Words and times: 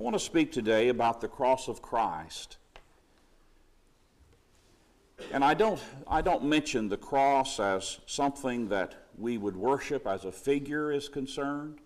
I 0.00 0.02
want 0.02 0.14
to 0.14 0.20
speak 0.20 0.50
today 0.50 0.88
about 0.88 1.20
the 1.20 1.28
cross 1.28 1.68
of 1.68 1.82
Christ. 1.82 2.56
And 5.30 5.44
I 5.44 5.52
don't, 5.52 5.78
I 6.08 6.22
don't 6.22 6.44
mention 6.44 6.88
the 6.88 6.96
cross 6.96 7.60
as 7.60 7.98
something 8.06 8.68
that 8.70 8.94
we 9.18 9.36
would 9.36 9.54
worship 9.54 10.06
as 10.06 10.24
a 10.24 10.32
figure 10.32 10.90
is 10.90 11.10
concerned. 11.10 11.80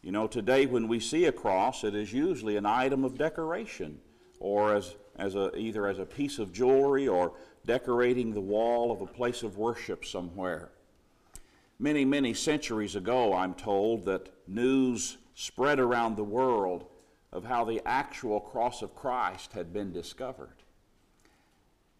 You 0.00 0.10
know, 0.10 0.26
today 0.26 0.64
when 0.64 0.88
we 0.88 0.98
see 0.98 1.26
a 1.26 1.32
cross, 1.32 1.84
it 1.84 1.94
is 1.94 2.14
usually 2.14 2.56
an 2.56 2.64
item 2.64 3.04
of 3.04 3.18
decoration 3.18 4.00
or 4.40 4.74
as, 4.74 4.94
as 5.18 5.34
a, 5.34 5.54
either 5.54 5.86
as 5.86 5.98
a 5.98 6.06
piece 6.06 6.38
of 6.38 6.50
jewelry 6.50 7.06
or 7.06 7.34
decorating 7.66 8.32
the 8.32 8.40
wall 8.40 8.90
of 8.90 9.02
a 9.02 9.06
place 9.06 9.42
of 9.42 9.58
worship 9.58 10.06
somewhere. 10.06 10.70
Many, 11.78 12.06
many 12.06 12.32
centuries 12.32 12.96
ago, 12.96 13.34
I'm 13.34 13.52
told 13.52 14.06
that 14.06 14.30
news 14.48 15.18
spread 15.34 15.78
around 15.78 16.16
the 16.16 16.24
world 16.24 16.86
of 17.34 17.44
how 17.44 17.64
the 17.64 17.82
actual 17.84 18.40
cross 18.40 18.80
of 18.80 18.94
Christ 18.94 19.52
had 19.52 19.72
been 19.72 19.92
discovered. 19.92 20.54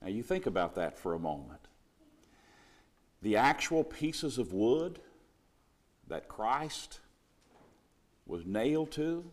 Now, 0.01 0.09
you 0.09 0.23
think 0.23 0.47
about 0.47 0.77
that 0.77 0.97
for 0.97 1.13
a 1.13 1.19
moment. 1.19 1.61
The 3.21 3.37
actual 3.37 3.83
pieces 3.83 4.39
of 4.39 4.53
wood 4.53 5.01
that 6.07 6.29
Christ 6.29 7.01
was 8.27 8.47
nailed 8.47 8.93
to, 8.93 9.25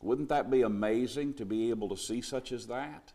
wouldn't 0.00 0.28
that 0.28 0.50
be 0.50 0.62
amazing 0.62 1.34
to 1.34 1.44
be 1.44 1.70
able 1.70 1.88
to 1.88 1.96
see 1.96 2.20
such 2.20 2.52
as 2.52 2.68
that? 2.68 3.12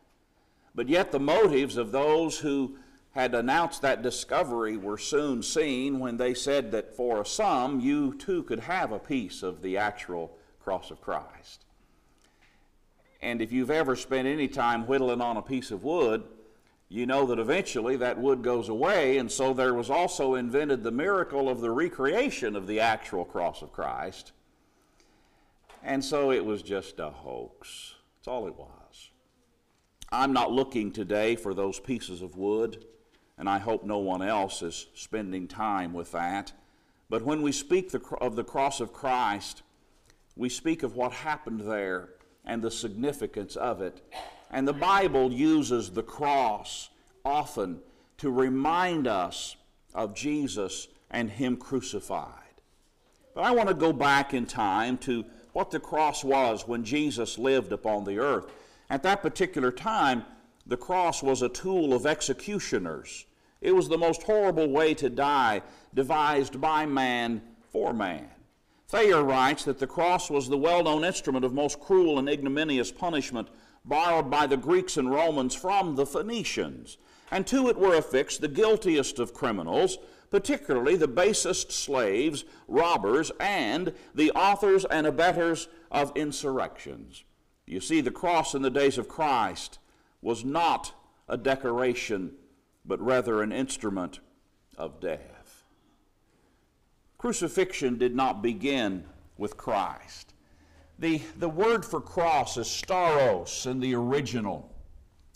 But 0.76 0.90
yet, 0.90 1.12
the 1.12 1.20
motives 1.20 1.77
of 1.77 1.91
those 1.91 2.40
who 2.40 2.77
had 3.12 3.34
announced 3.34 3.82
that 3.82 4.02
discovery 4.02 4.76
were 4.76 4.98
soon 4.98 5.41
seen 5.41 5.99
when 5.99 6.18
they 6.18 6.34
said 6.34 6.72
that 6.72 6.98
for 6.98 7.22
a 7.22 7.26
sum 7.26 7.80
you 7.80 8.13
too 8.16 8.44
could 8.44 8.60
have 8.60 8.91
a 8.91 8.99
piece 8.99 9.41
of 9.41 9.62
the 9.62 9.77
actual 9.77 10.38
cross 10.60 10.91
of 10.91 10.99
Christ. 10.99 11.65
And 13.26 13.42
if 13.42 13.52
you've 13.52 13.72
ever 13.72 13.96
spent 13.96 14.28
any 14.28 14.48
time 14.48 14.86
whittling 14.86 15.20
on 15.20 15.36
a 15.36 15.42
piece 15.42 15.72
of 15.72 15.84
wood, 15.84 16.22
you 16.90 17.08
know 17.08 17.26
that 17.26 17.40
eventually 17.40 17.96
that 17.96 18.20
wood 18.20 18.44
goes 18.44 18.70
away, 18.70 19.18
and 19.18 19.32
so 19.32 19.52
there 19.52 19.74
was 19.74 19.90
also 19.90 20.36
invented 20.36 20.84
the 20.84 20.91
miracle 20.91 21.49
of 21.49 21.60
the 21.60 21.72
recreation 21.72 22.55
of 22.55 22.68
the 22.68 22.80
actual 22.80 23.26
cross 23.26 23.64
of 23.64 23.74
Christ. 23.74 24.32
And 25.82 26.05
so 26.05 26.32
it 26.32 26.46
was 26.46 26.62
just 26.62 26.99
a 26.99 27.10
hoax. 27.10 27.96
That's 28.16 28.27
all 28.27 28.46
it 28.46 28.55
was. 28.55 29.10
I'm 30.12 30.32
not 30.32 30.52
looking 30.52 30.92
today 30.92 31.36
for 31.36 31.55
those 31.55 31.80
pieces 31.80 32.21
of 32.21 32.38
wood, 32.38 32.86
and 33.40 33.49
I 33.49 33.58
hope 33.58 33.84
no 33.84 33.98
one 33.98 34.21
else 34.21 34.62
is 34.62 34.86
spending 34.94 35.48
time 35.48 35.94
with 35.94 36.12
that. 36.12 36.54
But 37.10 37.24
when 37.24 37.42
we 37.42 37.52
speak 37.52 37.92
of 38.21 38.36
the 38.36 38.44
cross 38.44 38.80
of 38.80 38.94
Christ, 38.94 39.64
we 40.36 40.48
speak 40.48 40.84
of 40.84 40.96
what 40.96 41.12
happened 41.12 41.62
there 41.62 42.10
and 42.46 42.62
the 42.62 42.71
significance 42.71 43.55
of 43.55 43.82
it. 43.82 44.01
And 44.51 44.68
the 44.68 44.74
Bible 44.74 45.32
uses 45.32 45.90
the 45.90 46.04
cross 46.04 46.90
often 47.24 47.79
to 48.18 48.29
remind 48.32 49.07
us 49.07 49.55
of 49.93 50.15
Jesus 50.15 50.87
and 51.10 51.29
Him 51.29 51.57
crucified. 51.57 52.29
But 53.34 53.43
I 53.43 53.52
want 53.52 53.70
to 53.70 53.76
go 53.76 53.91
back 53.91 54.34
in 54.34 54.46
time 54.46 54.98
to 54.99 55.26
what 55.54 55.71
the 55.71 55.79
cross 55.79 56.24
was 56.24 56.68
when 56.68 56.84
Jesus 56.84 57.37
lived 57.37 57.71
upon 57.71 58.04
the 58.04 58.20
earth. 58.20 58.52
At 58.90 59.04
that 59.04 59.21
particular 59.21 59.71
time, 59.71 60.24
the 60.68 60.77
cross 60.77 61.21
was 61.21 61.41
a 61.41 61.49
tool 61.49 61.93
of 61.93 62.05
executioners. 62.05 63.26
It 63.62 63.74
was 63.74 63.87
the 63.87 63.98
most 63.98 64.24
horrible 64.24 64.69
way 64.69 64.94
to 64.96 65.09
die 65.09 65.62
devised 65.94 66.59
by 66.59 66.85
man 66.85 67.41
for 67.72 67.94
man. 67.94 68.28
Thayer 68.88 69.24
writes 69.24 69.64
that 69.66 69.80
the 69.80 69.88
cross 69.88 70.30
was 70.30 70.47
the 70.47 70.58
well 70.58 70.84
known 70.84 71.03
instrument 71.03 71.44
of 71.44 71.53
most 71.53 71.80
cruel 71.80 72.19
and 72.19 72.30
ignominious 72.30 72.92
punishment 72.92 73.47
borrowed 73.84 74.30
by 74.30 74.47
the 74.47 74.58
Greeks 74.58 74.97
and 74.97 75.12
Romans 75.12 75.56
from 75.56 75.96
the 75.96 76.06
Phoenicians. 76.06 76.97
And 77.31 77.46
to 77.47 77.69
it 77.69 77.78
were 77.78 77.96
affixed 77.96 78.42
the 78.42 78.47
guiltiest 78.47 79.19
of 79.19 79.34
criminals, 79.34 79.98
particularly 80.30 80.96
the 80.96 81.08
basest 81.08 81.72
slaves, 81.72 82.46
robbers, 82.68 83.32
and 83.40 83.94
the 84.14 84.32
authors 84.32 84.86
and 84.86 85.08
abettors 85.08 85.68
of 85.92 86.12
insurrections. 86.16 87.24
You 87.66 87.80
see, 87.80 88.02
the 88.02 88.12
cross 88.12 88.54
in 88.54 88.62
the 88.62 88.70
days 88.70 88.98
of 88.98 89.08
Christ 89.08 89.80
was 90.22 90.46
not 90.46 90.94
a 91.28 91.38
decoration, 91.38 92.34
but 92.86 93.02
rather 93.02 93.42
an 93.42 93.52
instrument 93.52 94.20
of 94.78 95.00
death. 95.00 95.34
Crucifixion 97.25 97.97
did 97.97 98.16
not 98.16 98.44
begin 98.44 99.03
with 99.40 99.58
Christ. 99.58 100.36
The, 101.00 101.24
the 101.40 101.50
word 101.50 101.84
for 101.84 102.00
cross 102.00 102.56
is 102.56 102.68
stauros 102.68 103.66
in 103.66 103.80
the 103.80 103.96
original, 103.96 104.72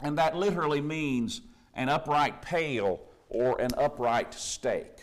and 0.03 0.15
that 0.15 0.35
literally 0.35 0.81
means 0.81 1.41
an 1.73 1.89
upright 1.89 2.43
pale 2.43 2.99
or 3.27 3.59
an 3.59 3.71
upright 3.75 4.35
stake. 4.35 4.97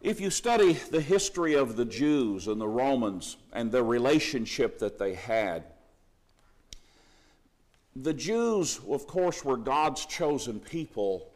If 0.00 0.20
you 0.20 0.28
study 0.28 0.72
the 0.72 1.00
history 1.00 1.54
of 1.54 1.76
the 1.76 1.84
Jews 1.84 2.48
and 2.48 2.60
the 2.60 2.66
Romans 2.66 3.36
and 3.52 3.70
the 3.70 3.84
relationship 3.84 4.80
that 4.80 4.98
they 4.98 5.14
had, 5.14 5.62
the 7.94 8.12
Jews, 8.12 8.80
of 8.88 9.06
course, 9.06 9.44
were 9.44 9.56
God's 9.56 10.04
chosen 10.04 10.58
people 10.58 11.31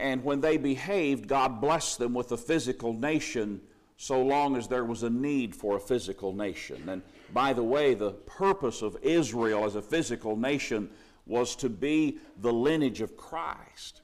and 0.00 0.24
when 0.24 0.40
they 0.40 0.56
behaved, 0.56 1.28
God 1.28 1.60
blessed 1.60 1.98
them 1.98 2.14
with 2.14 2.32
a 2.32 2.36
physical 2.36 2.92
nation 2.92 3.60
so 3.96 4.22
long 4.22 4.56
as 4.56 4.66
there 4.66 4.84
was 4.84 5.02
a 5.02 5.10
need 5.10 5.54
for 5.54 5.76
a 5.76 5.80
physical 5.80 6.32
nation. 6.32 6.88
And 6.88 7.02
by 7.34 7.52
the 7.52 7.62
way, 7.62 7.92
the 7.92 8.12
purpose 8.12 8.80
of 8.80 8.96
Israel 9.02 9.66
as 9.66 9.74
a 9.74 9.82
physical 9.82 10.36
nation 10.36 10.88
was 11.26 11.54
to 11.56 11.68
be 11.68 12.18
the 12.40 12.52
lineage 12.52 13.02
of 13.02 13.16
Christ. 13.16 14.00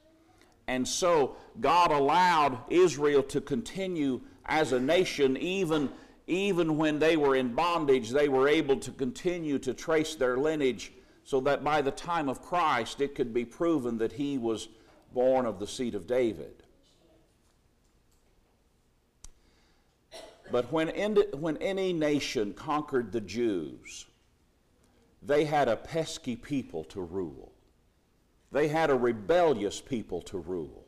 And 0.67 0.87
so 0.87 1.35
God 1.59 1.91
allowed 1.91 2.59
Israel 2.69 3.23
to 3.23 3.41
continue 3.41 4.21
as 4.45 4.71
a 4.71 4.79
nation 4.79 5.35
even, 5.37 5.89
even 6.27 6.77
when 6.77 6.99
they 6.99 7.17
were 7.17 7.35
in 7.35 7.55
bondage, 7.55 8.11
they 8.11 8.29
were 8.29 8.47
able 8.47 8.77
to 8.77 8.91
continue 8.91 9.57
to 9.59 9.73
trace 9.73 10.13
their 10.13 10.37
lineage 10.37 10.91
so 11.23 11.41
that 11.41 11.63
by 11.63 11.81
the 11.81 11.91
time 11.91 12.29
of 12.29 12.41
Christ 12.41 13.01
it 13.01 13.15
could 13.15 13.33
be 13.33 13.45
proven 13.45 13.97
that 13.97 14.11
he 14.11 14.37
was 14.37 14.67
born 15.17 15.47
of 15.47 15.57
the 15.57 15.65
seed 15.65 15.95
of 15.95 16.05
David. 16.05 16.61
But 20.51 20.71
when, 20.71 20.89
when 21.33 21.57
any 21.57 21.91
nation 21.91 22.53
conquered 22.53 23.11
the 23.11 23.21
Jews, 23.21 24.05
they 25.23 25.45
had 25.45 25.69
a 25.69 25.75
pesky 25.75 26.35
people 26.35 26.83
to 26.83 27.01
rule. 27.01 27.51
They 28.51 28.67
had 28.67 28.91
a 28.91 28.95
rebellious 28.95 29.81
people 29.81 30.21
to 30.21 30.37
rule. 30.37 30.85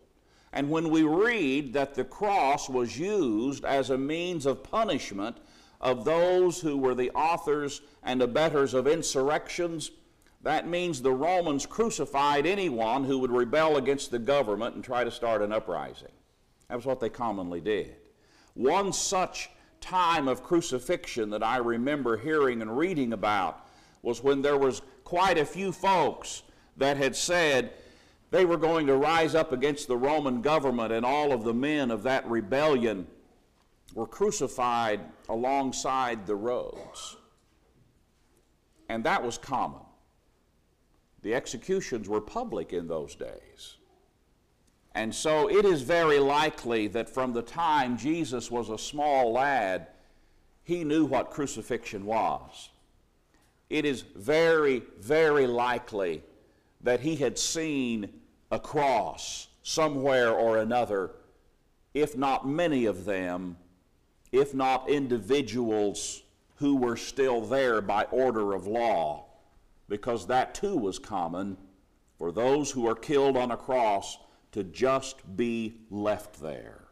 And 0.53 0.69
when 0.69 0.91
we 0.91 1.01
read 1.01 1.73
that 1.73 1.95
the 1.95 2.05
cross 2.05 2.69
was 2.69 2.99
used 2.99 3.65
as 3.65 3.89
a 3.89 3.97
means 3.97 4.45
of 4.45 4.61
punishment 4.61 5.37
of 5.81 6.05
those 6.05 6.61
who 6.61 6.77
were 6.77 6.93
the 6.93 7.09
authors 7.15 7.81
and 8.03 8.21
abettors 8.21 8.75
of 8.75 8.85
insurrections, 8.85 9.89
that 10.41 10.67
means 10.67 11.01
the 11.01 11.11
Romans 11.11 11.65
crucified 11.65 12.45
anyone 12.45 13.03
who 13.03 13.19
would 13.19 13.31
rebel 13.31 13.77
against 13.77 14.11
the 14.11 14.19
government 14.19 14.75
and 14.75 14.83
try 14.83 15.03
to 15.03 15.11
start 15.11 15.41
an 15.41 15.51
uprising. 15.51 16.11
That 16.69 16.75
was 16.75 16.85
what 16.85 16.99
they 16.99 17.09
commonly 17.09 17.59
did. 17.59 17.95
One 18.53 18.93
such 18.93 19.49
time 19.81 20.27
of 20.27 20.43
crucifixion 20.43 21.29
that 21.31 21.43
I 21.43 21.57
remember 21.57 22.17
hearing 22.17 22.61
and 22.61 22.77
reading 22.77 23.13
about 23.13 23.65
was 24.01 24.23
when 24.23 24.41
there 24.41 24.57
was 24.57 24.81
quite 25.03 25.37
a 25.37 25.45
few 25.45 25.71
folks 25.71 26.43
that 26.77 26.95
had 26.95 27.15
said 27.15 27.73
they 28.31 28.45
were 28.45 28.57
going 28.57 28.87
to 28.87 28.95
rise 28.95 29.35
up 29.35 29.51
against 29.51 29.87
the 29.87 29.97
Roman 29.97 30.41
government 30.41 30.93
and 30.93 31.05
all 31.05 31.31
of 31.33 31.43
the 31.43 31.53
men 31.53 31.91
of 31.91 32.03
that 32.03 32.25
rebellion 32.29 33.07
were 33.93 34.07
crucified 34.07 35.01
alongside 35.27 36.27
the 36.27 36.35
roads. 36.35 37.17
And 38.87 39.03
that 39.03 39.23
was 39.23 39.37
common. 39.37 39.81
The 41.21 41.35
executions 41.35 42.07
were 42.07 42.21
public 42.21 42.71
in 42.73 42.87
those 42.87 43.15
days. 43.15 43.77
And 44.95 45.13
so 45.13 45.49
it 45.49 45.65
is 45.65 45.81
very 45.81 46.19
likely 46.19 46.87
that 46.87 47.09
from 47.09 47.33
the 47.33 47.41
time 47.41 47.97
Jesus 47.97 48.49
was 48.49 48.69
a 48.69 48.77
small 48.77 49.31
lad, 49.31 49.87
he 50.63 50.83
knew 50.83 51.05
what 51.05 51.29
crucifixion 51.31 52.05
was. 52.05 52.69
It 53.69 53.85
is 53.85 54.01
very, 54.01 54.83
very 54.99 55.45
likely 55.45 56.23
that 56.81 57.01
he 57.01 57.15
had 57.17 57.37
seen 57.37 58.09
a 58.51 58.59
cross 58.59 59.47
somewhere 59.61 60.31
or 60.31 60.57
another, 60.57 61.11
if 61.93 62.17
not 62.17 62.47
many 62.47 62.85
of 62.85 63.05
them, 63.05 63.57
if 64.31 64.53
not 64.53 64.89
individuals 64.89 66.23
who 66.55 66.75
were 66.75 66.97
still 66.97 67.41
there 67.41 67.81
by 67.81 68.03
order 68.05 68.53
of 68.53 68.65
law 68.65 69.28
because 69.89 70.27
that 70.27 70.53
too 70.53 70.77
was 70.77 70.99
common 70.99 71.57
for 72.17 72.31
those 72.31 72.71
who 72.71 72.87
are 72.87 72.95
killed 72.95 73.35
on 73.35 73.51
a 73.51 73.57
cross 73.57 74.19
to 74.51 74.63
just 74.63 75.35
be 75.35 75.75
left 75.89 76.39
there. 76.41 76.85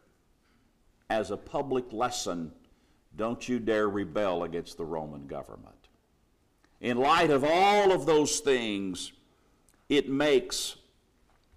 As 1.08 1.30
a 1.30 1.36
public 1.36 1.92
lesson, 1.92 2.52
don't 3.16 3.48
you 3.48 3.58
dare 3.58 3.88
rebel 3.88 4.42
against 4.42 4.76
the 4.76 4.84
Roman 4.84 5.26
government. 5.26 5.88
In 6.80 6.98
light 6.98 7.30
of 7.30 7.44
all 7.44 7.92
of 7.92 8.04
those 8.04 8.40
things, 8.40 9.12
it 9.88 10.08
makes 10.08 10.76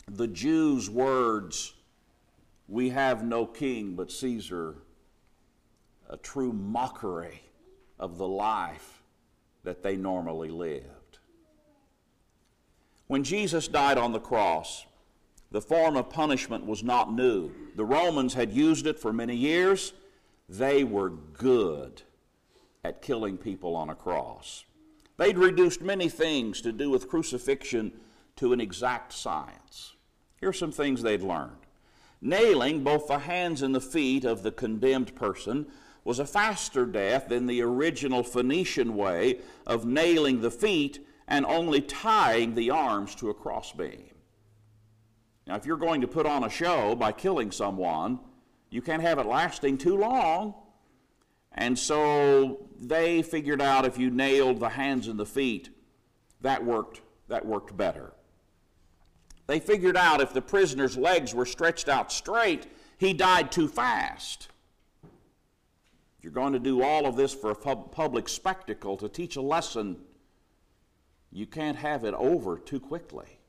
the 0.10 0.28
Jews' 0.28 0.90
words, 0.90 1.74
We 2.68 2.90
have 2.90 3.24
no 3.24 3.46
king 3.46 3.96
but 3.96 4.12
Caesar, 4.12 4.78
a 6.10 6.18
true 6.18 6.54
mockery 6.54 7.42
of 8.00 8.18
the 8.18 8.28
life 8.28 9.04
that 9.64 9.84
they 9.84 9.96
normally 9.96 10.50
lived. 10.50 11.01
When 13.12 13.26
Jesus 13.26 13.68
died 13.68 13.98
on 13.98 14.14
the 14.14 14.22
cross, 14.22 14.86
the 15.52 15.60
form 15.60 15.98
of 15.98 16.10
punishment 16.10 16.66
was 16.66 16.82
not 16.82 17.14
new. 17.14 17.52
The 17.76 17.84
Romans 17.84 18.36
had 18.36 18.54
used 18.54 18.88
it 18.88 18.98
for 18.98 19.12
many 19.12 19.36
years. 19.36 19.92
They 20.48 20.86
were 20.86 21.10
good 21.10 22.04
at 22.86 23.02
killing 23.02 23.38
people 23.38 23.76
on 23.76 23.90
a 23.90 23.96
cross. 23.96 24.64
They'd 25.18 25.38
reduced 25.38 25.82
many 25.82 26.08
things 26.08 26.62
to 26.62 26.72
do 26.72 26.90
with 26.90 27.10
crucifixion 27.10 27.92
to 28.38 28.54
an 28.54 28.62
exact 28.62 29.12
science. 29.12 29.98
Here's 30.40 30.58
some 30.58 30.72
things 30.72 31.02
they'd 31.02 31.22
learned. 31.22 31.66
Nailing 32.22 32.82
both 32.82 33.10
the 33.10 33.20
hands 33.20 33.62
and 33.62 33.76
the 33.76 33.82
feet 33.82 34.24
of 34.24 34.42
the 34.42 34.54
condemned 34.54 35.16
person 35.16 35.66
was 36.06 36.20
a 36.20 36.26
faster 36.26 36.86
death 36.86 37.28
than 37.28 37.48
the 37.48 37.62
original 37.62 38.24
Phoenician 38.24 38.96
way 38.96 39.40
of 39.68 39.84
nailing 39.84 40.40
the 40.40 40.50
feet 40.50 41.06
and 41.32 41.46
only 41.46 41.80
tying 41.80 42.54
the 42.56 42.70
arms 42.70 43.16
to 43.16 43.30
a 43.30 43.34
crossbeam. 43.34 44.12
Now, 45.48 45.56
if 45.56 45.66
you're 45.66 45.78
going 45.78 46.02
to 46.02 46.08
put 46.08 46.26
on 46.26 46.44
a 46.44 46.50
show 46.50 46.94
by 46.94 47.14
killing 47.14 47.52
someone, 47.52 48.20
you 48.70 48.82
can't 48.82 49.02
have 49.02 49.18
it 49.18 49.26
lasting 49.26 49.78
too 49.78 49.96
long. 49.96 50.54
And 51.54 51.80
so 51.80 52.68
they 52.78 53.22
figured 53.22 53.62
out 53.62 53.86
if 53.86 53.98
you 53.98 54.10
nailed 54.10 54.60
the 54.60 54.68
hands 54.68 55.08
and 55.08 55.18
the 55.18 55.26
feet, 55.26 55.70
that 56.42 56.66
worked, 56.66 57.00
that 57.30 57.46
worked 57.46 57.78
better. 57.78 58.12
They 59.48 59.62
figured 59.62 59.96
out 59.96 60.20
if 60.20 60.34
the 60.34 60.42
prisoner's 60.42 60.98
legs 60.98 61.34
were 61.34 61.46
stretched 61.46 61.88
out 61.88 62.12
straight, 62.12 62.68
he 62.98 63.14
died 63.14 63.54
too 63.54 63.70
fast. 63.70 64.50
If 65.02 66.26
you're 66.26 66.34
going 66.34 66.54
to 66.54 66.60
do 66.60 66.84
all 66.84 67.06
of 67.06 67.16
this 67.16 67.34
for 67.34 67.52
a 67.52 67.56
public 67.56 68.28
spectacle 68.28 68.98
to 68.98 69.08
teach 69.08 69.38
a 69.38 69.42
lesson, 69.42 69.98
you 71.32 71.46
can't 71.46 71.78
have 71.78 72.04
it 72.04 72.14
over 72.14 72.58
too 72.58 72.80
quickly. 72.80 73.40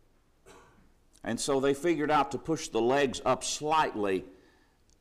And 1.25 1.39
so 1.39 1.61
they 1.61 1.75
figured 1.75 2.11
out 2.11 2.31
to 2.33 2.39
push 2.39 2.69
the 2.69 2.81
legs 2.81 3.21
up 3.25 3.45
slightly 3.45 4.25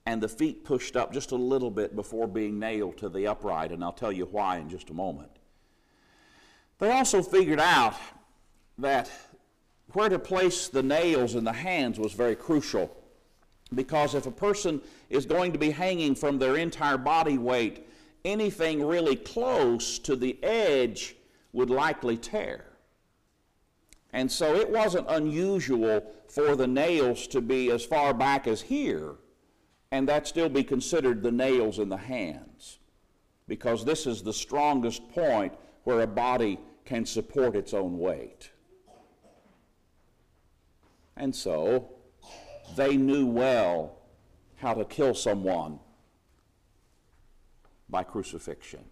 and 0.05 0.21
the 0.21 0.27
feet 0.27 0.63
pushed 0.63 0.95
up 0.95 1.13
just 1.13 1.31
a 1.31 1.35
little 1.35 1.69
bit 1.69 1.95
before 1.95 2.27
being 2.27 2.57
nailed 2.59 2.97
to 2.97 3.09
the 3.09 3.27
upright, 3.27 3.71
and 3.71 3.83
I'll 3.83 3.93
tell 3.93 4.11
you 4.11 4.25
why 4.25 4.57
in 4.57 4.67
just 4.67 4.89
a 4.89 4.93
moment. 4.93 5.31
They 6.79 6.91
also 6.91 7.21
figured 7.21 7.59
out 7.59 7.95
that 8.79 9.11
where 9.93 10.09
to 10.09 10.17
place 10.17 10.67
the 10.69 10.81
nails 10.81 11.35
in 11.35 11.43
the 11.43 11.53
hands 11.53 11.99
was 11.99 12.13
very 12.13 12.35
crucial 12.35 12.95
because 13.75 14.15
if 14.15 14.25
a 14.25 14.31
person 14.31 14.81
is 15.09 15.25
going 15.25 15.51
to 15.53 15.59
be 15.59 15.69
hanging 15.69 16.15
from 16.15 16.39
their 16.39 16.57
entire 16.57 16.97
body 16.97 17.37
weight, 17.37 17.87
anything 18.25 18.83
really 18.83 19.15
close 19.15 19.99
to 19.99 20.15
the 20.15 20.41
edge 20.43 21.15
would 21.53 21.69
likely 21.69 22.17
tear. 22.17 22.65
And 24.13 24.31
so 24.31 24.55
it 24.55 24.69
wasn't 24.69 25.07
unusual 25.09 26.03
for 26.27 26.55
the 26.55 26.67
nails 26.67 27.27
to 27.27 27.41
be 27.41 27.71
as 27.71 27.85
far 27.85 28.13
back 28.13 28.47
as 28.47 28.61
here, 28.61 29.15
and 29.91 30.07
that 30.07 30.27
still 30.27 30.49
be 30.49 30.63
considered 30.63 31.21
the 31.21 31.31
nails 31.31 31.79
in 31.79 31.89
the 31.89 31.97
hands, 31.97 32.79
because 33.47 33.85
this 33.85 34.05
is 34.05 34.21
the 34.21 34.33
strongest 34.33 35.09
point 35.11 35.53
where 35.83 36.01
a 36.01 36.07
body 36.07 36.59
can 36.85 37.05
support 37.05 37.55
its 37.55 37.73
own 37.73 37.97
weight. 37.97 38.51
And 41.15 41.35
so 41.35 41.89
they 42.75 42.97
knew 42.97 43.27
well 43.27 43.97
how 44.57 44.73
to 44.73 44.85
kill 44.85 45.13
someone 45.13 45.79
by 47.89 48.03
crucifixion. 48.03 48.85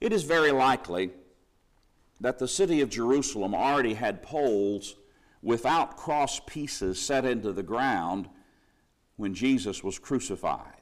It 0.00 0.12
is 0.12 0.22
very 0.22 0.52
likely 0.52 1.10
that 2.20 2.38
the 2.38 2.48
city 2.48 2.80
of 2.80 2.90
Jerusalem 2.90 3.54
already 3.54 3.94
had 3.94 4.22
poles 4.22 4.96
without 5.42 5.96
cross 5.96 6.40
pieces 6.46 7.00
set 7.00 7.24
into 7.24 7.52
the 7.52 7.62
ground 7.62 8.28
when 9.16 9.34
Jesus 9.34 9.84
was 9.84 9.98
crucified. 9.98 10.74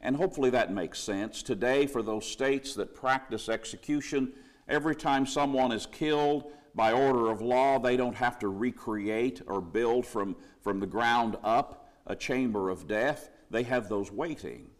And 0.00 0.16
hopefully 0.16 0.50
that 0.50 0.72
makes 0.72 1.00
sense. 1.00 1.42
Today, 1.42 1.86
for 1.86 2.02
those 2.02 2.26
states 2.26 2.74
that 2.74 2.94
practice 2.94 3.48
execution, 3.48 4.32
every 4.68 4.94
time 4.94 5.26
someone 5.26 5.72
is 5.72 5.86
killed 5.86 6.52
by 6.74 6.92
order 6.92 7.30
of 7.30 7.40
law, 7.40 7.78
they 7.78 7.96
don't 7.96 8.16
have 8.16 8.38
to 8.40 8.48
recreate 8.48 9.40
or 9.46 9.60
build 9.60 10.04
from, 10.04 10.36
from 10.60 10.80
the 10.80 10.86
ground 10.86 11.36
up 11.44 11.88
a 12.06 12.16
chamber 12.16 12.68
of 12.68 12.86
death. 12.86 13.30
They 13.50 13.62
have 13.62 13.88
those 13.88 14.10
waiting. 14.10 14.70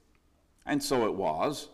And 0.67 0.83
so 0.83 1.07
it 1.07 1.15
was. 1.15 1.69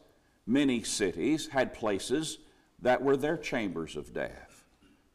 Many 0.47 0.83
cities 0.83 1.49
had 1.49 1.75
places 1.75 2.39
that 2.83 3.03
were 3.03 3.17
their 3.17 3.37
chambers 3.37 3.97
of 3.97 4.13
death. 4.13 4.65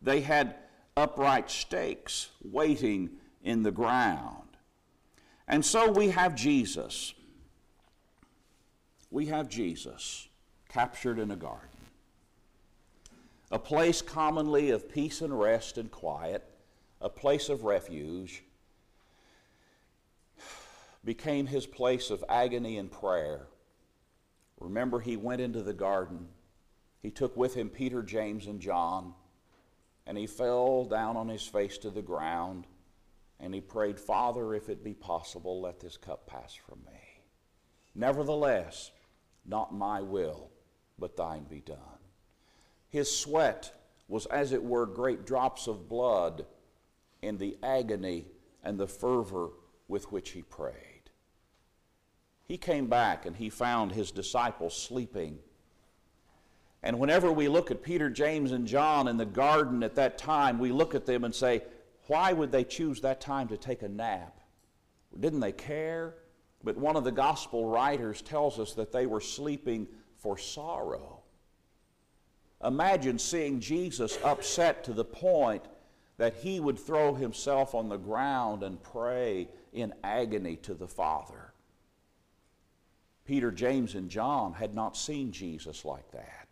They 0.02 0.22
had 0.22 0.56
upright 0.96 1.50
stakes 1.50 2.30
waiting 2.44 3.10
in 3.44 3.64
the 3.64 3.72
ground. 3.72 4.58
And 5.48 5.66
so 5.66 5.92
we 5.92 6.10
have 6.10 6.36
Jesus. 6.36 7.14
We 9.12 9.28
have 9.28 9.50
Jesus 9.50 10.28
captured 10.70 11.20
in 11.20 11.32
a 11.32 11.36
garden. 11.36 11.70
A 13.52 13.60
place 13.60 14.02
commonly 14.02 14.72
of 14.72 14.92
peace 14.92 15.22
and 15.22 15.38
rest 15.38 15.78
and 15.78 15.92
quiet, 15.92 16.44
a 17.00 17.10
place 17.10 17.50
of 17.50 17.64
refuge, 17.64 18.44
became 21.04 21.46
his 21.46 21.68
place 21.68 22.10
of 22.10 22.24
agony 22.28 22.78
and 22.78 22.92
prayer. 22.92 23.48
Remember, 24.60 25.00
he 25.00 25.16
went 25.16 25.42
into 25.42 25.62
the 25.62 25.74
garden 25.74 26.28
he 27.06 27.12
took 27.12 27.38
with 27.38 27.54
him 27.54 27.70
Peter, 27.70 28.02
James, 28.02 28.48
and 28.48 28.60
John, 28.60 29.14
and 30.08 30.18
he 30.18 30.26
fell 30.26 30.86
down 30.86 31.16
on 31.16 31.28
his 31.28 31.46
face 31.46 31.78
to 31.78 31.92
the 31.92 32.02
ground, 32.02 32.66
and 33.40 33.54
he 33.54 33.62
prayed, 33.62 34.00
Father, 34.00 34.56
if 34.56 34.70
it 34.70 34.84
be 34.84 34.96
possible, 34.96 35.62
let 35.62 35.80
this 35.80 35.98
cup 35.98 36.26
pass 36.26 36.56
from 36.56 36.80
me. 36.84 37.00
Nevertheless, 37.94 38.90
not 39.46 39.72
my 39.72 40.02
will, 40.02 40.50
but 40.98 41.16
thine 41.16 41.44
be 41.44 41.60
done. 41.60 41.78
His 42.90 43.16
sweat 43.16 43.72
was, 44.08 44.26
as 44.26 44.52
it 44.52 44.64
were, 44.64 44.88
great 44.88 45.28
drops 45.28 45.68
of 45.68 45.88
blood 45.88 46.48
in 47.22 47.38
the 47.38 47.56
agony 47.62 48.26
and 48.64 48.80
the 48.80 48.88
fervor 48.88 49.52
with 49.88 50.12
which 50.12 50.32
he 50.32 50.42
prayed. 50.42 51.12
He 52.48 52.58
came 52.58 52.88
back 52.88 53.28
and 53.28 53.36
he 53.36 53.52
found 53.52 53.92
his 53.92 54.10
disciples 54.10 54.76
sleeping 54.76 55.38
and 56.84 57.00
whenever 57.00 57.32
we 57.32 57.48
look 57.48 57.72
at 57.72 57.82
Peter, 57.82 58.10
James, 58.10 58.52
and 58.52 58.68
John 58.68 59.08
in 59.08 59.18
the 59.18 59.26
garden 59.26 59.84
at 59.84 59.96
that 59.96 60.18
time, 60.18 60.60
we 60.60 60.72
look 60.72 60.94
at 60.96 61.06
them 61.06 61.24
and 61.24 61.34
say, 61.34 61.64
why 62.08 62.32
would 62.34 62.52
they 62.52 62.64
choose 62.64 63.02
that 63.02 63.22
time 63.22 63.48
to 63.48 63.58
take 63.58 63.82
a 63.82 63.90
nap? 63.90 64.40
Didn't 65.20 65.40
they 65.40 65.52
care? 65.52 66.16
But 66.64 66.78
one 66.78 66.96
of 66.96 67.04
the 67.04 67.12
gospel 67.12 67.68
writers 67.68 68.22
tells 68.22 68.60
us 68.60 68.74
that 68.74 68.92
they 68.92 69.06
were 69.06 69.22
sleeping 69.22 69.88
for 70.18 70.38
sorrow. 70.38 71.22
Imagine 72.64 73.20
seeing 73.20 73.60
Jesus 73.60 74.18
upset 74.24 74.84
to 74.86 74.94
the 74.94 75.06
point 75.06 75.66
that 76.18 76.36
he 76.36 76.60
would 76.60 76.80
throw 76.80 77.14
himself 77.14 77.76
on 77.76 77.90
the 77.90 77.98
ground 77.98 78.64
and 78.64 78.82
pray 78.82 79.50
in 79.74 79.94
agony 80.04 80.56
to 80.58 80.74
the 80.74 80.88
Father. 80.88 81.54
Peter, 83.26 83.52
James, 83.52 83.96
and 83.96 84.10
John 84.10 84.54
had 84.54 84.74
not 84.74 84.96
seen 84.96 85.32
Jesus 85.32 85.84
like 85.84 86.10
that. 86.12 86.45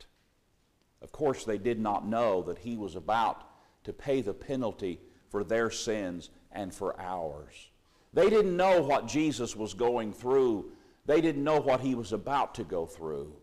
Of 1.04 1.12
course, 1.12 1.44
they 1.44 1.58
did 1.58 1.80
not 1.80 2.08
know 2.08 2.42
that 2.44 2.60
he 2.60 2.78
was 2.78 2.96
about 2.96 3.44
to 3.84 3.92
pay 3.92 4.22
the 4.22 4.34
penalty 4.34 5.02
for 5.30 5.44
their 5.44 5.70
sins 5.70 6.30
and 6.52 6.74
for 6.74 7.00
ours. 7.00 7.70
They 8.14 8.30
didn't 8.30 8.56
know 8.56 8.82
what 8.82 9.08
Jesus 9.08 9.56
was 9.56 9.74
going 9.74 10.14
through. 10.14 10.72
They 11.06 11.20
didn't 11.20 11.44
know 11.44 11.60
what 11.60 11.82
he 11.82 11.94
was 11.94 12.14
about 12.14 12.56
to 12.56 12.64
go 12.64 12.86
through. 12.86 13.34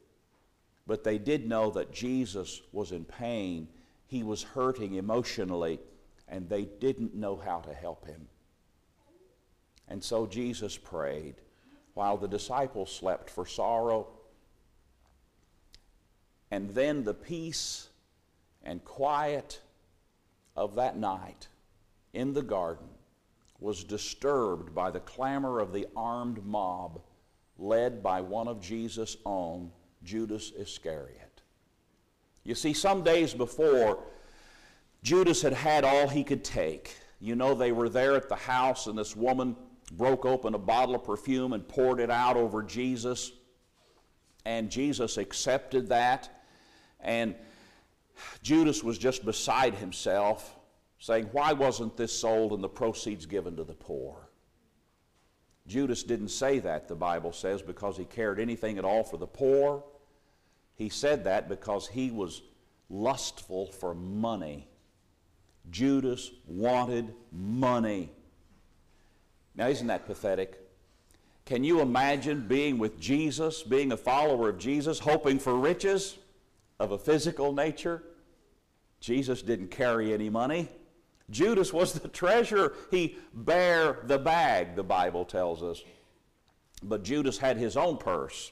But 0.86 1.04
they 1.04 1.18
did 1.18 1.46
know 1.46 1.70
that 1.72 1.92
Jesus 1.92 2.62
was 2.72 2.92
in 2.92 3.04
pain. 3.04 3.68
He 4.06 4.22
was 4.22 4.42
hurting 4.42 4.94
emotionally, 4.94 5.80
and 6.28 6.48
they 6.48 6.64
didn't 6.64 7.14
know 7.14 7.36
how 7.36 7.58
to 7.60 7.74
help 7.74 8.06
him. 8.06 8.28
And 9.86 10.02
so 10.02 10.26
Jesus 10.26 10.78
prayed 10.78 11.34
while 11.94 12.16
the 12.16 12.28
disciples 12.28 12.90
slept 12.90 13.28
for 13.28 13.44
sorrow 13.44 14.08
and 16.50 16.70
then 16.70 17.04
the 17.04 17.14
peace 17.14 17.88
and 18.62 18.84
quiet 18.84 19.60
of 20.56 20.74
that 20.74 20.96
night 20.96 21.48
in 22.12 22.32
the 22.32 22.42
garden 22.42 22.88
was 23.60 23.84
disturbed 23.84 24.74
by 24.74 24.90
the 24.90 25.00
clamor 25.00 25.60
of 25.60 25.72
the 25.72 25.86
armed 25.96 26.44
mob 26.44 27.00
led 27.58 28.02
by 28.02 28.20
one 28.20 28.48
of 28.48 28.60
Jesus' 28.60 29.16
own, 29.26 29.70
Judas 30.02 30.52
Iscariot. 30.58 31.42
You 32.42 32.54
see, 32.54 32.72
some 32.72 33.04
days 33.04 33.34
before, 33.34 34.02
Judas 35.02 35.42
had 35.42 35.52
had 35.52 35.84
all 35.84 36.08
he 36.08 36.24
could 36.24 36.42
take. 36.42 36.96
You 37.20 37.36
know, 37.36 37.54
they 37.54 37.70
were 37.70 37.90
there 37.90 38.16
at 38.16 38.30
the 38.30 38.36
house, 38.36 38.86
and 38.86 38.98
this 38.98 39.14
woman 39.14 39.56
broke 39.92 40.24
open 40.24 40.54
a 40.54 40.58
bottle 40.58 40.94
of 40.94 41.04
perfume 41.04 41.52
and 41.52 41.66
poured 41.68 42.00
it 42.00 42.10
out 42.10 42.36
over 42.36 42.62
Jesus. 42.62 43.32
And 44.46 44.70
Jesus 44.70 45.18
accepted 45.18 45.88
that. 45.90 46.30
And 47.02 47.34
Judas 48.42 48.82
was 48.84 48.98
just 48.98 49.24
beside 49.24 49.74
himself, 49.74 50.56
saying, 50.98 51.28
Why 51.32 51.52
wasn't 51.52 51.96
this 51.96 52.12
sold 52.12 52.52
and 52.52 52.62
the 52.62 52.68
proceeds 52.68 53.26
given 53.26 53.56
to 53.56 53.64
the 53.64 53.74
poor? 53.74 54.28
Judas 55.66 56.02
didn't 56.02 56.28
say 56.28 56.58
that, 56.60 56.88
the 56.88 56.96
Bible 56.96 57.32
says, 57.32 57.62
because 57.62 57.96
he 57.96 58.04
cared 58.04 58.40
anything 58.40 58.78
at 58.78 58.84
all 58.84 59.04
for 59.04 59.16
the 59.16 59.26
poor. 59.26 59.84
He 60.74 60.88
said 60.88 61.24
that 61.24 61.48
because 61.48 61.86
he 61.86 62.10
was 62.10 62.42
lustful 62.88 63.66
for 63.66 63.94
money. 63.94 64.66
Judas 65.70 66.30
wanted 66.46 67.14
money. 67.30 68.10
Now, 69.54 69.68
isn't 69.68 69.86
that 69.86 70.06
pathetic? 70.06 70.58
Can 71.44 71.64
you 71.64 71.80
imagine 71.80 72.46
being 72.48 72.78
with 72.78 72.98
Jesus, 72.98 73.62
being 73.62 73.92
a 73.92 73.96
follower 73.96 74.48
of 74.48 74.58
Jesus, 74.58 74.98
hoping 74.98 75.38
for 75.38 75.54
riches 75.54 76.16
of 76.80 76.90
a 76.90 76.98
physical 76.98 77.52
nature? 77.52 78.02
Jesus 79.00 79.42
didn't 79.42 79.70
carry 79.70 80.12
any 80.12 80.30
money. 80.30 80.68
Judas 81.30 81.72
was 81.72 81.92
the 81.92 82.08
treasurer. 82.22 82.74
He 82.90 83.16
bare 83.32 83.98
the 84.04 84.18
bag, 84.18 84.74
the 84.74 84.82
Bible 84.82 85.24
tells 85.24 85.62
us. 85.62 85.82
But 86.82 87.04
Judas 87.04 87.38
had 87.38 87.58
his 87.58 87.76
own 87.76 87.98
purse. 87.98 88.50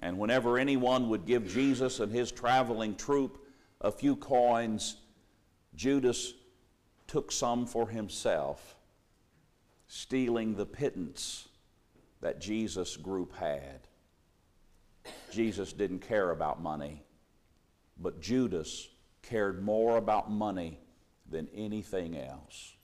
And 0.00 0.18
whenever 0.18 0.58
anyone 0.58 1.10
would 1.10 1.26
give 1.26 1.46
Jesus 1.46 2.00
and 2.00 2.10
his 2.10 2.32
traveling 2.32 2.96
troop 2.96 3.38
a 3.80 3.92
few 3.92 4.16
coins, 4.16 4.96
Judas 5.76 6.32
took 7.06 7.30
some 7.30 7.66
for 7.66 7.88
himself, 7.88 8.76
stealing 9.86 10.56
the 10.56 10.66
pittance 10.66 11.48
that 12.20 12.40
Jesus' 12.40 12.96
group 12.96 13.36
had. 13.36 13.86
Jesus 15.30 15.72
didn't 15.72 16.00
care 16.00 16.30
about 16.30 16.62
money, 16.62 17.02
but 17.98 18.20
Judas 18.20 18.88
cared 19.22 19.62
more 19.62 19.96
about 19.96 20.30
money 20.30 20.78
than 21.28 21.48
anything 21.54 22.16
else. 22.16 22.74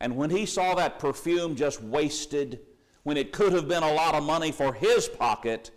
And 0.00 0.16
when 0.16 0.30
he 0.30 0.46
saw 0.46 0.74
that 0.74 0.98
perfume 0.98 1.56
just 1.56 1.82
wasted, 1.82 2.60
when 3.02 3.16
it 3.16 3.32
could 3.32 3.52
have 3.52 3.68
been 3.68 3.82
a 3.82 3.92
lot 3.92 4.14
of 4.14 4.24
money 4.24 4.52
for 4.52 4.72
his 4.72 5.08
pocket, 5.08 5.70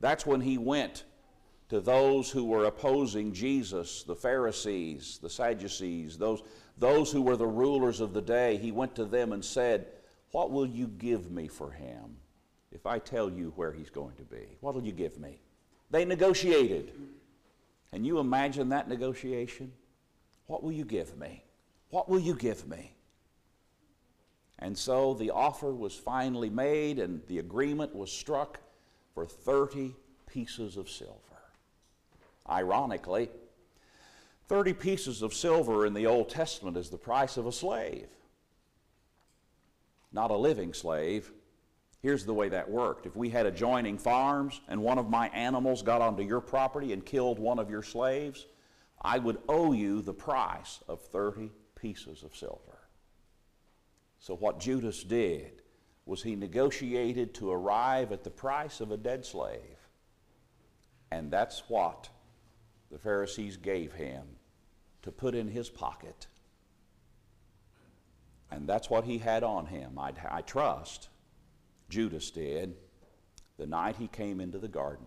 that's 0.00 0.26
when 0.26 0.40
he 0.40 0.58
went 0.58 1.04
to 1.68 1.80
those 1.80 2.30
who 2.30 2.44
were 2.44 2.66
opposing 2.66 3.32
Jesus, 3.32 4.02
the 4.02 4.14
Pharisees, 4.14 5.18
the 5.22 5.30
Sadducees, 5.30 6.18
those, 6.18 6.42
those 6.78 7.10
who 7.10 7.22
were 7.22 7.36
the 7.36 7.46
rulers 7.46 8.00
of 8.00 8.12
the 8.12 8.22
day. 8.22 8.56
He 8.56 8.70
went 8.70 8.94
to 8.96 9.04
them 9.04 9.32
and 9.32 9.44
said, 9.44 9.86
What 10.32 10.50
will 10.50 10.66
you 10.66 10.88
give 10.88 11.30
me 11.30 11.48
for 11.48 11.70
him 11.70 12.16
if 12.70 12.86
I 12.86 12.98
tell 12.98 13.30
you 13.30 13.52
where 13.56 13.72
he's 13.72 13.90
going 13.90 14.16
to 14.16 14.24
be? 14.24 14.56
What 14.60 14.74
will 14.74 14.84
you 14.84 14.92
give 14.92 15.18
me? 15.18 15.40
They 15.90 16.04
negotiated. 16.04 16.92
Can 17.94 18.04
you 18.04 18.18
imagine 18.18 18.70
that 18.70 18.88
negotiation? 18.88 19.70
What 20.48 20.64
will 20.64 20.72
you 20.72 20.84
give 20.84 21.16
me? 21.16 21.44
What 21.90 22.08
will 22.08 22.18
you 22.18 22.34
give 22.34 22.66
me? 22.66 22.96
And 24.58 24.76
so 24.76 25.14
the 25.14 25.30
offer 25.30 25.72
was 25.72 25.94
finally 25.94 26.50
made 26.50 26.98
and 26.98 27.24
the 27.28 27.38
agreement 27.38 27.94
was 27.94 28.10
struck 28.10 28.58
for 29.14 29.24
30 29.24 29.94
pieces 30.26 30.76
of 30.76 30.90
silver. 30.90 31.20
Ironically, 32.50 33.30
30 34.48 34.72
pieces 34.72 35.22
of 35.22 35.32
silver 35.32 35.86
in 35.86 35.94
the 35.94 36.08
Old 36.08 36.28
Testament 36.28 36.76
is 36.76 36.90
the 36.90 36.98
price 36.98 37.36
of 37.36 37.46
a 37.46 37.52
slave. 37.52 38.08
Not 40.12 40.32
a 40.32 40.36
living 40.36 40.74
slave. 40.74 41.30
Here's 42.04 42.26
the 42.26 42.34
way 42.34 42.50
that 42.50 42.70
worked. 42.70 43.06
If 43.06 43.16
we 43.16 43.30
had 43.30 43.46
adjoining 43.46 43.96
farms 43.96 44.60
and 44.68 44.82
one 44.82 44.98
of 44.98 45.08
my 45.08 45.28
animals 45.28 45.80
got 45.80 46.02
onto 46.02 46.22
your 46.22 46.42
property 46.42 46.92
and 46.92 47.02
killed 47.02 47.38
one 47.38 47.58
of 47.58 47.70
your 47.70 47.82
slaves, 47.82 48.44
I 49.00 49.18
would 49.18 49.38
owe 49.48 49.72
you 49.72 50.02
the 50.02 50.12
price 50.12 50.80
of 50.86 51.00
30 51.00 51.50
pieces 51.74 52.22
of 52.22 52.36
silver. 52.36 52.90
So, 54.18 54.36
what 54.36 54.60
Judas 54.60 55.02
did 55.02 55.62
was 56.04 56.22
he 56.22 56.36
negotiated 56.36 57.32
to 57.36 57.50
arrive 57.50 58.12
at 58.12 58.22
the 58.22 58.28
price 58.28 58.82
of 58.82 58.90
a 58.90 58.98
dead 58.98 59.24
slave. 59.24 59.88
And 61.10 61.30
that's 61.30 61.62
what 61.68 62.10
the 62.90 62.98
Pharisees 62.98 63.56
gave 63.56 63.94
him 63.94 64.24
to 65.00 65.10
put 65.10 65.34
in 65.34 65.48
his 65.48 65.70
pocket. 65.70 66.26
And 68.50 68.68
that's 68.68 68.90
what 68.90 69.04
he 69.04 69.16
had 69.16 69.42
on 69.42 69.64
him, 69.64 69.98
I, 69.98 70.12
I 70.30 70.42
trust. 70.42 71.08
Judas 71.94 72.32
did 72.32 72.74
the 73.56 73.68
night 73.68 73.94
he 73.94 74.08
came 74.08 74.40
into 74.40 74.58
the 74.58 74.66
garden. 74.66 75.06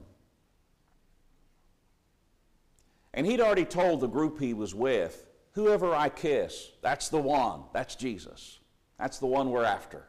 And 3.14 3.28
he'd 3.28 3.42
already 3.42 3.66
told 3.66 4.00
the 4.00 4.08
group 4.08 4.40
he 4.40 4.54
was 4.54 4.74
with, 4.74 5.26
whoever 5.52 5.94
I 5.94 6.08
kiss, 6.08 6.72
that's 6.82 7.10
the 7.10 7.20
one. 7.20 7.64
That's 7.74 7.96
Jesus. 7.96 8.60
That's 8.98 9.20
the 9.20 9.26
one 9.26 9.52
we're 9.52 9.66
after. 9.66 10.08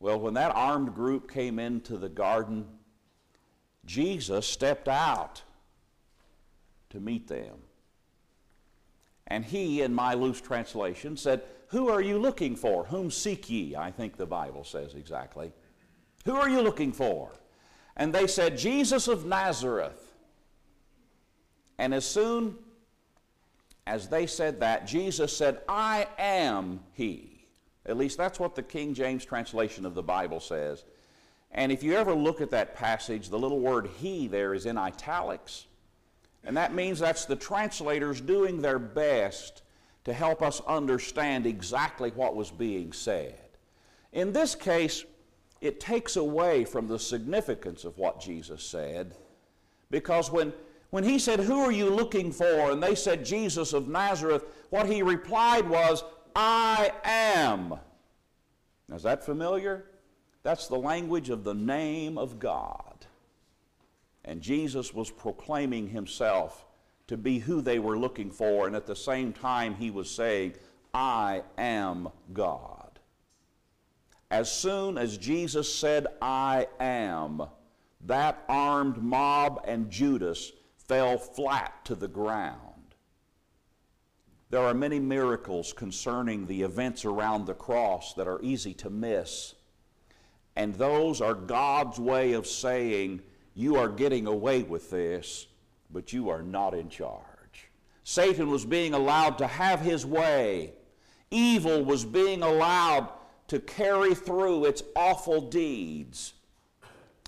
Well, 0.00 0.18
when 0.18 0.32
that 0.34 0.56
armed 0.56 0.94
group 0.94 1.30
came 1.30 1.58
into 1.58 1.98
the 1.98 2.08
garden, 2.08 2.64
Jesus 3.84 4.46
stepped 4.46 4.88
out 4.88 5.42
to 6.88 6.98
meet 6.98 7.28
them. 7.28 7.56
And 9.26 9.44
he, 9.44 9.82
in 9.82 9.92
my 9.92 10.14
loose 10.14 10.40
translation, 10.40 11.18
said, 11.18 11.42
Who 11.68 11.88
are 11.90 12.00
you 12.00 12.18
looking 12.18 12.56
for? 12.56 12.84
Whom 12.84 13.10
seek 13.10 13.50
ye? 13.50 13.76
I 13.76 13.90
think 13.90 14.16
the 14.16 14.26
Bible 14.26 14.64
says 14.64 14.94
exactly. 14.94 15.52
Who 16.24 16.34
are 16.34 16.48
you 16.48 16.62
looking 16.62 16.92
for? 16.92 17.30
And 17.96 18.12
they 18.12 18.26
said, 18.26 18.56
Jesus 18.56 19.08
of 19.08 19.26
Nazareth. 19.26 20.12
And 21.78 21.92
as 21.92 22.06
soon 22.06 22.56
as 23.86 24.08
they 24.08 24.26
said 24.26 24.60
that, 24.60 24.86
Jesus 24.86 25.36
said, 25.36 25.60
I 25.68 26.06
am 26.18 26.80
He. 26.92 27.46
At 27.86 27.96
least 27.96 28.18
that's 28.18 28.40
what 28.40 28.54
the 28.54 28.62
King 28.62 28.94
James 28.94 29.24
translation 29.24 29.86
of 29.86 29.94
the 29.94 30.02
Bible 30.02 30.40
says. 30.40 30.84
And 31.50 31.72
if 31.72 31.82
you 31.82 31.94
ever 31.94 32.14
look 32.14 32.40
at 32.40 32.50
that 32.50 32.74
passage, 32.74 33.28
the 33.28 33.38
little 33.38 33.60
word 33.60 33.88
He 33.98 34.26
there 34.26 34.54
is 34.54 34.66
in 34.66 34.76
italics. 34.76 35.66
And 36.44 36.56
that 36.56 36.74
means 36.74 36.98
that's 36.98 37.24
the 37.24 37.36
translators 37.36 38.20
doing 38.20 38.60
their 38.60 38.78
best 38.78 39.62
to 40.08 40.14
help 40.14 40.40
us 40.40 40.62
understand 40.66 41.44
exactly 41.44 42.08
what 42.12 42.34
was 42.34 42.50
being 42.50 42.94
said. 42.94 43.38
In 44.14 44.32
this 44.32 44.54
case, 44.54 45.04
it 45.60 45.80
takes 45.80 46.16
away 46.16 46.64
from 46.64 46.88
the 46.88 46.98
significance 46.98 47.84
of 47.84 47.98
what 47.98 48.18
Jesus 48.18 48.64
said 48.64 49.14
because 49.90 50.30
when 50.30 50.54
when 50.88 51.04
he 51.04 51.18
said, 51.18 51.40
Who 51.40 51.60
are 51.60 51.70
you 51.70 51.90
looking 51.90 52.32
for? 52.32 52.70
and 52.70 52.82
they 52.82 52.94
said, 52.94 53.22
Jesus 53.22 53.74
of 53.74 53.88
Nazareth, 53.88 54.46
what 54.70 54.86
he 54.86 55.02
replied 55.02 55.68
was, 55.68 56.02
I 56.34 56.90
am. 57.04 57.74
Is 58.90 59.02
that 59.02 59.22
familiar? 59.22 59.90
That's 60.42 60.68
the 60.68 60.78
language 60.78 61.28
of 61.28 61.44
the 61.44 61.52
name 61.52 62.16
of 62.16 62.38
God. 62.38 63.04
And 64.24 64.40
Jesus 64.40 64.94
was 64.94 65.10
proclaiming 65.10 65.88
himself 65.88 66.64
to 67.08 67.16
be 67.16 67.38
who 67.38 67.60
they 67.60 67.78
were 67.78 67.98
looking 67.98 68.30
for, 68.30 68.66
and 68.66 68.76
at 68.76 68.86
the 68.86 68.96
same 68.96 69.32
time, 69.32 69.74
he 69.74 69.90
was 69.90 70.10
saying, 70.10 70.54
I 70.94 71.42
am 71.56 72.08
God. 72.32 73.00
As 74.30 74.52
soon 74.52 74.98
as 74.98 75.16
Jesus 75.16 75.74
said, 75.74 76.06
I 76.20 76.68
am, 76.78 77.42
that 78.06 78.44
armed 78.48 79.02
mob 79.02 79.64
and 79.66 79.90
Judas 79.90 80.52
fell 80.76 81.18
flat 81.18 81.84
to 81.86 81.94
the 81.94 82.08
ground. 82.08 82.62
There 84.50 84.62
are 84.62 84.74
many 84.74 84.98
miracles 84.98 85.72
concerning 85.72 86.46
the 86.46 86.62
events 86.62 87.04
around 87.04 87.46
the 87.46 87.54
cross 87.54 88.14
that 88.14 88.28
are 88.28 88.40
easy 88.42 88.72
to 88.74 88.88
miss. 88.88 89.54
And 90.56 90.74
those 90.74 91.20
are 91.20 91.34
God's 91.34 91.98
way 91.98 92.32
of 92.32 92.46
saying, 92.46 93.20
You 93.54 93.76
are 93.76 93.88
getting 93.88 94.26
away 94.26 94.62
with 94.62 94.90
this, 94.90 95.47
but 95.90 96.12
you 96.12 96.28
are 96.28 96.42
not 96.42 96.74
in 96.74 96.88
charge. 96.88 97.24
Satan 98.04 98.50
was 98.50 98.64
being 98.64 98.94
allowed 98.94 99.38
to 99.38 99.46
have 99.46 99.80
his 99.80 100.06
way, 100.06 100.72
evil 101.30 101.84
was 101.84 102.04
being 102.04 102.42
allowed 102.42 103.08
to 103.48 103.58
carry 103.60 104.14
through 104.14 104.66
its 104.66 104.82
awful 104.94 105.40
deeds. 105.48 106.34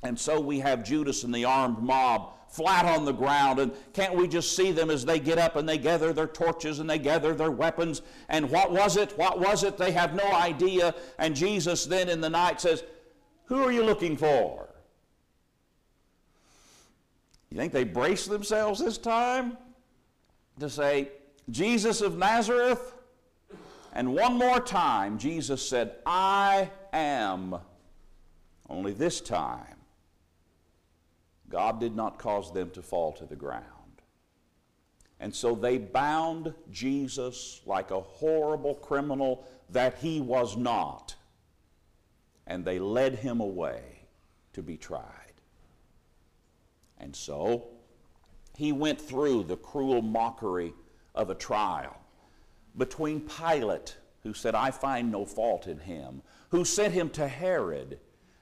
And 0.02 0.18
so 0.18 0.40
we 0.40 0.60
have 0.60 0.84
Judas 0.84 1.24
and 1.24 1.34
the 1.34 1.44
armed 1.44 1.80
mob 1.80 2.32
flat 2.48 2.84
on 2.84 3.04
the 3.04 3.12
ground. 3.12 3.58
And 3.58 3.72
can't 3.92 4.14
we 4.14 4.26
just 4.26 4.56
see 4.56 4.72
them 4.72 4.90
as 4.90 5.04
they 5.04 5.20
get 5.20 5.38
up 5.38 5.56
and 5.56 5.68
they 5.68 5.78
gather 5.78 6.12
their 6.12 6.26
torches 6.26 6.78
and 6.78 6.88
they 6.88 6.98
gather 6.98 7.34
their 7.34 7.50
weapons? 7.50 8.02
And 8.28 8.50
what 8.50 8.72
was 8.72 8.96
it? 8.96 9.16
What 9.16 9.38
was 9.38 9.62
it? 9.64 9.76
They 9.76 9.92
have 9.92 10.14
no 10.14 10.30
idea. 10.32 10.94
And 11.18 11.36
Jesus 11.36 11.86
then 11.86 12.08
in 12.08 12.20
the 12.20 12.30
night 12.30 12.60
says, 12.60 12.82
Who 13.46 13.62
are 13.62 13.72
you 13.72 13.84
looking 13.84 14.16
for? 14.16 14.69
You 17.50 17.56
think 17.56 17.72
they 17.72 17.84
braced 17.84 18.28
themselves 18.28 18.80
this 18.80 18.96
time 18.96 19.56
to 20.60 20.70
say, 20.70 21.08
Jesus 21.50 22.00
of 22.00 22.16
Nazareth? 22.16 22.94
And 23.92 24.14
one 24.14 24.34
more 24.34 24.60
time, 24.60 25.18
Jesus 25.18 25.68
said, 25.68 25.96
I 26.06 26.70
am. 26.92 27.56
Only 28.68 28.92
this 28.92 29.20
time, 29.20 29.76
God 31.48 31.80
did 31.80 31.96
not 31.96 32.18
cause 32.18 32.52
them 32.52 32.70
to 32.70 32.82
fall 32.82 33.12
to 33.14 33.26
the 33.26 33.34
ground. 33.34 33.64
And 35.18 35.34
so 35.34 35.56
they 35.56 35.76
bound 35.76 36.54
Jesus 36.70 37.60
like 37.66 37.90
a 37.90 38.00
horrible 38.00 38.76
criminal 38.76 39.44
that 39.70 39.98
he 39.98 40.20
was 40.20 40.56
not. 40.56 41.16
And 42.46 42.64
they 42.64 42.78
led 42.78 43.16
him 43.16 43.40
away 43.40 43.82
to 44.52 44.62
be 44.62 44.76
tried. 44.76 45.19
And 47.00 47.16
so 47.16 47.68
he 48.56 48.72
went 48.72 49.00
through 49.00 49.44
the 49.44 49.56
cruel 49.56 50.02
mockery 50.02 50.74
of 51.14 51.30
a 51.30 51.34
trial 51.34 51.96
between 52.76 53.20
Pilate, 53.20 53.96
who 54.22 54.34
said, 54.34 54.54
I 54.54 54.70
find 54.70 55.10
no 55.10 55.24
fault 55.24 55.66
in 55.66 55.78
him, 55.78 56.22
who 56.50 56.64
sent 56.64 56.94
him 56.94 57.10
to 57.10 57.26
Herod. 57.26 57.98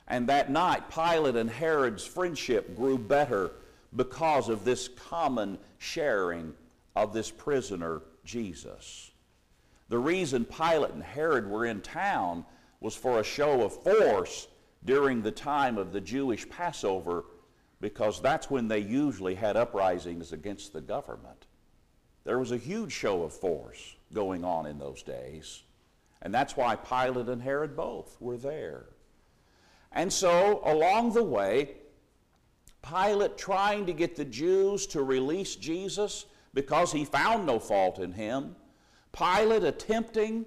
And 0.06 0.28
that 0.28 0.50
night, 0.50 0.90
Pilate 0.90 1.36
and 1.36 1.48
Herod's 1.48 2.04
friendship 2.04 2.76
grew 2.76 2.98
better 2.98 3.52
because 3.94 4.48
of 4.48 4.64
this 4.64 4.88
common 4.88 5.58
sharing 5.78 6.54
of 6.96 7.12
this 7.12 7.30
prisoner, 7.30 8.02
Jesus. 8.24 9.12
The 9.88 9.98
reason 9.98 10.44
Pilate 10.44 10.92
and 10.92 11.02
Herod 11.02 11.48
were 11.48 11.64
in 11.64 11.80
town 11.80 12.44
was 12.80 12.94
for 12.94 13.20
a 13.20 13.24
show 13.24 13.62
of 13.62 13.82
force 13.82 14.48
during 14.84 15.22
the 15.22 15.30
time 15.30 15.78
of 15.78 15.92
the 15.92 16.00
Jewish 16.00 16.48
Passover 16.48 17.24
because 17.80 18.20
that's 18.20 18.50
when 18.50 18.68
they 18.68 18.80
usually 18.80 19.34
had 19.34 19.56
uprisings 19.56 20.32
against 20.32 20.72
the 20.72 20.80
government. 20.80 21.46
There 22.24 22.38
was 22.38 22.52
a 22.52 22.56
huge 22.56 22.92
show 22.92 23.22
of 23.22 23.32
force 23.32 23.96
going 24.12 24.44
on 24.44 24.66
in 24.66 24.78
those 24.78 25.02
days. 25.02 25.62
And 26.20 26.34
that's 26.34 26.56
why 26.56 26.76
Pilate 26.76 27.28
and 27.28 27.42
Herod 27.42 27.76
both 27.76 28.16
were 28.20 28.36
there. 28.36 28.86
And 29.92 30.12
so, 30.12 30.60
along 30.64 31.12
the 31.12 31.22
way, 31.22 31.76
Pilate 32.82 33.38
trying 33.38 33.86
to 33.86 33.92
get 33.92 34.16
the 34.16 34.24
Jews 34.24 34.86
to 34.88 35.02
release 35.02 35.56
Jesus 35.56 36.26
because 36.54 36.92
he 36.92 37.04
found 37.04 37.46
no 37.46 37.58
fault 37.58 37.98
in 37.98 38.12
him. 38.12 38.56
Pilate 39.12 39.64
attempting 39.64 40.44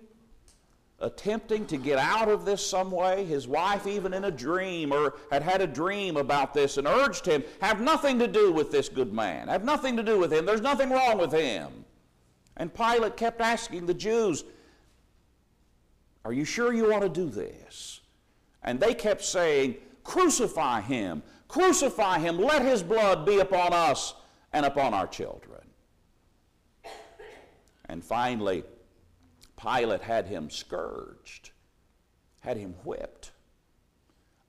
attempting 1.02 1.66
to 1.66 1.78
get 1.78 1.98
out 1.98 2.30
of 2.30 2.46
this 2.46 2.66
some 2.66 2.92
way. 2.92 3.26
His 3.26 3.48
wife, 3.48 3.88
even 3.88 4.14
in 4.14 4.26
a 4.26 4.32
dream, 4.32 4.94
or 4.94 5.16
had 5.32 5.44
had 5.44 5.62
a 5.62 5.68
dream 5.68 6.18
about 6.18 6.54
this 6.54 6.78
and 6.78 6.88
urged 6.88 7.26
him, 7.26 7.44
have 7.62 7.82
nothing 7.82 8.20
to 8.20 8.28
do 8.28 8.52
with 8.52 8.72
this 8.72 8.88
good 8.88 9.12
man. 9.12 9.48
Have 9.48 9.64
nothing 9.64 9.98
to 9.98 10.04
do 10.04 10.18
with 10.20 10.32
him. 10.32 10.46
There's 10.46 10.62
nothing 10.62 10.90
wrong 10.90 11.18
with 11.18 11.32
him. 11.32 11.86
And 12.58 12.74
Pilate 12.74 13.18
kept 13.18 13.42
asking 13.42 13.86
the 13.86 13.94
Jews, 13.94 14.44
Are 16.24 16.34
you 16.34 16.46
sure 16.46 16.74
you 16.74 16.90
want 16.90 17.04
to 17.04 17.10
do 17.10 17.30
this? 17.30 18.02
And 18.64 18.80
they 18.80 18.94
kept 18.94 19.24
saying, 19.24 19.76
Crucify 20.04 20.82
him, 20.82 21.24
crucify 21.48 22.20
him, 22.20 22.38
let 22.38 22.64
his 22.64 22.84
blood 22.84 23.26
be 23.26 23.40
upon 23.40 23.74
us 23.74 24.14
and 24.54 24.66
upon 24.66 24.94
our 24.94 25.08
children. 25.08 25.62
And 27.86 28.04
finally, 28.04 28.64
Pilate 29.62 30.02
had 30.02 30.28
him 30.28 30.50
scourged, 30.50 31.52
had 32.40 32.58
him 32.58 32.76
whipped. 32.84 33.32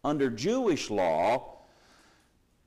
Under 0.02 0.31
Jewish 0.31 0.90
law, 0.90 1.59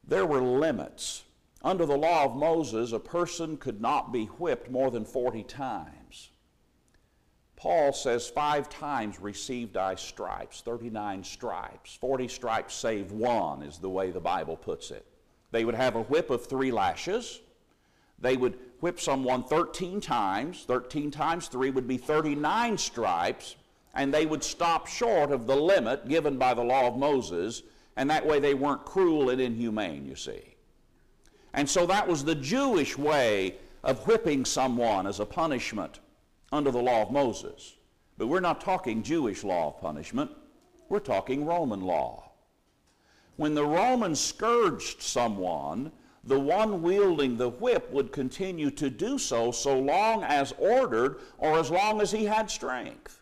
there 0.03 0.25
were 0.25 0.41
limits. 0.41 1.23
Under 1.63 1.85
the 1.85 1.97
law 1.97 2.25
of 2.25 2.35
Moses, 2.35 2.91
a 2.91 2.99
person 2.99 3.57
could 3.57 3.81
not 3.81 4.13
be 4.13 4.25
whipped 4.25 4.69
more 4.69 4.91
than 4.91 5.03
40 5.03 5.43
times. 5.43 6.29
Paul 7.55 7.93
says, 7.93 8.29
Five 8.29 8.69
times 8.69 9.19
received 9.19 9.75
I 9.75 9.95
stripes, 9.95 10.61
39 10.61 11.23
stripes. 11.23 11.95
40 11.95 12.27
stripes 12.27 12.75
save 12.75 13.11
one, 13.11 13.63
is 13.63 13.79
the 13.79 13.89
way 13.89 14.11
the 14.11 14.19
Bible 14.19 14.55
puts 14.55 14.91
it. 14.91 15.05
They 15.51 15.65
would 15.65 15.75
have 15.75 15.95
a 15.95 16.03
whip 16.03 16.29
of 16.29 16.45
three 16.45 16.71
lashes. 16.71 17.41
They 18.19 18.37
would 18.37 18.57
whip 18.79 18.99
someone 18.99 19.43
13 19.43 20.01
times. 20.01 20.63
13 20.67 21.11
times 21.11 21.47
3 21.47 21.71
would 21.71 21.87
be 21.87 21.97
39 21.97 22.77
stripes, 22.77 23.55
and 23.93 24.13
they 24.13 24.25
would 24.25 24.43
stop 24.43 24.87
short 24.87 25.31
of 25.31 25.47
the 25.47 25.55
limit 25.55 26.07
given 26.07 26.37
by 26.37 26.53
the 26.53 26.63
law 26.63 26.87
of 26.87 26.97
Moses, 26.97 27.63
and 27.95 28.09
that 28.09 28.25
way 28.25 28.39
they 28.39 28.53
weren't 28.53 28.85
cruel 28.85 29.29
and 29.29 29.41
inhumane, 29.41 30.05
you 30.05 30.15
see. 30.15 30.55
And 31.53 31.69
so 31.69 31.85
that 31.85 32.07
was 32.07 32.23
the 32.23 32.35
Jewish 32.35 32.97
way 32.97 33.55
of 33.83 34.05
whipping 34.07 34.43
someone 34.45 35.07
as 35.07 35.19
a 35.19 35.25
punishment 35.25 35.99
under 36.51 36.71
the 36.71 36.81
law 36.81 37.01
of 37.01 37.11
Moses. 37.11 37.75
But 38.17 38.27
we're 38.27 38.39
not 38.39 38.61
talking 38.61 39.03
Jewish 39.03 39.43
law 39.43 39.67
of 39.67 39.81
punishment, 39.81 40.31
we're 40.89 40.99
talking 40.99 41.45
Roman 41.45 41.81
law. 41.81 42.31
When 43.37 43.53
the 43.53 43.65
Romans 43.65 44.19
scourged 44.19 45.01
someone, 45.01 45.91
the 46.25 46.39
one 46.39 46.81
wielding 46.81 47.37
the 47.37 47.49
whip 47.49 47.91
would 47.91 48.11
continue 48.11 48.71
to 48.71 48.89
do 48.89 49.19
so 49.19 49.51
so 49.51 49.79
long 49.79 50.23
as 50.23 50.53
ordered 50.57 51.19
or 51.37 51.59
as 51.59 51.69
long 51.69 52.01
as 52.01 52.11
he 52.11 52.25
had 52.25 52.49
strength. 52.49 53.21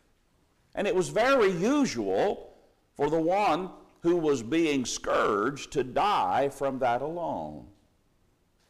And 0.74 0.88
it 0.88 0.96
was 0.96 1.10
very 1.10 1.52
usual 1.52 2.56
for 2.96 3.10
the 3.10 3.20
one 3.20 3.70
who 4.02 4.16
was 4.16 4.42
being 4.42 4.86
scourged 4.86 5.72
to 5.72 5.84
die 5.84 6.50
from 6.50 6.80
that 6.80 7.02
alone. 7.02 7.68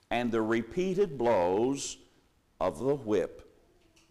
And 0.10 0.32
the 0.32 0.41
repeated 0.41 1.17
blows 1.17 1.98
of 2.60 2.80
the 2.80 2.96
whip 2.96 3.56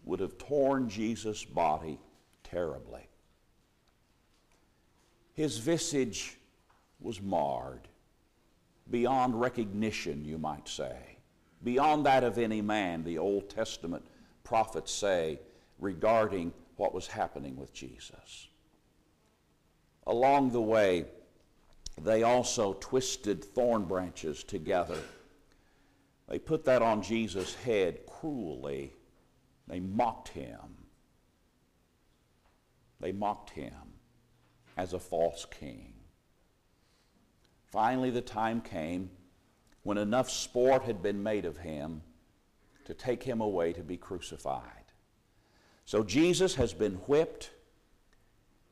would 0.05 0.19
have 0.21 0.37
torn 0.37 0.89
Jesus' 0.89 1.43
body 1.43 1.99
terribly. 2.43 3.07
His 5.33 5.57
visage 5.57 6.37
was 6.99 7.21
marred 7.21 7.87
beyond 8.89 9.39
recognition, 9.39 10.25
you 10.25 10.37
might 10.37 10.67
say, 10.67 11.17
beyond 11.63 12.05
that 12.05 12.23
of 12.23 12.37
any 12.37 12.61
man, 12.61 13.03
the 13.03 13.17
Old 13.17 13.49
Testament 13.49 14.05
prophets 14.43 14.91
say 14.91 15.39
regarding 15.79 16.53
what 16.75 16.93
was 16.93 17.07
happening 17.07 17.55
with 17.55 17.73
Jesus. 17.73 18.47
Along 20.05 20.51
the 20.51 20.61
way, 20.61 21.05
they 22.01 22.23
also 22.23 22.73
twisted 22.73 23.43
thorn 23.43 23.85
branches 23.85 24.43
together. 24.43 24.99
They 26.27 26.39
put 26.39 26.65
that 26.65 26.81
on 26.81 27.01
Jesus' 27.01 27.53
head 27.53 28.05
cruelly. 28.05 28.93
They 29.67 29.79
mocked 29.79 30.29
him. 30.29 30.59
They 32.99 33.11
mocked 33.11 33.51
him 33.51 33.73
as 34.77 34.93
a 34.93 34.99
false 34.99 35.45
king. 35.45 35.92
Finally, 37.73 38.11
the 38.11 38.21
time 38.21 38.61
came 38.61 39.09
when 39.81 39.97
enough 39.97 40.29
sport 40.29 40.83
had 40.83 41.01
been 41.01 41.23
made 41.23 41.43
of 41.43 41.57
him 41.57 42.03
to 42.85 42.93
take 42.93 43.23
him 43.23 43.41
away 43.41 43.73
to 43.73 43.81
be 43.81 43.97
crucified. 43.97 44.91
So 45.83 46.03
Jesus 46.03 46.53
has 46.53 46.71
been 46.71 46.93
whipped. 47.07 47.49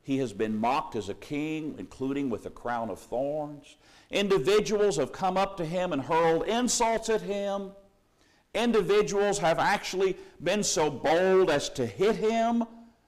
He 0.02 0.18
has 0.18 0.32
been 0.32 0.56
mocked 0.56 0.94
as 0.94 1.08
a 1.08 1.14
king, 1.14 1.74
including 1.78 2.30
with 2.30 2.46
a 2.46 2.50
crown 2.50 2.90
of 2.90 3.00
thorns. 3.00 3.76
Individuals 4.12 4.98
have 4.98 5.10
come 5.10 5.36
up 5.36 5.56
to 5.56 5.64
him 5.64 5.92
and 5.92 6.02
hurled 6.02 6.46
insults 6.46 7.08
at 7.08 7.22
him. 7.22 7.72
Individuals 8.54 9.40
have 9.40 9.58
actually 9.58 10.16
been 10.44 10.62
so 10.62 10.88
bold 10.88 11.50
as 11.50 11.68
to 11.70 11.84
hit 11.86 12.14
him 12.14 12.62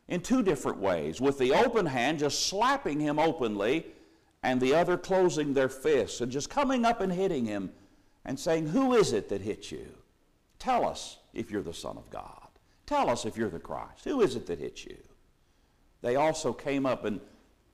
in 0.08 0.22
two 0.22 0.42
different 0.42 0.78
ways 0.78 1.20
with 1.20 1.38
the 1.38 1.52
open 1.52 1.86
hand, 1.86 2.18
just 2.18 2.48
slapping 2.48 2.98
him 2.98 3.20
openly, 3.20 3.86
and 4.44 4.60
the 4.60 4.74
other 4.74 4.98
closing 4.98 5.54
their 5.54 5.70
fists 5.70 6.20
and 6.20 6.30
just 6.30 6.50
coming 6.50 6.84
up 6.84 7.00
and 7.00 7.10
hitting 7.10 7.46
him 7.46 7.72
and 8.26 8.38
saying, 8.38 8.68
Who 8.68 8.92
is 8.92 9.14
it 9.14 9.30
that 9.30 9.40
hit 9.40 9.72
you? 9.72 9.86
Tell 10.58 10.86
us 10.86 11.16
if 11.32 11.50
you're 11.50 11.62
the 11.62 11.72
Son 11.72 11.96
of 11.96 12.10
God. 12.10 12.48
Tell 12.84 13.08
us 13.08 13.24
if 13.24 13.38
you're 13.38 13.48
the 13.48 13.58
Christ. 13.58 14.04
Who 14.04 14.20
is 14.20 14.36
it 14.36 14.46
that 14.46 14.58
hit 14.58 14.84
you? 14.84 14.98
They 16.02 16.16
also 16.16 16.52
came 16.52 16.84
up 16.84 17.06
and 17.06 17.20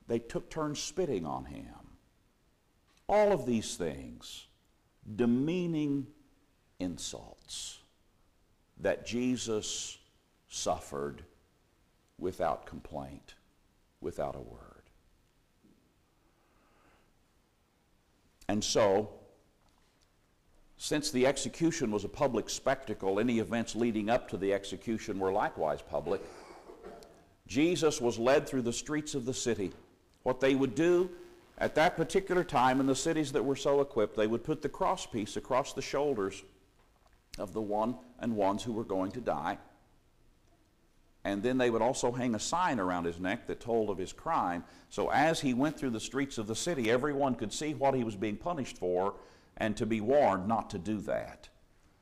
they 0.07 0.19
took 0.19 0.49
turns 0.49 0.79
spitting 0.79 1.25
on 1.25 1.43
him. 1.43 1.65
All 3.09 3.33
of 3.33 3.45
these 3.45 3.75
things, 3.75 4.47
demeaning 5.13 6.07
insults 6.79 7.79
that 8.79 9.05
Jesus 9.05 9.97
suffered 10.47 11.23
without 12.17 12.65
complaint, 12.65 13.35
without 13.99 14.35
a 14.35 14.39
word. 14.39 14.70
And 18.47 18.63
so, 18.63 19.09
since 20.77 21.11
the 21.11 21.27
execution 21.27 21.91
was 21.91 22.03
a 22.03 22.09
public 22.09 22.49
spectacle, 22.49 23.19
any 23.19 23.39
events 23.39 23.75
leading 23.75 24.09
up 24.09 24.27
to 24.29 24.37
the 24.37 24.53
execution 24.53 25.19
were 25.19 25.31
likewise 25.31 25.81
public. 25.81 26.21
Jesus 27.47 28.01
was 28.01 28.17
led 28.17 28.47
through 28.47 28.63
the 28.63 28.73
streets 28.73 29.13
of 29.13 29.25
the 29.25 29.33
city. 29.33 29.71
What 30.23 30.39
they 30.39 30.55
would 30.55 30.73
do 30.73 31.09
at 31.57 31.75
that 31.75 31.95
particular 31.95 32.43
time 32.43 32.79
in 32.79 32.87
the 32.87 32.95
cities 32.95 33.31
that 33.33 33.43
were 33.43 33.55
so 33.55 33.81
equipped, 33.81 34.17
they 34.17 34.25
would 34.25 34.43
put 34.43 34.61
the 34.61 34.69
crosspiece 34.69 35.37
across 35.37 35.73
the 35.73 35.81
shoulders 35.81 36.43
of 37.37 37.53
the 37.53 37.61
one 37.61 37.95
and 38.19 38.35
ones 38.35 38.63
who 38.63 38.73
were 38.73 38.83
going 38.83 39.11
to 39.11 39.21
die. 39.21 39.57
And 41.23 41.43
then 41.43 41.57
they 41.57 41.69
would 41.69 41.83
also 41.83 42.11
hang 42.11 42.33
a 42.33 42.39
sign 42.39 42.79
around 42.79 43.05
his 43.05 43.19
neck 43.19 43.45
that 43.47 43.59
told 43.59 43.89
of 43.89 43.97
his 43.97 44.11
crime. 44.11 44.63
So 44.89 45.09
as 45.09 45.39
he 45.39 45.53
went 45.53 45.77
through 45.77 45.91
the 45.91 45.99
streets 45.99 46.37
of 46.37 46.47
the 46.47 46.55
city, 46.55 46.89
everyone 46.89 47.35
could 47.35 47.53
see 47.53 47.73
what 47.73 47.93
he 47.93 48.03
was 48.03 48.15
being 48.15 48.37
punished 48.37 48.77
for 48.77 49.15
and 49.57 49.77
to 49.77 49.85
be 49.85 50.01
warned 50.01 50.47
not 50.47 50.71
to 50.71 50.79
do 50.79 50.99
that. 51.01 51.49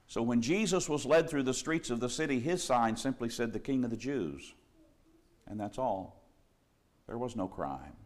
So 0.08 0.22
when 0.22 0.42
Jesus 0.42 0.88
was 0.88 1.06
led 1.06 1.30
through 1.30 1.44
the 1.44 1.54
streets 1.54 1.90
of 1.90 2.00
the 2.00 2.10
city, 2.10 2.40
his 2.40 2.64
sign 2.64 2.96
simply 2.96 3.30
said, 3.30 3.52
The 3.52 3.60
King 3.60 3.84
of 3.84 3.92
the 3.92 3.98
Jews. 3.98 4.54
And 5.48 5.60
that's 5.60 5.78
all. 5.78 6.24
There 7.08 7.18
was 7.18 7.36
no 7.36 7.48
crime. 7.48 7.98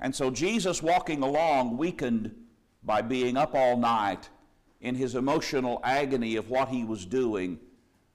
And 0.00 0.14
so 0.14 0.30
Jesus 0.30 0.82
walking 0.82 1.22
along, 1.22 1.76
weakened 1.76 2.34
by 2.82 3.02
being 3.02 3.36
up 3.36 3.54
all 3.54 3.76
night 3.76 4.28
in 4.80 4.96
his 4.96 5.14
emotional 5.14 5.80
agony 5.84 6.36
of 6.36 6.50
what 6.50 6.68
he 6.68 6.82
was 6.82 7.06
doing, 7.06 7.60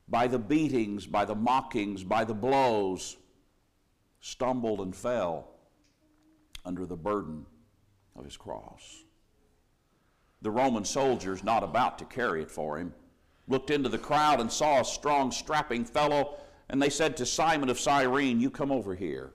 by 0.07 0.27
the 0.27 0.39
beatings, 0.39 1.05
by 1.05 1.25
the 1.25 1.35
mockings, 1.35 2.03
by 2.03 2.23
the 2.23 2.33
blows, 2.33 3.17
stumbled 4.21 4.81
and 4.81 4.95
fell 4.95 5.49
under 6.65 6.85
the 6.85 6.95
burden 6.95 7.45
of 8.15 8.25
his 8.25 8.37
cross. 8.37 9.03
The 10.41 10.51
Roman 10.51 10.85
soldiers, 10.85 11.43
not 11.43 11.63
about 11.63 11.97
to 11.99 12.05
carry 12.05 12.41
it 12.41 12.51
for 12.51 12.77
him, 12.77 12.93
looked 13.47 13.71
into 13.71 13.89
the 13.89 13.97
crowd 13.97 14.39
and 14.39 14.51
saw 14.51 14.81
a 14.81 14.85
strong, 14.85 15.31
strapping 15.31 15.85
fellow, 15.85 16.37
and 16.69 16.81
they 16.81 16.89
said 16.89 17.17
to 17.17 17.25
Simon 17.25 17.69
of 17.69 17.79
Cyrene, 17.79 18.39
You 18.39 18.49
come 18.49 18.71
over 18.71 18.95
here. 18.95 19.33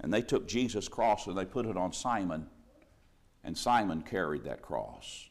And 0.00 0.12
they 0.12 0.22
took 0.22 0.46
Jesus' 0.46 0.88
cross 0.88 1.26
and 1.26 1.36
they 1.36 1.44
put 1.44 1.66
it 1.66 1.76
on 1.76 1.92
Simon, 1.92 2.46
and 3.42 3.56
Simon 3.56 4.02
carried 4.02 4.44
that 4.44 4.62
cross. 4.62 5.28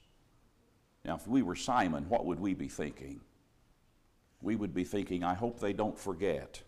Now, 1.05 1.15
if 1.15 1.27
we 1.27 1.41
were 1.41 1.55
Simon, 1.55 2.07
what 2.07 2.25
would 2.25 2.39
we 2.39 2.53
be 2.53 2.69
thinking? 2.69 3.21
We 4.43 4.55
would 4.55 4.73
be 4.73 4.83
thinking, 4.83 5.23
I 5.23 5.33
hope 5.33 5.59
they 5.59 5.73
don't 5.73 5.97
forget 5.97 6.61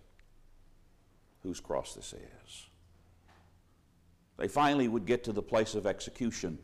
whose 1.43 1.59
cross 1.59 1.93
this 1.93 2.13
is. 2.13 2.65
They 4.38 4.47
finally 4.47 4.88
would 4.88 5.05
get 5.05 5.23
to 5.25 5.31
the 5.31 5.43
place 5.43 5.75
of 5.75 5.85
execution. 5.85 6.57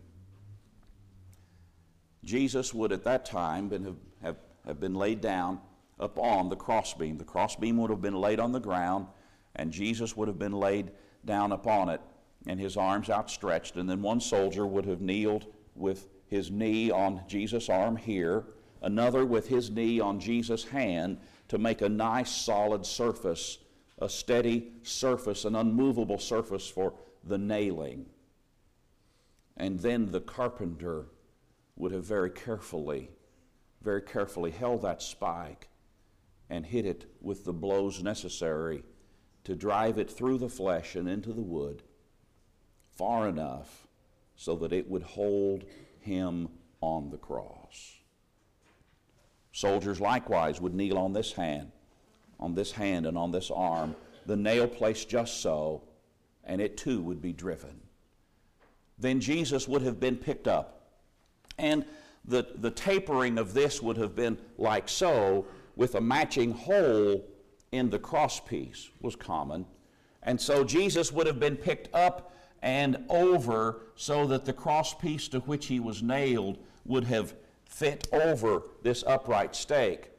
Jesus 2.24 2.74
would 2.74 2.92
at 2.92 3.04
that 3.04 3.26
time 3.26 3.70
been, 3.70 3.98
have, 4.24 4.38
have 4.66 4.80
been 4.80 4.96
laid 4.96 5.22
down 5.22 5.60
upon 6.00 6.50
the 6.50 6.56
crossbeam. 6.56 7.18
The 7.18 7.24
crossbeam 7.24 7.78
would 7.78 7.92
have 7.92 8.02
been 8.02 8.16
laid 8.16 8.40
on 8.40 8.52
the 8.52 8.60
ground, 8.60 9.08
and 9.56 9.72
Jesus 9.72 10.18
would 10.18 10.28
have 10.28 10.40
been 10.40 10.54
laid 10.54 10.92
down 11.26 11.52
upon 11.52 11.90
it 11.90 12.02
and 12.48 12.60
his 12.60 12.78
arms 12.78 13.10
outstretched. 13.10 13.76
And 13.76 13.90
then 13.90 14.02
one 14.02 14.20
soldier 14.20 14.66
would 14.66 14.86
have 14.86 15.02
kneeled 15.02 15.48
with 15.76 16.08
his 16.28 16.50
knee 16.50 16.92
on 16.92 17.22
Jesus' 17.28 17.70
arm 17.70 17.96
here, 17.96 18.46
another 18.82 19.26
with 19.26 19.48
his 19.48 19.70
knee 19.70 20.00
on 20.00 20.20
Jesus' 20.20 20.64
hand 20.64 21.18
to 21.48 21.58
make 21.58 21.82
a 21.82 21.90
nice 21.90 22.32
solid 22.32 22.86
surface, 22.86 23.58
a 24.00 24.10
steady 24.10 24.72
surface, 24.84 25.46
an 25.46 25.56
unmovable 25.56 26.18
surface 26.18 26.68
for 26.68 26.94
the 27.24 27.38
nailing. 27.38 28.06
And 29.58 29.80
then 29.80 30.12
the 30.12 30.22
carpenter 30.22 31.08
would 31.76 31.92
have 31.92 32.06
very 32.06 32.32
carefully, 32.32 33.10
very 33.82 34.02
carefully 34.02 34.52
held 34.52 34.82
that 34.82 35.02
spike 35.02 35.68
and 36.50 36.66
hit 36.66 36.86
it 36.86 37.06
with 37.22 37.46
the 37.46 37.54
blows 37.54 38.04
necessary 38.04 38.84
to 39.44 39.56
drive 39.56 39.98
it 39.98 40.10
through 40.10 40.38
the 40.38 40.50
flesh 40.50 40.96
and 40.96 41.08
into 41.08 41.34
the 41.34 41.42
wood 41.42 41.84
far 42.96 43.28
enough 43.28 43.88
so 44.36 44.56
that 44.56 44.74
it 44.74 44.90
would 44.90 45.04
hold 45.04 45.64
him 46.00 46.50
on 46.82 47.10
the 47.10 47.18
cross. 47.18 48.01
Soldiers 49.52 50.00
likewise 50.00 50.62
would 50.62 50.74
kneel 50.74 50.98
on 50.98 51.14
this 51.14 51.34
hand, 51.34 51.72
on 52.40 52.56
this 52.56 52.72
hand, 52.72 53.06
and 53.06 53.18
on 53.18 53.32
this 53.32 53.52
arm, 53.52 53.96
the 54.26 54.36
nail 54.36 54.68
placed 54.68 55.10
just 55.10 55.42
so, 55.42 55.82
and 56.44 56.62
it 56.62 56.78
too 56.78 57.02
would 57.02 57.22
be 57.22 57.34
driven. 57.34 57.82
Then 58.98 59.20
Jesus 59.20 59.68
would 59.68 59.82
have 59.82 60.00
been 60.00 60.16
picked 60.16 60.48
up. 60.48 60.90
And 61.58 61.86
the, 62.24 62.48
the 62.56 62.72
tapering 62.72 63.38
of 63.38 63.54
this 63.54 63.82
would 63.82 63.98
have 63.98 64.16
been 64.16 64.38
like 64.58 64.88
so, 64.88 65.46
with 65.76 65.96
a 65.96 66.02
matching 66.02 66.52
hole 66.52 67.26
in 67.72 67.90
the 67.90 68.00
crosspiece 68.00 68.90
was 69.02 69.16
common. 69.16 69.66
And 70.24 70.40
so 70.40 70.64
Jesus 70.64 71.12
would 71.12 71.26
have 71.28 71.40
been 71.40 71.58
picked 71.58 71.94
up 71.96 72.36
and 72.62 73.04
over 73.10 73.82
so 73.96 74.28
that 74.28 74.46
the 74.46 74.54
crosspiece 74.54 75.30
to 75.32 75.40
which 75.40 75.66
he 75.68 75.80
was 75.80 76.04
nailed 76.04 76.60
would 76.86 77.06
have 77.06 77.34
fit 77.72 78.08
over 78.12 78.64
this 78.84 79.04
upright 79.08 79.56
stake. 79.56 80.10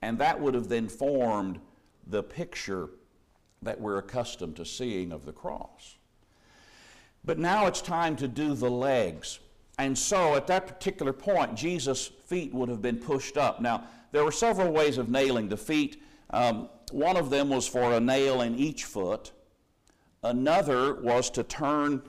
And 0.00 0.18
that 0.18 0.40
would 0.40 0.54
have 0.54 0.68
then 0.68 0.88
formed 0.88 1.60
the 2.06 2.22
picture 2.22 2.88
that 3.62 3.78
we're 3.78 3.98
accustomed 3.98 4.56
to 4.56 4.64
seeing 4.64 5.12
of 5.12 5.26
the 5.26 5.32
cross. 5.32 5.96
But 7.24 7.38
now 7.38 7.66
it's 7.66 7.82
time 7.82 8.16
to 8.16 8.28
do 8.28 8.54
the 8.54 8.70
legs. 8.70 9.40
And 9.78 9.96
so 9.96 10.34
at 10.34 10.46
that 10.46 10.66
particular 10.66 11.12
point, 11.12 11.54
Jesus' 11.54 12.06
feet 12.06 12.54
would 12.54 12.68
have 12.68 12.80
been 12.80 12.96
pushed 12.96 13.36
up. 13.36 13.60
Now, 13.60 13.84
there 14.12 14.24
were 14.24 14.32
several 14.32 14.72
ways 14.72 14.96
of 14.96 15.10
nailing 15.10 15.48
the 15.48 15.56
feet. 15.56 16.02
Um, 16.30 16.68
one 16.90 17.16
of 17.16 17.28
them 17.28 17.50
was 17.50 17.66
for 17.66 17.92
a 17.92 18.00
nail 18.00 18.40
in 18.40 18.56
each 18.56 18.84
foot. 18.84 19.32
Another 20.22 20.94
was 20.94 21.30
to 21.30 21.42
turn 21.42 22.02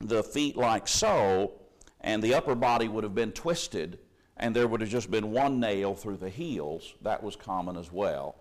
the 0.00 0.22
feet 0.22 0.56
like 0.56 0.86
so, 0.88 1.52
and 2.00 2.22
the 2.22 2.34
upper 2.34 2.54
body 2.54 2.88
would 2.88 3.04
have 3.04 3.14
been 3.14 3.32
twisted, 3.32 3.98
and 4.36 4.54
there 4.54 4.66
would 4.66 4.80
have 4.80 4.90
just 4.90 5.10
been 5.10 5.30
one 5.30 5.60
nail 5.60 5.94
through 5.94 6.16
the 6.16 6.28
heels. 6.28 6.94
That 7.02 7.22
was 7.22 7.36
common 7.36 7.76
as 7.76 7.92
well. 7.92 8.36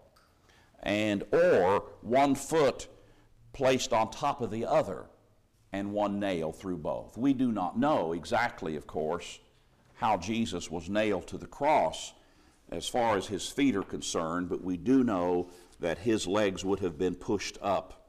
And 0.82 1.24
or 1.32 1.86
one 2.02 2.36
foot 2.36 2.88
placed 3.54 3.94
on 3.94 4.10
top 4.10 4.42
of 4.42 4.52
the 4.52 4.66
other 4.66 5.06
and 5.72 5.92
one 5.92 6.20
nail 6.20 6.52
through 6.52 6.78
both. 6.78 7.18
We 7.18 7.34
do 7.34 7.52
not 7.52 7.78
know 7.78 8.14
exactly, 8.14 8.76
of 8.76 8.88
course, 8.88 9.40
how 9.96 10.18
Jesus 10.18 10.70
was 10.70 10.90
nailed 10.90 11.28
to 11.28 11.38
the 11.38 11.48
cross 11.48 12.14
as 12.72 12.88
far 12.88 13.18
as 13.18 13.28
his 13.28 13.48
feet 13.48 13.76
are 13.76 13.84
concerned, 13.84 14.50
but 14.50 14.64
we 14.64 14.78
do 14.78 15.04
know 15.04 15.50
that 15.80 16.00
his 16.00 16.26
legs 16.28 16.66
would 16.66 16.80
have 16.80 16.98
been 16.98 17.16
pushed 17.16 17.58
up. 17.62 18.00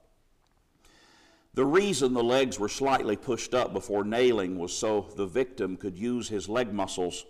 The 1.55 1.65
reason 1.65 2.15
the 2.15 2.25
legs 2.25 2.59
were 2.59 2.69
slightly 2.69 3.17
pushed 3.17 3.55
up 3.55 3.73
before 3.73 4.05
nailing 4.05 4.59
was 4.59 4.73
so 4.73 5.07
the 5.17 5.27
victim 5.27 5.77
could 5.77 5.97
use 5.97 6.29
his 6.29 6.49
leg 6.49 6.73
muscles 6.73 7.25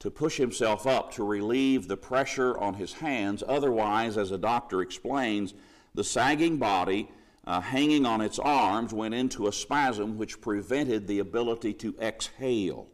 to 0.00 0.10
push 0.10 0.36
himself 0.36 0.86
up 0.86 1.12
to 1.12 1.24
relieve 1.24 1.88
the 1.88 1.96
pressure 1.96 2.56
on 2.58 2.74
his 2.74 2.94
hands. 2.94 3.42
Otherwise, 3.46 4.16
as 4.16 4.30
a 4.30 4.38
doctor 4.38 4.80
explains, 4.80 5.54
the 5.94 6.04
sagging 6.04 6.56
body 6.56 7.10
uh, 7.44 7.60
hanging 7.60 8.06
on 8.06 8.20
its 8.20 8.38
arms 8.38 8.92
went 8.92 9.14
into 9.14 9.48
a 9.48 9.52
spasm 9.52 10.18
which 10.18 10.40
prevented 10.40 11.06
the 11.06 11.18
ability 11.18 11.72
to 11.72 11.96
exhale, 12.00 12.86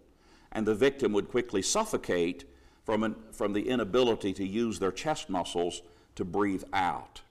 and 0.52 0.66
the 0.66 0.74
victim 0.74 1.12
would 1.12 1.28
quickly 1.28 1.60
suffocate 1.60 2.44
from, 2.84 3.02
an, 3.02 3.16
from 3.32 3.52
the 3.52 3.68
inability 3.68 4.32
to 4.32 4.46
use 4.46 4.78
their 4.78 4.92
chest 4.92 5.28
muscles 5.28 5.82
to 6.14 6.24
breathe 6.24 6.64
out. 6.72 7.22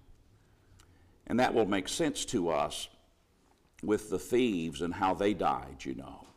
And 1.26 1.40
that 1.40 1.54
will 1.54 1.66
make 1.66 1.88
sense 1.88 2.26
to 2.26 2.50
us 2.50 2.90
with 3.82 4.10
the 4.10 4.20
thieves 4.20 4.82
and 4.82 4.94
how 4.94 5.14
they 5.14 5.34
died, 5.34 5.86
you 5.86 5.96
know. 5.96 6.28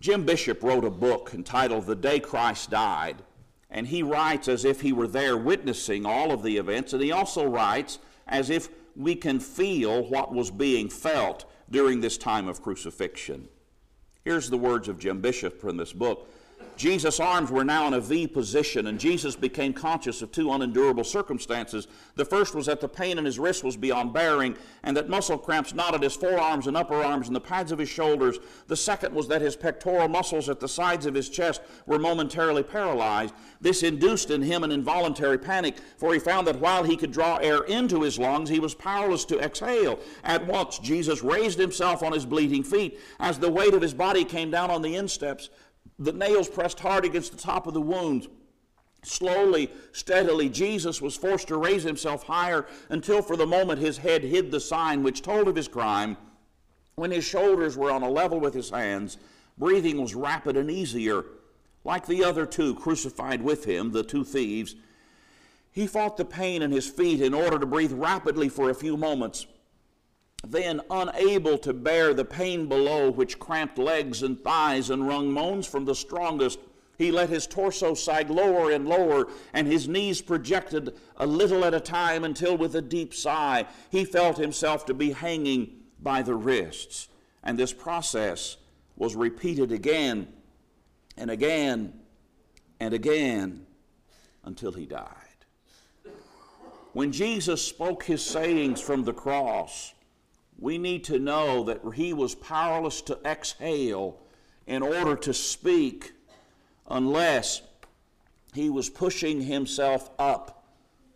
Jim 0.00 0.24
Bishop 0.24 0.62
wrote 0.62 0.84
a 0.84 0.90
book 0.90 1.32
entitled 1.34 1.84
The 1.84 1.94
Day 1.94 2.20
Christ 2.20 2.70
Died, 2.70 3.16
and 3.68 3.86
he 3.86 4.02
writes 4.02 4.48
as 4.48 4.64
if 4.64 4.80
he 4.80 4.94
were 4.94 5.06
there 5.06 5.36
witnessing 5.36 6.06
all 6.06 6.32
of 6.32 6.42
the 6.42 6.56
events, 6.56 6.94
and 6.94 7.02
he 7.02 7.12
also 7.12 7.46
writes 7.46 7.98
as 8.26 8.48
if 8.48 8.70
we 8.96 9.14
can 9.14 9.38
feel 9.38 10.08
what 10.08 10.32
was 10.32 10.50
being 10.50 10.88
felt 10.88 11.44
during 11.70 12.00
this 12.00 12.16
time 12.16 12.48
of 12.48 12.62
crucifixion. 12.62 13.48
Here's 14.24 14.48
the 14.48 14.56
words 14.56 14.88
of 14.88 14.98
Jim 14.98 15.20
Bishop 15.20 15.60
from 15.60 15.76
this 15.76 15.92
book. 15.92 16.30
Jesus' 16.80 17.20
arms 17.20 17.50
were 17.50 17.62
now 17.62 17.86
in 17.88 17.92
a 17.92 18.00
V 18.00 18.26
position, 18.26 18.86
and 18.86 18.98
Jesus 18.98 19.36
became 19.36 19.74
conscious 19.74 20.22
of 20.22 20.32
two 20.32 20.50
unendurable 20.50 21.04
circumstances. 21.04 21.86
The 22.14 22.24
first 22.24 22.54
was 22.54 22.64
that 22.66 22.80
the 22.80 22.88
pain 22.88 23.18
in 23.18 23.26
his 23.26 23.38
wrist 23.38 23.62
was 23.62 23.76
beyond 23.76 24.14
bearing, 24.14 24.56
and 24.82 24.96
that 24.96 25.10
muscle 25.10 25.36
cramps 25.36 25.74
knotted 25.74 26.02
his 26.02 26.16
forearms 26.16 26.66
and 26.66 26.78
upper 26.78 26.94
arms 26.94 27.26
and 27.26 27.36
the 27.36 27.40
pads 27.40 27.70
of 27.70 27.78
his 27.78 27.90
shoulders. 27.90 28.38
The 28.66 28.76
second 28.76 29.14
was 29.14 29.28
that 29.28 29.42
his 29.42 29.56
pectoral 29.56 30.08
muscles 30.08 30.48
at 30.48 30.58
the 30.58 30.68
sides 30.68 31.04
of 31.04 31.12
his 31.12 31.28
chest 31.28 31.60
were 31.84 31.98
momentarily 31.98 32.62
paralyzed. 32.62 33.34
This 33.60 33.82
induced 33.82 34.30
in 34.30 34.40
him 34.40 34.64
an 34.64 34.72
involuntary 34.72 35.36
panic, 35.36 35.76
for 35.98 36.14
he 36.14 36.18
found 36.18 36.46
that 36.46 36.60
while 36.60 36.82
he 36.82 36.96
could 36.96 37.12
draw 37.12 37.36
air 37.36 37.60
into 37.64 38.00
his 38.00 38.18
lungs, 38.18 38.48
he 38.48 38.58
was 38.58 38.74
powerless 38.74 39.26
to 39.26 39.38
exhale. 39.38 40.00
At 40.24 40.46
once, 40.46 40.78
Jesus 40.78 41.22
raised 41.22 41.58
himself 41.58 42.02
on 42.02 42.12
his 42.12 42.24
bleeding 42.24 42.62
feet. 42.62 42.98
As 43.18 43.38
the 43.38 43.50
weight 43.50 43.74
of 43.74 43.82
his 43.82 43.92
body 43.92 44.24
came 44.24 44.50
down 44.50 44.70
on 44.70 44.80
the 44.80 44.96
insteps, 44.96 45.50
the 46.00 46.12
nails 46.12 46.48
pressed 46.48 46.80
hard 46.80 47.04
against 47.04 47.30
the 47.30 47.38
top 47.38 47.66
of 47.66 47.74
the 47.74 47.80
wounds. 47.80 48.26
Slowly, 49.02 49.70
steadily, 49.92 50.48
Jesus 50.48 51.00
was 51.00 51.16
forced 51.16 51.48
to 51.48 51.56
raise 51.58 51.82
himself 51.82 52.24
higher 52.24 52.66
until 52.88 53.22
for 53.22 53.36
the 53.36 53.46
moment 53.46 53.80
his 53.80 53.98
head 53.98 54.24
hid 54.24 54.50
the 54.50 54.60
sign 54.60 55.02
which 55.02 55.22
told 55.22 55.46
of 55.46 55.56
his 55.56 55.68
crime. 55.68 56.16
When 56.96 57.10
his 57.10 57.24
shoulders 57.24 57.76
were 57.76 57.90
on 57.90 58.02
a 58.02 58.10
level 58.10 58.40
with 58.40 58.54
his 58.54 58.70
hands, 58.70 59.18
breathing 59.56 60.00
was 60.00 60.14
rapid 60.14 60.56
and 60.56 60.70
easier. 60.70 61.24
Like 61.84 62.06
the 62.06 62.24
other 62.24 62.44
two 62.46 62.74
crucified 62.74 63.42
with 63.42 63.64
him, 63.64 63.92
the 63.92 64.02
two 64.02 64.24
thieves, 64.24 64.74
he 65.70 65.86
fought 65.86 66.16
the 66.16 66.24
pain 66.24 66.62
in 66.62 66.72
his 66.72 66.88
feet 66.88 67.22
in 67.22 67.32
order 67.32 67.58
to 67.58 67.66
breathe 67.66 67.92
rapidly 67.92 68.48
for 68.48 68.70
a 68.70 68.74
few 68.74 68.96
moments. 68.96 69.46
Then, 70.46 70.80
unable 70.90 71.58
to 71.58 71.72
bear 71.72 72.14
the 72.14 72.24
pain 72.24 72.66
below, 72.66 73.10
which 73.10 73.38
cramped 73.38 73.78
legs 73.78 74.22
and 74.22 74.42
thighs 74.42 74.90
and 74.90 75.06
wrung 75.06 75.30
moans 75.30 75.66
from 75.66 75.84
the 75.84 75.94
strongest, 75.94 76.58
he 76.96 77.10
let 77.10 77.30
his 77.30 77.46
torso 77.46 77.94
sag 77.94 78.30
lower 78.30 78.70
and 78.70 78.86
lower, 78.86 79.28
and 79.54 79.66
his 79.66 79.88
knees 79.88 80.20
projected 80.20 80.94
a 81.16 81.26
little 81.26 81.64
at 81.64 81.74
a 81.74 81.80
time 81.80 82.24
until, 82.24 82.56
with 82.56 82.74
a 82.74 82.82
deep 82.82 83.14
sigh, 83.14 83.66
he 83.90 84.04
felt 84.04 84.36
himself 84.36 84.84
to 84.86 84.94
be 84.94 85.12
hanging 85.12 85.80
by 85.98 86.22
the 86.22 86.34
wrists. 86.34 87.08
And 87.42 87.58
this 87.58 87.72
process 87.72 88.58
was 88.96 89.16
repeated 89.16 89.72
again 89.72 90.28
and 91.16 91.30
again 91.30 92.00
and 92.80 92.92
again 92.92 93.66
until 94.44 94.72
he 94.72 94.84
died. 94.86 95.16
When 96.92 97.12
Jesus 97.12 97.62
spoke 97.62 98.04
his 98.04 98.22
sayings 98.22 98.80
from 98.80 99.04
the 99.04 99.12
cross, 99.12 99.94
we 100.60 100.76
need 100.76 101.04
to 101.04 101.18
know 101.18 101.64
that 101.64 101.80
he 101.94 102.12
was 102.12 102.34
powerless 102.34 103.00
to 103.02 103.18
exhale 103.24 104.20
in 104.66 104.82
order 104.82 105.16
to 105.16 105.32
speak 105.32 106.12
unless 106.88 107.62
he 108.52 108.68
was 108.68 108.90
pushing 108.90 109.40
himself 109.40 110.10
up 110.18 110.64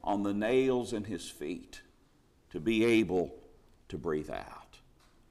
on 0.02 0.22
the 0.22 0.32
nails 0.32 0.92
in 0.92 1.04
his 1.04 1.28
feet 1.28 1.82
to 2.50 2.58
be 2.58 2.84
able 2.84 3.34
to 3.88 3.98
breathe 3.98 4.30
out. 4.30 4.78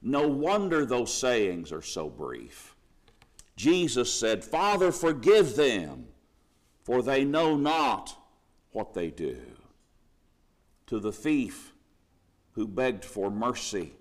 No 0.00 0.28
wonder 0.28 0.84
those 0.84 1.12
sayings 1.12 1.72
are 1.72 1.82
so 1.82 2.08
brief. 2.08 2.76
Jesus 3.56 4.12
said, 4.12 4.44
Father, 4.44 4.92
forgive 4.92 5.56
them, 5.56 6.06
for 6.82 7.02
they 7.02 7.24
know 7.24 7.56
not 7.56 8.16
what 8.72 8.94
they 8.94 9.10
do. 9.10 9.38
To 10.88 11.00
the 11.00 11.12
thief 11.12 11.72
who 12.52 12.68
begged 12.68 13.04
for 13.04 13.30
mercy, 13.30 13.94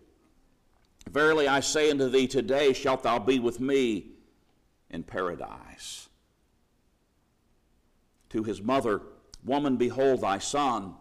Verily 1.09 1.47
I 1.47 1.59
say 1.59 1.91
unto 1.91 2.09
thee, 2.09 2.27
today 2.27 2.73
shalt 2.73 3.03
thou 3.03 3.19
be 3.19 3.39
with 3.39 3.59
me 3.59 4.07
in 4.89 5.03
paradise 5.03 6.09
to 8.33 8.43
his 8.43 8.61
mother, 8.61 9.01
Woman, 9.45 9.77
behold 9.77 10.21
thy 10.21 10.39
son. 10.39 10.95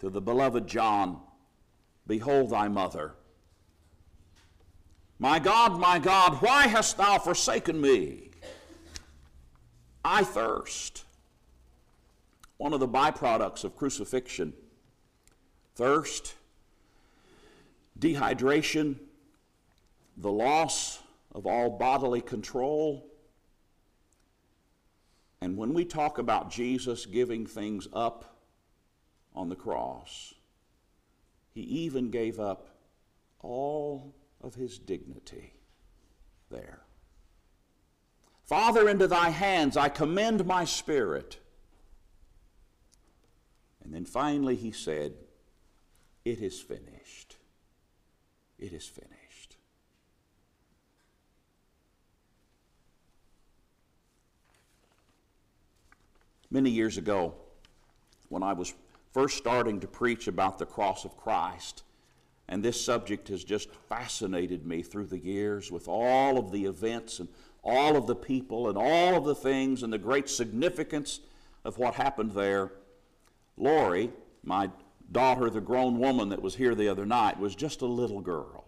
To 0.00 0.08
the 0.08 0.20
beloved 0.20 0.66
John, 0.66 1.20
Behold 2.06 2.50
thy 2.50 2.68
mother. 2.68 3.14
My 5.18 5.38
God, 5.38 5.78
my 5.78 5.98
God, 5.98 6.40
why 6.40 6.68
hast 6.68 6.96
thou 6.96 7.18
forsaken 7.18 7.80
me? 7.80 8.30
I 10.04 10.24
thirst. 10.24 11.04
One 12.56 12.72
of 12.72 12.80
the 12.80 12.88
byproducts 12.88 13.64
of 13.64 13.76
crucifixion 13.76 14.54
thirst, 15.74 16.34
dehydration, 17.98 18.96
the 20.18 20.30
loss 20.30 20.98
of 21.32 21.46
all 21.46 21.70
bodily 21.70 22.20
control, 22.20 23.06
and 25.40 25.56
when 25.56 25.72
we 25.72 25.84
talk 25.84 26.18
about 26.18 26.50
Jesus 26.50 27.06
giving 27.06 27.46
things 27.46 27.86
up 27.92 28.36
on 29.34 29.48
the 29.48 29.56
cross, 29.56 30.34
he 31.54 31.60
even 31.60 32.10
gave 32.10 32.40
up 32.40 32.68
all 33.40 34.14
of 34.40 34.56
his 34.56 34.78
dignity 34.78 35.52
there. 36.50 36.80
Father, 38.44 38.88
into 38.88 39.06
thy 39.06 39.28
hands 39.30 39.76
I 39.76 39.88
commend 39.88 40.44
my 40.44 40.64
spirit. 40.64 41.38
And 43.84 43.94
then 43.94 44.04
finally 44.04 44.56
he 44.56 44.72
said, 44.72 45.14
It 46.24 46.40
is 46.40 46.60
finished. 46.60 47.36
It 48.58 48.72
is 48.72 48.86
finished. 48.86 49.17
Many 56.50 56.70
years 56.70 56.96
ago, 56.96 57.34
when 58.28 58.42
I 58.42 58.54
was 58.54 58.74
first 59.12 59.36
starting 59.36 59.80
to 59.80 59.86
preach 59.86 60.28
about 60.28 60.58
the 60.58 60.66
cross 60.66 61.04
of 61.04 61.16
Christ, 61.16 61.82
and 62.48 62.64
this 62.64 62.82
subject 62.82 63.28
has 63.28 63.44
just 63.44 63.68
fascinated 63.88 64.66
me 64.66 64.82
through 64.82 65.06
the 65.06 65.18
years 65.18 65.70
with 65.70 65.86
all 65.88 66.38
of 66.38 66.50
the 66.50 66.64
events 66.64 67.20
and 67.20 67.28
all 67.62 67.96
of 67.96 68.06
the 68.06 68.14
people 68.14 68.68
and 68.68 68.78
all 68.78 69.14
of 69.14 69.24
the 69.24 69.34
things 69.34 69.82
and 69.82 69.92
the 69.92 69.98
great 69.98 70.30
significance 70.30 71.20
of 71.64 71.76
what 71.76 71.94
happened 71.94 72.32
there. 72.32 72.72
Lori, 73.58 74.10
my 74.42 74.70
daughter, 75.12 75.50
the 75.50 75.60
grown 75.60 75.98
woman 75.98 76.30
that 76.30 76.40
was 76.40 76.54
here 76.54 76.74
the 76.74 76.88
other 76.88 77.04
night, 77.04 77.38
was 77.38 77.54
just 77.54 77.82
a 77.82 77.86
little 77.86 78.22
girl. 78.22 78.64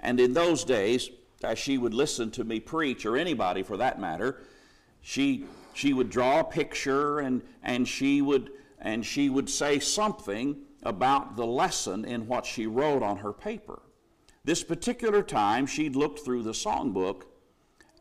And 0.00 0.18
in 0.18 0.32
those 0.32 0.64
days, 0.64 1.10
as 1.44 1.58
she 1.58 1.76
would 1.76 1.92
listen 1.92 2.30
to 2.32 2.44
me 2.44 2.60
preach, 2.60 3.04
or 3.04 3.16
anybody 3.16 3.62
for 3.62 3.76
that 3.76 4.00
matter, 4.00 4.40
she 5.02 5.44
she 5.72 5.92
would 5.92 6.10
draw 6.10 6.40
a 6.40 6.44
picture 6.44 7.20
and, 7.20 7.42
and 7.62 7.86
she 7.86 8.22
would 8.22 8.50
and 8.84 9.06
she 9.06 9.28
would 9.28 9.48
say 9.48 9.78
something 9.78 10.56
about 10.82 11.36
the 11.36 11.46
lesson 11.46 12.04
in 12.04 12.26
what 12.26 12.44
she 12.44 12.66
wrote 12.66 13.00
on 13.00 13.18
her 13.18 13.32
paper. 13.32 13.80
This 14.44 14.64
particular 14.64 15.22
time, 15.22 15.66
she'd 15.66 15.94
looked 15.94 16.24
through 16.24 16.42
the 16.42 16.50
songbook 16.50 17.22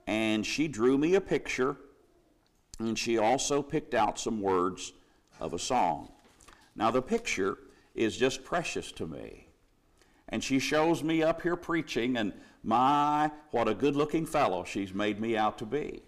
and 0.08 0.44
she 0.44 0.68
drew 0.68 0.98
me 0.98 1.14
a 1.14 1.22
picture 1.22 1.78
and 2.80 2.98
she 2.98 3.20
also 3.20 3.62
picked 3.62 3.94
out 3.94 4.20
some 4.20 4.42
words 4.42 4.94
of 5.40 5.54
a 5.54 5.60
song. 5.60 6.10
Now, 6.76 6.90
the 6.90 7.02
picture 7.02 7.58
is 7.94 8.18
just 8.18 8.44
precious 8.44 8.92
to 8.94 9.06
me. 9.06 9.48
And 10.30 10.44
she 10.44 10.60
shows 10.60 11.04
me 11.04 11.22
up 11.22 11.42
here 11.42 11.58
preaching, 11.58 12.16
and 12.16 12.32
my, 12.64 13.30
what 13.52 13.68
a 13.68 13.74
good 13.74 13.96
looking 13.96 14.26
fellow 14.26 14.64
she's 14.64 14.94
made 14.94 15.20
me 15.20 15.36
out 15.36 15.58
to 15.58 15.66
be. 15.66 16.04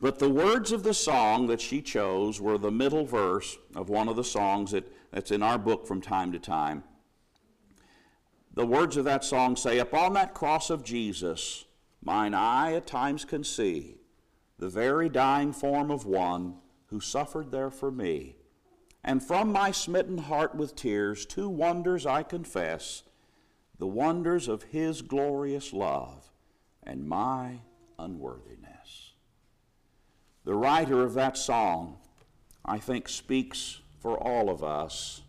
But 0.00 0.18
the 0.18 0.30
words 0.30 0.72
of 0.72 0.82
the 0.82 0.94
song 0.94 1.46
that 1.46 1.60
she 1.60 1.80
chose 1.80 2.40
were 2.40 2.58
the 2.58 2.70
middle 2.70 3.06
verse 3.06 3.56
of 3.74 3.88
one 3.88 4.08
of 4.08 4.16
the 4.16 4.24
songs 4.24 4.72
that, 4.72 4.86
that's 5.10 5.30
in 5.30 5.42
our 5.42 5.58
book 5.58 5.86
from 5.86 6.02
time 6.02 6.32
to 6.32 6.38
time. 6.38 6.84
The 8.54 8.66
words 8.66 8.96
of 8.96 9.04
that 9.04 9.24
song 9.24 9.56
say, 9.56 9.78
Upon 9.78 10.12
that 10.14 10.34
cross 10.34 10.70
of 10.70 10.84
Jesus, 10.84 11.64
mine 12.02 12.34
eye 12.34 12.74
at 12.74 12.86
times 12.86 13.24
can 13.24 13.44
see 13.44 13.98
the 14.58 14.68
very 14.68 15.08
dying 15.08 15.52
form 15.52 15.90
of 15.90 16.06
one 16.06 16.56
who 16.86 17.00
suffered 17.00 17.50
there 17.50 17.70
for 17.70 17.90
me. 17.90 18.36
And 19.04 19.22
from 19.22 19.52
my 19.52 19.70
smitten 19.70 20.18
heart 20.18 20.54
with 20.54 20.74
tears, 20.74 21.26
two 21.26 21.48
wonders 21.48 22.06
I 22.06 22.22
confess 22.22 23.02
the 23.78 23.86
wonders 23.86 24.48
of 24.48 24.64
his 24.64 25.02
glorious 25.02 25.72
love 25.72 26.30
and 26.82 27.06
my 27.06 27.60
unworthiness. 27.98 28.55
The 30.46 30.54
writer 30.54 31.02
of 31.02 31.14
that 31.14 31.36
song, 31.36 31.98
I 32.64 32.78
think, 32.78 33.08
speaks 33.08 33.80
for 33.98 34.16
all 34.16 34.48
of 34.48 34.62
us 34.62 35.22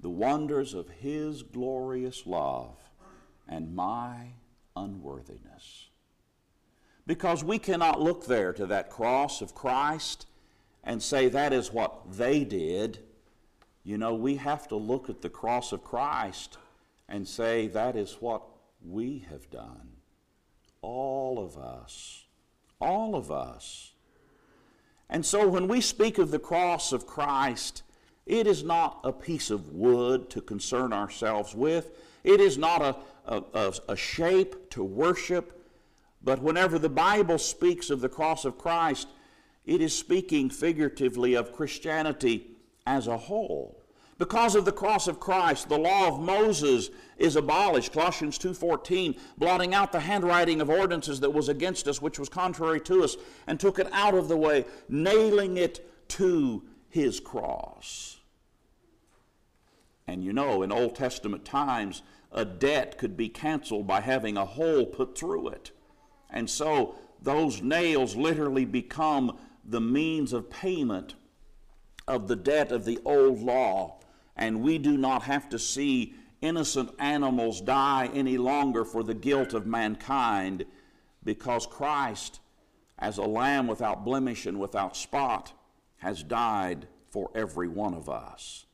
the 0.00 0.08
wonders 0.08 0.72
of 0.72 0.88
His 0.88 1.42
glorious 1.42 2.26
love 2.26 2.78
and 3.46 3.76
my 3.76 4.28
unworthiness. 4.74 5.90
Because 7.06 7.44
we 7.44 7.58
cannot 7.58 8.00
look 8.00 8.24
there 8.24 8.54
to 8.54 8.64
that 8.64 8.88
cross 8.88 9.42
of 9.42 9.54
Christ 9.54 10.24
and 10.82 11.02
say 11.02 11.28
that 11.28 11.52
is 11.52 11.70
what 11.70 12.16
they 12.16 12.44
did. 12.44 13.00
You 13.84 13.98
know, 13.98 14.14
we 14.14 14.36
have 14.36 14.68
to 14.68 14.76
look 14.76 15.10
at 15.10 15.20
the 15.20 15.28
cross 15.28 15.72
of 15.72 15.84
Christ 15.84 16.56
and 17.10 17.28
say 17.28 17.66
that 17.66 17.94
is 17.94 18.16
what 18.20 18.42
we 18.82 19.26
have 19.28 19.50
done. 19.50 19.96
All 20.80 21.38
of 21.38 21.58
us. 21.58 22.24
All 22.80 23.14
of 23.14 23.30
us. 23.30 23.92
And 25.08 25.26
so 25.26 25.46
when 25.46 25.66
we 25.68 25.80
speak 25.80 26.18
of 26.18 26.30
the 26.30 26.38
cross 26.38 26.92
of 26.92 27.06
Christ, 27.06 27.82
it 28.26 28.46
is 28.46 28.62
not 28.62 29.00
a 29.02 29.12
piece 29.12 29.50
of 29.50 29.72
wood 29.72 30.30
to 30.30 30.40
concern 30.40 30.92
ourselves 30.92 31.54
with. 31.54 31.90
It 32.22 32.40
is 32.40 32.56
not 32.56 32.80
a, 32.80 32.96
a, 33.26 33.74
a, 33.88 33.96
shape 33.96 34.70
to 34.70 34.84
worship. 34.84 35.66
But 36.22 36.40
whenever 36.40 36.78
the 36.78 36.88
Bible 36.88 37.38
speaks 37.38 37.90
of 37.90 38.00
the 38.00 38.08
cross 38.08 38.44
of 38.44 38.56
Christ, 38.56 39.08
it 39.66 39.80
is 39.80 39.96
speaking 39.96 40.48
figuratively 40.48 41.34
of 41.34 41.52
Christianity 41.52 42.52
as 42.86 43.06
a 43.06 43.16
whole. 43.16 43.79
Because 44.20 44.54
of 44.54 44.66
the 44.66 44.70
cross 44.70 45.08
of 45.08 45.18
Christ, 45.18 45.70
the 45.70 45.78
law 45.78 46.06
of 46.06 46.20
Moses 46.20 46.90
is 47.16 47.36
abolished, 47.36 47.94
Colossians 47.94 48.36
2:14, 48.36 49.18
blotting 49.38 49.72
out 49.72 49.92
the 49.92 50.00
handwriting 50.00 50.60
of 50.60 50.68
ordinances 50.68 51.20
that 51.20 51.32
was 51.32 51.48
against 51.48 51.88
us, 51.88 52.02
which 52.02 52.18
was 52.18 52.28
contrary 52.28 52.82
to 52.82 53.02
us, 53.02 53.16
and 53.46 53.58
took 53.58 53.78
it 53.78 53.88
out 53.92 54.12
of 54.12 54.28
the 54.28 54.36
way, 54.36 54.66
nailing 54.90 55.56
it 55.56 55.90
to 56.08 56.62
his 56.90 57.18
cross. 57.18 58.18
And 60.06 60.22
you 60.22 60.34
know, 60.34 60.60
in 60.60 60.70
Old 60.70 60.96
Testament 60.96 61.46
times, 61.46 62.02
a 62.30 62.44
debt 62.44 62.98
could 62.98 63.16
be 63.16 63.30
canceled 63.30 63.86
by 63.86 64.02
having 64.02 64.36
a 64.36 64.44
hole 64.44 64.84
put 64.84 65.16
through 65.16 65.48
it. 65.48 65.70
And 66.28 66.50
so 66.50 66.96
those 67.22 67.62
nails 67.62 68.16
literally 68.16 68.66
become 68.66 69.38
the 69.64 69.80
means 69.80 70.34
of 70.34 70.50
payment 70.50 71.14
of 72.06 72.28
the 72.28 72.36
debt 72.36 72.70
of 72.70 72.84
the 72.84 72.98
old 73.06 73.40
law. 73.40 73.96
And 74.36 74.62
we 74.62 74.78
do 74.78 74.96
not 74.96 75.22
have 75.22 75.48
to 75.50 75.58
see 75.58 76.14
innocent 76.40 76.90
animals 76.98 77.60
die 77.60 78.10
any 78.14 78.38
longer 78.38 78.84
for 78.84 79.02
the 79.02 79.14
guilt 79.14 79.52
of 79.52 79.66
mankind 79.66 80.64
because 81.22 81.66
Christ, 81.66 82.40
as 82.98 83.18
a 83.18 83.22
lamb 83.22 83.66
without 83.66 84.04
blemish 84.04 84.46
and 84.46 84.58
without 84.58 84.96
spot, 84.96 85.52
has 85.98 86.22
died 86.22 86.86
for 87.10 87.30
every 87.34 87.68
one 87.68 87.94
of 87.94 88.08
us. 88.08 88.66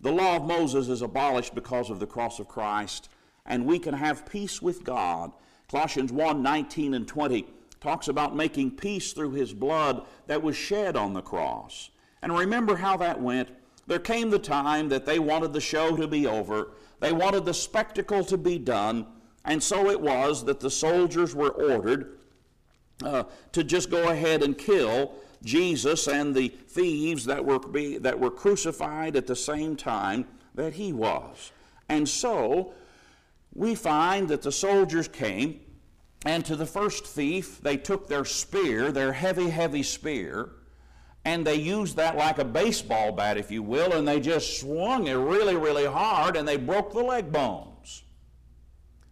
The 0.00 0.10
law 0.10 0.36
of 0.36 0.46
Moses 0.46 0.88
is 0.88 1.02
abolished 1.02 1.54
because 1.54 1.90
of 1.90 2.00
the 2.00 2.06
cross 2.06 2.40
of 2.40 2.48
Christ, 2.48 3.08
and 3.44 3.66
we 3.66 3.78
can 3.78 3.94
have 3.94 4.26
peace 4.26 4.60
with 4.62 4.82
God. 4.82 5.32
Colossians 5.70 6.10
1 6.10 6.42
19 6.42 6.94
and 6.94 7.06
20 7.06 7.46
talks 7.80 8.08
about 8.08 8.36
making 8.36 8.72
peace 8.72 9.12
through 9.12 9.32
his 9.32 9.52
blood 9.52 10.06
that 10.26 10.42
was 10.42 10.56
shed 10.56 10.96
on 10.96 11.12
the 11.12 11.22
cross. 11.22 11.90
And 12.22 12.36
remember 12.36 12.76
how 12.76 12.96
that 12.98 13.20
went. 13.20 13.48
There 13.90 13.98
came 13.98 14.30
the 14.30 14.38
time 14.38 14.88
that 14.90 15.04
they 15.04 15.18
wanted 15.18 15.52
the 15.52 15.60
show 15.60 15.96
to 15.96 16.06
be 16.06 16.24
over, 16.24 16.74
they 17.00 17.12
wanted 17.12 17.44
the 17.44 17.52
spectacle 17.52 18.22
to 18.26 18.38
be 18.38 18.56
done, 18.56 19.04
and 19.44 19.60
so 19.60 19.90
it 19.90 20.00
was 20.00 20.44
that 20.44 20.60
the 20.60 20.70
soldiers 20.70 21.34
were 21.34 21.48
ordered 21.48 22.20
uh, 23.02 23.24
to 23.50 23.64
just 23.64 23.90
go 23.90 24.10
ahead 24.10 24.44
and 24.44 24.56
kill 24.56 25.16
Jesus 25.42 26.06
and 26.06 26.36
the 26.36 26.50
thieves 26.68 27.24
that 27.24 27.44
were, 27.44 27.58
be, 27.58 27.98
that 27.98 28.20
were 28.20 28.30
crucified 28.30 29.16
at 29.16 29.26
the 29.26 29.34
same 29.34 29.74
time 29.74 30.24
that 30.54 30.74
he 30.74 30.92
was. 30.92 31.50
And 31.88 32.08
so 32.08 32.74
we 33.52 33.74
find 33.74 34.28
that 34.28 34.42
the 34.42 34.52
soldiers 34.52 35.08
came, 35.08 35.62
and 36.24 36.44
to 36.44 36.54
the 36.54 36.64
first 36.64 37.06
thief, 37.06 37.60
they 37.60 37.76
took 37.76 38.06
their 38.06 38.24
spear, 38.24 38.92
their 38.92 39.14
heavy, 39.14 39.48
heavy 39.50 39.82
spear, 39.82 40.50
and 41.24 41.46
they 41.46 41.56
used 41.56 41.96
that 41.96 42.16
like 42.16 42.38
a 42.38 42.44
baseball 42.44 43.12
bat, 43.12 43.36
if 43.36 43.50
you 43.50 43.62
will, 43.62 43.92
and 43.92 44.06
they 44.06 44.20
just 44.20 44.60
swung 44.60 45.06
it 45.06 45.14
really, 45.14 45.56
really 45.56 45.86
hard, 45.86 46.36
and 46.36 46.46
they 46.46 46.56
broke 46.56 46.92
the 46.92 47.02
leg 47.02 47.30
bones. 47.30 48.04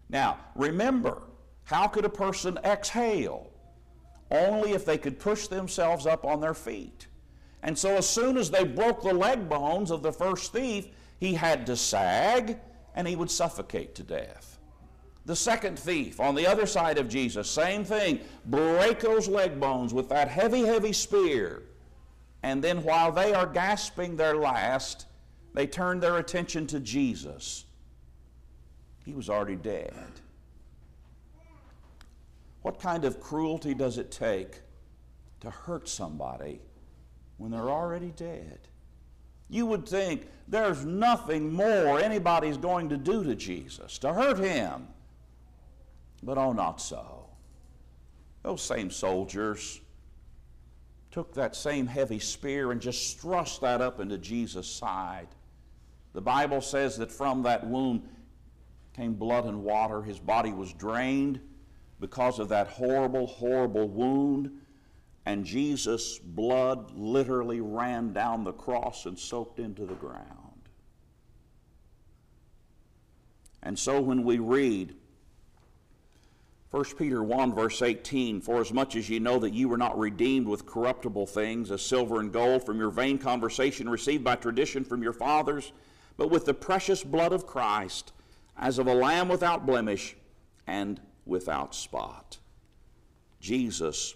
Now, 0.09 0.38
remember, 0.55 1.23
how 1.64 1.87
could 1.87 2.05
a 2.05 2.11
person 2.11 2.59
exhale? 2.64 3.49
only 4.31 4.73
if 4.73 4.85
they 4.85 4.99
could 4.99 5.18
push 5.18 5.47
themselves 5.47 6.07
up 6.07 6.25
on 6.25 6.40
their 6.40 6.55
feet. 6.55 7.07
And 7.62 7.77
so, 7.77 7.97
as 7.97 8.09
soon 8.09 8.37
as 8.37 8.51
they 8.51 8.64
broke 8.64 9.03
the 9.03 9.12
leg 9.12 9.49
bones 9.49 9.90
of 9.90 10.03
the 10.03 10.12
first 10.12 10.53
thief, 10.53 10.87
he 11.18 11.35
had 11.35 11.66
to 11.66 11.77
sag 11.77 12.59
and 12.94 13.09
he 13.09 13.16
would 13.16 13.31
suffocate 13.31 13.94
to 13.97 14.03
death. 14.03 14.59
The 15.27 15.37
second 15.37 15.79
thief 15.79 16.21
on 16.21 16.35
the 16.35 16.47
other 16.47 16.66
side 16.66 16.99
of 16.99 17.09
Jesus, 17.09 17.51
same 17.51 17.85
thing, 17.85 18.21
break 18.47 19.01
those 19.01 19.29
leg 19.29 19.59
bones 19.61 19.92
with 19.92 20.09
that 20.09 20.29
heavy, 20.29 20.62
heavy 20.62 20.92
spear. 20.92 21.64
And 22.42 22.62
then, 22.62 22.85
while 22.85 23.11
they 23.11 23.35
are 23.35 23.46
gasping 23.46 24.16
their 24.16 24.37
last, 24.37 25.07
they 25.55 25.66
turn 25.66 25.98
their 25.98 26.18
attention 26.18 26.66
to 26.68 26.81
Jesus. 26.81 27.64
He 29.05 29.12
was 29.12 29.29
already 29.29 29.57
dead. 29.57 29.94
What 32.62 32.81
kind 32.81 33.05
of 33.05 33.20
cruelty 33.20 33.74
does 33.74 33.98
it 33.98 34.11
take 34.11 34.61
to 35.40 35.51
hurt 35.51 35.88
somebody 35.88 36.61
when 37.38 37.51
they're 37.51 37.70
already 37.70 38.12
dead? 38.14 38.59
You 39.48 39.64
would 39.66 39.88
think 39.88 40.27
there's 40.46 40.85
nothing 40.85 41.53
more 41.53 41.98
anybody's 41.98 42.59
going 42.59 42.90
to 42.90 42.96
do 42.96 43.24
to 43.24 43.35
Jesus 43.35 43.98
to 43.98 44.12
hurt 44.12 44.38
him. 44.38 44.88
But 46.22 46.37
oh, 46.37 46.53
not 46.53 46.81
so. 46.81 47.31
Those 48.42 48.62
same 48.62 48.90
soldiers 48.90 49.81
took 51.11 51.35
that 51.35 51.57
same 51.57 51.87
heavy 51.87 52.18
spear 52.18 52.71
and 52.73 52.81
just 52.81 53.18
thrust 53.18 53.61
that 53.62 53.81
up 53.81 54.01
into 54.01 54.18
Jesus' 54.18 54.68
side. 54.68 55.29
The 56.12 56.21
Bible 56.21 56.61
says 56.61 56.97
that 56.99 57.11
from 57.11 57.42
that 57.42 57.66
wound 57.66 58.03
came 58.94 59.14
blood 59.14 59.44
and 59.44 59.62
water. 59.62 60.03
His 60.03 60.18
body 60.18 60.53
was 60.53 60.73
drained 60.73 61.40
because 62.01 62.38
of 62.38 62.49
that 62.51 62.68
horrible, 62.68 63.27
horrible 63.27 63.88
wound. 63.88 64.51
And 65.25 65.44
Jesus' 65.44 66.18
blood 66.18 66.90
literally 66.92 67.61
ran 67.61 68.12
down 68.12 68.44
the 68.44 68.53
cross 68.53 69.07
and 69.07 69.18
soaked 69.18 69.59
into 69.59 69.85
the 69.85 69.94
ground. 69.94 70.27
And 73.62 73.79
so 73.79 74.01
when 74.01 74.25
we 74.25 74.38
read 74.38 74.94
1 76.71 76.85
Peter 76.99 77.23
1, 77.23 77.55
verse 77.55 77.81
18 77.81 78.43
For 78.43 78.61
as 78.61 78.73
much 78.73 78.95
as 78.95 79.09
ye 79.09 79.19
know 79.19 79.39
that 79.39 79.55
ye 79.55 79.65
were 79.65 79.79
not 79.79 79.99
redeemed 79.99 80.47
with 80.47 80.67
corruptible 80.67 81.27
things, 81.27 81.71
as 81.71 81.81
silver 81.81 82.21
and 82.21 82.31
gold, 82.31 82.65
from 82.65 82.79
your 82.79 82.91
vain 82.91 83.17
conversation 83.17 83.89
received 83.89 84.23
by 84.23 84.37
tradition 84.37 84.85
from 84.85 85.03
your 85.03 85.15
fathers, 85.15 85.73
but 86.19 86.31
with 86.31 86.45
the 86.45 86.53
precious 86.53 87.03
blood 87.03 87.33
of 87.33 87.47
Christ, 87.47 88.13
as 88.57 88.79
of 88.79 88.87
a 88.87 88.95
lamb 88.95 89.29
without 89.29 89.65
blemish 89.65 90.15
and 90.67 91.01
without 91.25 91.75
spot. 91.75 92.39
Jesus 93.41 94.15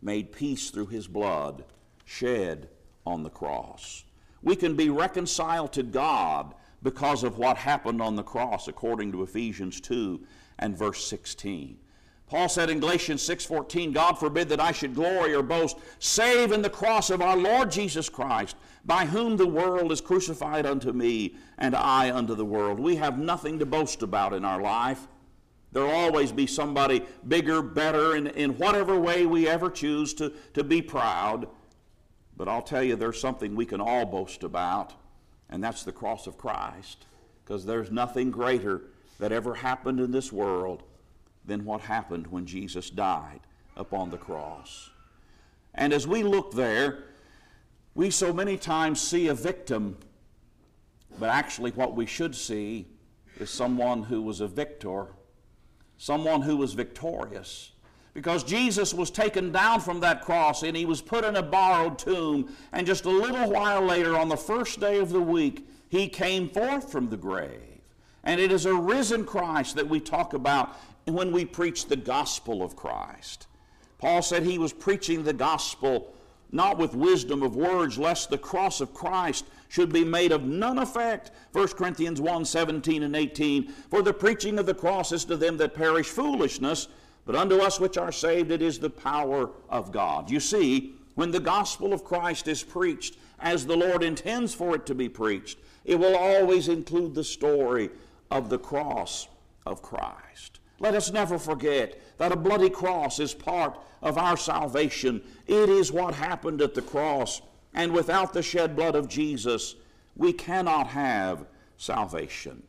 made 0.00 0.32
peace 0.32 0.70
through 0.70 0.86
his 0.86 1.06
blood 1.06 1.64
shed 2.04 2.68
on 3.06 3.22
the 3.22 3.30
cross. 3.30 4.02
We 4.42 4.56
can 4.56 4.74
be 4.74 4.90
reconciled 4.90 5.72
to 5.74 5.84
God 5.84 6.54
because 6.82 7.22
of 7.22 7.38
what 7.38 7.56
happened 7.56 8.02
on 8.02 8.16
the 8.16 8.24
cross 8.24 8.66
according 8.66 9.12
to 9.12 9.22
Ephesians 9.22 9.80
2 9.80 10.20
and 10.58 10.76
verse 10.76 11.04
16. 11.06 11.78
Paul 12.32 12.48
said 12.48 12.70
in 12.70 12.80
Galatians 12.80 13.20
6:14, 13.22 13.92
God 13.92 14.18
forbid 14.18 14.48
that 14.48 14.60
I 14.60 14.72
should 14.72 14.94
glory 14.94 15.34
or 15.34 15.42
boast 15.42 15.76
save 15.98 16.50
in 16.50 16.62
the 16.62 16.70
cross 16.70 17.10
of 17.10 17.20
our 17.20 17.36
Lord 17.36 17.70
Jesus 17.70 18.08
Christ, 18.08 18.56
by 18.86 19.04
whom 19.04 19.36
the 19.36 19.46
world 19.46 19.92
is 19.92 20.00
crucified 20.00 20.64
unto 20.64 20.92
me 20.92 21.34
and 21.58 21.76
I 21.76 22.10
unto 22.10 22.34
the 22.34 22.46
world. 22.46 22.80
We 22.80 22.96
have 22.96 23.18
nothing 23.18 23.58
to 23.58 23.66
boast 23.66 24.02
about 24.02 24.32
in 24.32 24.46
our 24.46 24.62
life. 24.62 25.08
There'll 25.72 25.90
always 25.90 26.32
be 26.32 26.46
somebody 26.46 27.02
bigger, 27.28 27.60
better, 27.60 28.16
in, 28.16 28.28
in 28.28 28.56
whatever 28.56 28.98
way 28.98 29.26
we 29.26 29.46
ever 29.46 29.70
choose 29.70 30.14
to, 30.14 30.32
to 30.54 30.64
be 30.64 30.80
proud. 30.80 31.48
But 32.36 32.48
I'll 32.48 32.62
tell 32.62 32.82
you, 32.82 32.96
there's 32.96 33.20
something 33.20 33.54
we 33.54 33.66
can 33.66 33.80
all 33.82 34.06
boast 34.06 34.42
about, 34.42 34.94
and 35.50 35.62
that's 35.62 35.82
the 35.82 35.92
cross 35.92 36.26
of 36.26 36.38
Christ. 36.38 37.04
Because 37.44 37.66
there's 37.66 37.90
nothing 37.90 38.30
greater 38.30 38.84
that 39.22 39.30
ever 39.30 39.54
happened 39.54 40.00
in 40.00 40.10
this 40.10 40.32
world 40.32 40.82
than 41.44 41.64
what 41.64 41.80
happened 41.80 42.26
when 42.26 42.44
Jesus 42.44 42.90
died 42.90 43.40
upon 43.76 44.10
the 44.10 44.18
cross. 44.18 44.90
And 45.74 45.92
as 45.92 46.06
we 46.06 46.24
look 46.24 46.52
there, 46.52 47.04
we 47.94 48.10
so 48.10 48.32
many 48.32 48.56
times 48.56 49.00
see 49.00 49.28
a 49.28 49.34
victim, 49.34 49.96
but 51.20 51.28
actually, 51.28 51.70
what 51.70 51.94
we 51.94 52.04
should 52.04 52.34
see 52.34 52.88
is 53.38 53.48
someone 53.48 54.02
who 54.02 54.20
was 54.20 54.40
a 54.40 54.48
victor 54.48 55.08
someone 56.02 56.42
who 56.42 56.56
was 56.56 56.74
victorious. 56.74 57.70
Because 58.12 58.42
Jesus 58.42 58.92
was 58.92 59.08
taken 59.08 59.52
down 59.52 59.80
from 59.80 60.00
that 60.00 60.22
cross 60.22 60.64
and 60.64 60.76
he 60.76 60.84
was 60.84 61.00
put 61.00 61.24
in 61.24 61.36
a 61.36 61.42
borrowed 61.42 61.96
tomb. 61.96 62.52
And 62.72 62.88
just 62.88 63.04
a 63.04 63.10
little 63.10 63.48
while 63.48 63.82
later, 63.82 64.18
on 64.18 64.28
the 64.28 64.36
first 64.36 64.80
day 64.80 64.98
of 64.98 65.10
the 65.10 65.20
week, 65.20 65.64
he 65.90 66.08
came 66.08 66.48
forth 66.48 66.90
from 66.90 67.08
the 67.08 67.16
grave. 67.16 67.71
And 68.24 68.40
it 68.40 68.52
is 68.52 68.66
a 68.66 68.74
risen 68.74 69.24
Christ 69.24 69.76
that 69.76 69.88
we 69.88 70.00
talk 70.00 70.32
about 70.34 70.76
when 71.06 71.32
we 71.32 71.44
preach 71.44 71.86
the 71.86 71.96
gospel 71.96 72.62
of 72.62 72.76
Christ. 72.76 73.46
Paul 73.98 74.22
said 74.22 74.42
he 74.42 74.58
was 74.58 74.72
preaching 74.72 75.24
the 75.24 75.32
gospel 75.32 76.14
not 76.52 76.76
with 76.76 76.94
wisdom 76.94 77.42
of 77.42 77.56
words, 77.56 77.98
lest 77.98 78.28
the 78.28 78.38
cross 78.38 78.80
of 78.80 78.92
Christ 78.92 79.46
should 79.68 79.90
be 79.90 80.04
made 80.04 80.32
of 80.32 80.44
none 80.44 80.78
effect. 80.78 81.30
1 81.52 81.68
Corinthians 81.68 82.20
1 82.20 82.44
17 82.44 83.02
and 83.02 83.16
18. 83.16 83.68
For 83.90 84.02
the 84.02 84.12
preaching 84.12 84.58
of 84.58 84.66
the 84.66 84.74
cross 84.74 85.12
is 85.12 85.24
to 85.24 85.36
them 85.36 85.56
that 85.56 85.74
perish 85.74 86.08
foolishness, 86.08 86.88
but 87.24 87.34
unto 87.34 87.56
us 87.56 87.80
which 87.80 87.96
are 87.96 88.12
saved 88.12 88.50
it 88.50 88.60
is 88.60 88.78
the 88.78 88.90
power 88.90 89.50
of 89.70 89.92
God. 89.92 90.30
You 90.30 90.40
see, 90.40 90.94
when 91.14 91.30
the 91.30 91.40
gospel 91.40 91.92
of 91.92 92.04
Christ 92.04 92.48
is 92.48 92.62
preached 92.62 93.16
as 93.40 93.64
the 93.64 93.76
Lord 93.76 94.02
intends 94.02 94.54
for 94.54 94.74
it 94.74 94.84
to 94.86 94.94
be 94.94 95.08
preached, 95.08 95.58
it 95.84 95.98
will 95.98 96.16
always 96.16 96.68
include 96.68 97.14
the 97.14 97.24
story 97.24 97.90
of 98.32 98.48
the 98.48 98.58
cross 98.58 99.28
of 99.66 99.82
Christ. 99.82 100.58
Let 100.80 100.94
us 100.94 101.12
never 101.12 101.38
forget 101.38 102.00
that 102.16 102.32
a 102.32 102.36
bloody 102.36 102.70
cross 102.70 103.20
is 103.20 103.34
part 103.34 103.78
of 104.00 104.16
our 104.16 104.36
salvation. 104.36 105.22
It 105.46 105.68
is 105.68 105.92
what 105.92 106.14
happened 106.14 106.62
at 106.62 106.74
the 106.74 106.82
cross. 106.82 107.42
And 107.74 107.92
without 107.92 108.32
the 108.32 108.42
shed 108.42 108.74
blood 108.74 108.96
of 108.96 109.06
Jesus, 109.06 109.76
we 110.16 110.32
cannot 110.32 110.88
have 110.88 111.46
salvation. 111.76 112.62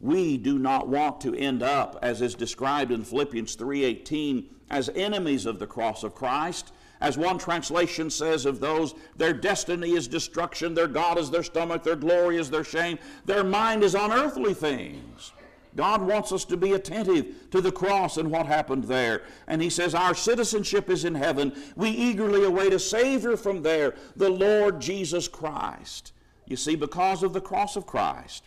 We 0.00 0.38
do 0.38 0.58
not 0.58 0.88
want 0.88 1.20
to 1.22 1.34
end 1.34 1.62
up, 1.62 1.98
as 2.02 2.22
is 2.22 2.34
described 2.34 2.90
in 2.90 3.04
Philippians 3.04 3.56
3:18, 3.56 4.48
as 4.70 4.88
enemies 4.94 5.44
of 5.44 5.58
the 5.58 5.66
cross 5.66 6.02
of 6.02 6.14
Christ. 6.14 6.72
As 7.00 7.16
one 7.16 7.38
translation 7.38 8.10
says 8.10 8.44
of 8.44 8.60
those, 8.60 8.94
their 9.16 9.32
destiny 9.32 9.92
is 9.92 10.08
destruction, 10.08 10.74
their 10.74 10.88
God 10.88 11.18
is 11.18 11.30
their 11.30 11.42
stomach, 11.44 11.84
their 11.84 11.96
glory 11.96 12.36
is 12.36 12.50
their 12.50 12.64
shame, 12.64 12.98
their 13.24 13.44
mind 13.44 13.84
is 13.84 13.94
on 13.94 14.12
earthly 14.12 14.54
things. 14.54 15.32
God 15.76 16.02
wants 16.02 16.32
us 16.32 16.44
to 16.46 16.56
be 16.56 16.72
attentive 16.72 17.50
to 17.52 17.60
the 17.60 17.70
cross 17.70 18.16
and 18.16 18.32
what 18.32 18.46
happened 18.46 18.84
there. 18.84 19.22
And 19.46 19.62
He 19.62 19.70
says, 19.70 19.94
Our 19.94 20.14
citizenship 20.14 20.90
is 20.90 21.04
in 21.04 21.14
heaven. 21.14 21.52
We 21.76 21.90
eagerly 21.90 22.44
await 22.44 22.72
a 22.72 22.80
Savior 22.80 23.36
from 23.36 23.62
there, 23.62 23.94
the 24.16 24.30
Lord 24.30 24.80
Jesus 24.80 25.28
Christ. 25.28 26.12
You 26.46 26.56
see, 26.56 26.74
because 26.74 27.22
of 27.22 27.32
the 27.32 27.40
cross 27.40 27.76
of 27.76 27.86
Christ, 27.86 28.44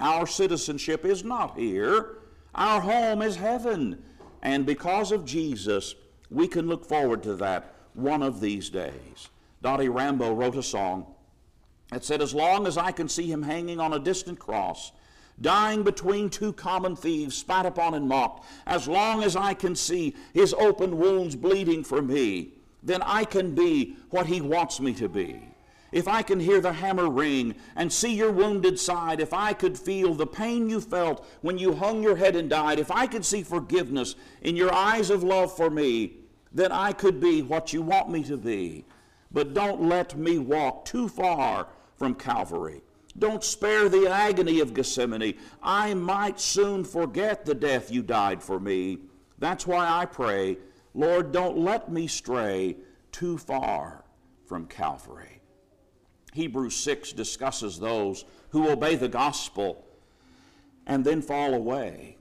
our 0.00 0.26
citizenship 0.26 1.04
is 1.04 1.22
not 1.22 1.56
here, 1.56 2.16
our 2.54 2.80
home 2.80 3.22
is 3.22 3.36
heaven. 3.36 4.02
And 4.42 4.66
because 4.66 5.12
of 5.12 5.24
Jesus, 5.24 5.94
we 6.30 6.48
can 6.48 6.66
look 6.66 6.84
forward 6.84 7.22
to 7.22 7.36
that 7.36 7.76
one 7.94 8.22
of 8.22 8.40
these 8.40 8.70
days. 8.70 9.28
Dottie 9.62 9.88
Rambo 9.88 10.34
wrote 10.34 10.56
a 10.56 10.62
song 10.62 11.06
that 11.90 12.04
said, 12.04 12.20
As 12.20 12.34
long 12.34 12.66
as 12.66 12.76
I 12.76 12.92
can 12.92 13.08
see 13.08 13.30
him 13.30 13.42
hanging 13.42 13.80
on 13.80 13.92
a 13.92 13.98
distant 13.98 14.38
cross, 14.38 14.92
dying 15.40 15.82
between 15.82 16.30
two 16.30 16.52
common 16.52 16.96
thieves, 16.96 17.36
spat 17.36 17.66
upon 17.66 17.94
and 17.94 18.08
mocked, 18.08 18.46
as 18.66 18.88
long 18.88 19.22
as 19.22 19.36
I 19.36 19.54
can 19.54 19.76
see 19.76 20.16
his 20.32 20.54
open 20.54 20.98
wounds 20.98 21.36
bleeding 21.36 21.84
for 21.84 22.02
me, 22.02 22.54
then 22.82 23.02
I 23.02 23.24
can 23.24 23.54
be 23.54 23.96
what 24.10 24.26
he 24.26 24.40
wants 24.40 24.80
me 24.80 24.92
to 24.94 25.08
be. 25.08 25.40
If 25.92 26.08
I 26.08 26.22
can 26.22 26.40
hear 26.40 26.60
the 26.60 26.72
hammer 26.72 27.08
ring 27.08 27.54
and 27.76 27.92
see 27.92 28.14
your 28.14 28.32
wounded 28.32 28.80
side, 28.80 29.20
if 29.20 29.34
I 29.34 29.52
could 29.52 29.78
feel 29.78 30.14
the 30.14 30.26
pain 30.26 30.70
you 30.70 30.80
felt 30.80 31.26
when 31.42 31.58
you 31.58 31.74
hung 31.74 32.02
your 32.02 32.16
head 32.16 32.34
and 32.34 32.48
died, 32.48 32.78
if 32.78 32.90
I 32.90 33.06
could 33.06 33.26
see 33.26 33.42
forgiveness 33.42 34.14
in 34.40 34.56
your 34.56 34.72
eyes 34.72 35.10
of 35.10 35.22
love 35.22 35.54
for 35.54 35.68
me, 35.68 36.21
then 36.54 36.72
I 36.72 36.92
could 36.92 37.20
be 37.20 37.42
what 37.42 37.72
you 37.72 37.82
want 37.82 38.10
me 38.10 38.22
to 38.24 38.36
be. 38.36 38.84
But 39.30 39.54
don't 39.54 39.88
let 39.88 40.16
me 40.16 40.38
walk 40.38 40.84
too 40.84 41.08
far 41.08 41.68
from 41.96 42.14
Calvary. 42.14 42.82
Don't 43.18 43.44
spare 43.44 43.88
the 43.88 44.08
agony 44.08 44.60
of 44.60 44.74
Gethsemane. 44.74 45.34
I 45.62 45.94
might 45.94 46.40
soon 46.40 46.84
forget 46.84 47.44
the 47.44 47.54
death 47.54 47.90
you 47.90 48.02
died 48.02 48.42
for 48.42 48.58
me. 48.58 48.98
That's 49.38 49.66
why 49.66 49.88
I 49.88 50.06
pray, 50.06 50.58
Lord, 50.94 51.32
don't 51.32 51.58
let 51.58 51.90
me 51.90 52.06
stray 52.06 52.76
too 53.10 53.38
far 53.38 54.04
from 54.46 54.66
Calvary. 54.66 55.40
Hebrews 56.32 56.76
6 56.76 57.12
discusses 57.12 57.78
those 57.78 58.24
who 58.50 58.70
obey 58.70 58.96
the 58.96 59.08
gospel 59.08 59.84
and 60.86 61.04
then 61.04 61.22
fall 61.22 61.54
away. 61.54 62.16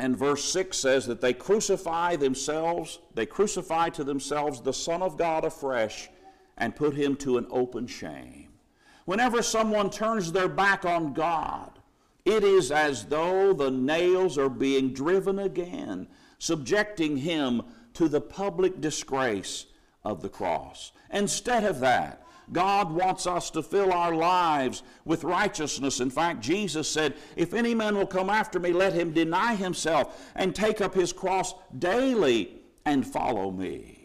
And 0.00 0.16
verse 0.16 0.42
6 0.46 0.78
says 0.78 1.06
that 1.08 1.20
they 1.20 1.34
crucify 1.34 2.16
themselves, 2.16 3.00
they 3.14 3.26
crucify 3.26 3.90
to 3.90 4.02
themselves 4.02 4.62
the 4.62 4.72
Son 4.72 5.02
of 5.02 5.18
God 5.18 5.44
afresh 5.44 6.08
and 6.56 6.74
put 6.74 6.94
him 6.94 7.16
to 7.16 7.36
an 7.36 7.46
open 7.50 7.86
shame. 7.86 8.48
Whenever 9.04 9.42
someone 9.42 9.90
turns 9.90 10.32
their 10.32 10.48
back 10.48 10.86
on 10.86 11.12
God, 11.12 11.78
it 12.24 12.42
is 12.42 12.72
as 12.72 13.04
though 13.04 13.52
the 13.52 13.70
nails 13.70 14.38
are 14.38 14.48
being 14.48 14.94
driven 14.94 15.38
again, 15.38 16.08
subjecting 16.38 17.18
him 17.18 17.60
to 17.92 18.08
the 18.08 18.22
public 18.22 18.80
disgrace 18.80 19.66
of 20.02 20.22
the 20.22 20.30
cross. 20.30 20.92
Instead 21.10 21.64
of 21.64 21.80
that, 21.80 22.24
God 22.52 22.92
wants 22.92 23.26
us 23.26 23.50
to 23.50 23.62
fill 23.62 23.92
our 23.92 24.14
lives 24.14 24.82
with 25.04 25.24
righteousness. 25.24 26.00
In 26.00 26.10
fact, 26.10 26.40
Jesus 26.40 26.90
said, 26.90 27.14
If 27.36 27.54
any 27.54 27.74
man 27.74 27.96
will 27.96 28.06
come 28.06 28.30
after 28.30 28.58
me, 28.58 28.72
let 28.72 28.92
him 28.92 29.12
deny 29.12 29.54
himself 29.54 30.30
and 30.34 30.54
take 30.54 30.80
up 30.80 30.94
his 30.94 31.12
cross 31.12 31.54
daily 31.78 32.56
and 32.84 33.06
follow 33.06 33.50
me. 33.50 34.00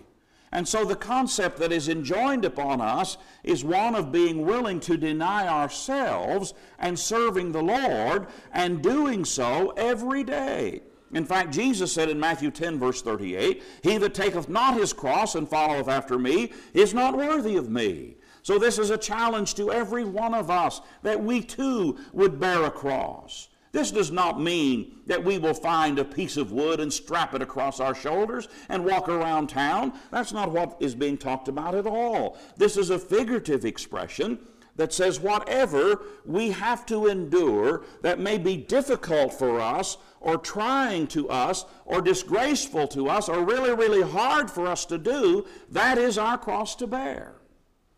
And 0.51 0.67
so 0.67 0.85
the 0.85 0.95
concept 0.95 1.57
that 1.57 1.73
is 1.73 1.89
enjoined 1.89 2.45
upon 2.45 2.79
us 2.79 3.17
is 3.43 3.63
one 3.63 3.93
of 3.93 4.11
being 4.11 4.45
willing 4.45 4.79
to 4.81 4.95
deny 4.95 5.47
ourselves 5.47 6.53
and 6.79 6.97
serving 6.97 7.51
the 7.51 7.63
Lord 7.63 8.27
and 8.53 8.81
doing 8.81 9.25
so 9.25 9.71
every 9.71 10.23
day. 10.23 10.81
In 11.13 11.25
fact, 11.25 11.53
Jesus 11.53 11.91
said 11.91 12.09
in 12.09 12.19
Matthew 12.19 12.51
10, 12.51 12.79
verse 12.79 13.01
38, 13.01 13.63
He 13.83 13.97
that 13.97 14.13
taketh 14.13 14.49
not 14.49 14.75
his 14.75 14.93
cross 14.93 15.35
and 15.35 15.47
followeth 15.47 15.87
after 15.87 16.17
me 16.17 16.51
is 16.73 16.93
not 16.93 17.17
worthy 17.17 17.57
of 17.57 17.69
me. 17.69 18.14
So, 18.45 18.59
this 18.59 18.77
is 18.77 18.91
a 18.91 18.97
challenge 18.99 19.55
to 19.55 19.71
every 19.71 20.03
one 20.03 20.35
of 20.35 20.51
us 20.51 20.79
that 21.01 21.19
we 21.19 21.41
too 21.41 21.97
would 22.13 22.39
bear 22.39 22.63
a 22.65 22.69
cross. 22.69 23.49
This 23.71 23.89
does 23.89 24.11
not 24.11 24.39
mean 24.39 24.99
that 25.07 25.23
we 25.23 25.39
will 25.39 25.55
find 25.55 25.97
a 25.97 26.05
piece 26.05 26.37
of 26.37 26.51
wood 26.51 26.79
and 26.79 26.93
strap 26.93 27.33
it 27.33 27.41
across 27.41 27.79
our 27.79 27.95
shoulders 27.95 28.47
and 28.69 28.85
walk 28.85 29.09
around 29.09 29.47
town. 29.47 29.93
That's 30.11 30.31
not 30.31 30.51
what 30.51 30.77
is 30.79 30.93
being 30.93 31.17
talked 31.17 31.47
about 31.47 31.73
at 31.73 31.87
all. 31.87 32.37
This 32.55 32.77
is 32.77 32.91
a 32.91 32.99
figurative 32.99 33.65
expression 33.65 34.37
that 34.75 34.93
says 34.93 35.19
whatever 35.19 36.03
we 36.23 36.51
have 36.51 36.85
to 36.85 37.07
endure 37.07 37.83
that 38.03 38.19
may 38.19 38.37
be 38.37 38.57
difficult 38.57 39.33
for 39.33 39.59
us 39.59 39.97
or 40.19 40.37
trying 40.37 41.07
to 41.07 41.27
us 41.31 41.65
or 41.85 41.99
disgraceful 41.99 42.87
to 42.89 43.09
us 43.09 43.27
or 43.27 43.43
really, 43.43 43.73
really 43.73 44.03
hard 44.03 44.51
for 44.51 44.67
us 44.67 44.85
to 44.85 44.99
do, 44.99 45.47
that 45.71 45.97
is 45.97 46.19
our 46.19 46.37
cross 46.37 46.75
to 46.75 46.85
bear. 46.85 47.37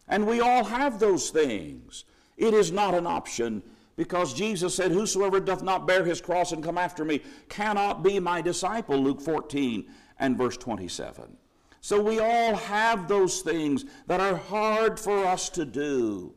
And 0.07 0.25
we 0.25 0.39
all 0.39 0.63
have 0.63 0.99
those 0.99 1.29
things. 1.29 2.05
It 2.37 2.53
is 2.53 2.71
not 2.71 2.93
an 2.93 3.07
option 3.07 3.63
because 3.95 4.33
Jesus 4.33 4.75
said, 4.75 4.91
Whosoever 4.91 5.39
doth 5.39 5.63
not 5.63 5.87
bear 5.87 6.05
his 6.05 6.21
cross 6.21 6.51
and 6.51 6.63
come 6.63 6.77
after 6.77 7.03
me 7.03 7.21
cannot 7.49 8.03
be 8.03 8.19
my 8.19 8.41
disciple, 8.41 8.97
Luke 8.97 9.21
14 9.21 9.85
and 10.19 10.37
verse 10.37 10.57
27. 10.57 11.35
So 11.81 12.01
we 12.01 12.19
all 12.19 12.55
have 12.55 13.07
those 13.07 13.41
things 13.41 13.85
that 14.07 14.19
are 14.19 14.35
hard 14.35 14.99
for 14.99 15.25
us 15.25 15.49
to 15.49 15.65
do. 15.65 16.33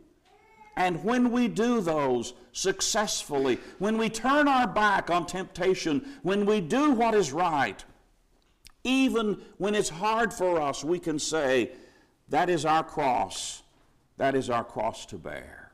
And 0.76 1.04
when 1.04 1.30
we 1.30 1.48
do 1.48 1.80
those 1.80 2.34
successfully, 2.52 3.58
when 3.78 3.98
we 3.98 4.08
turn 4.08 4.48
our 4.48 4.66
back 4.66 5.10
on 5.10 5.26
temptation, 5.26 6.06
when 6.22 6.46
we 6.46 6.60
do 6.60 6.92
what 6.92 7.14
is 7.14 7.32
right, 7.32 7.84
even 8.84 9.42
when 9.58 9.74
it's 9.74 9.90
hard 9.90 10.32
for 10.32 10.60
us, 10.60 10.82
we 10.82 10.98
can 10.98 11.18
say, 11.18 11.72
That 12.30 12.48
is 12.48 12.64
our 12.64 12.82
cross 12.82 13.62
that 14.20 14.34
is 14.34 14.50
our 14.50 14.64
cross 14.64 15.06
to 15.06 15.16
bear. 15.16 15.72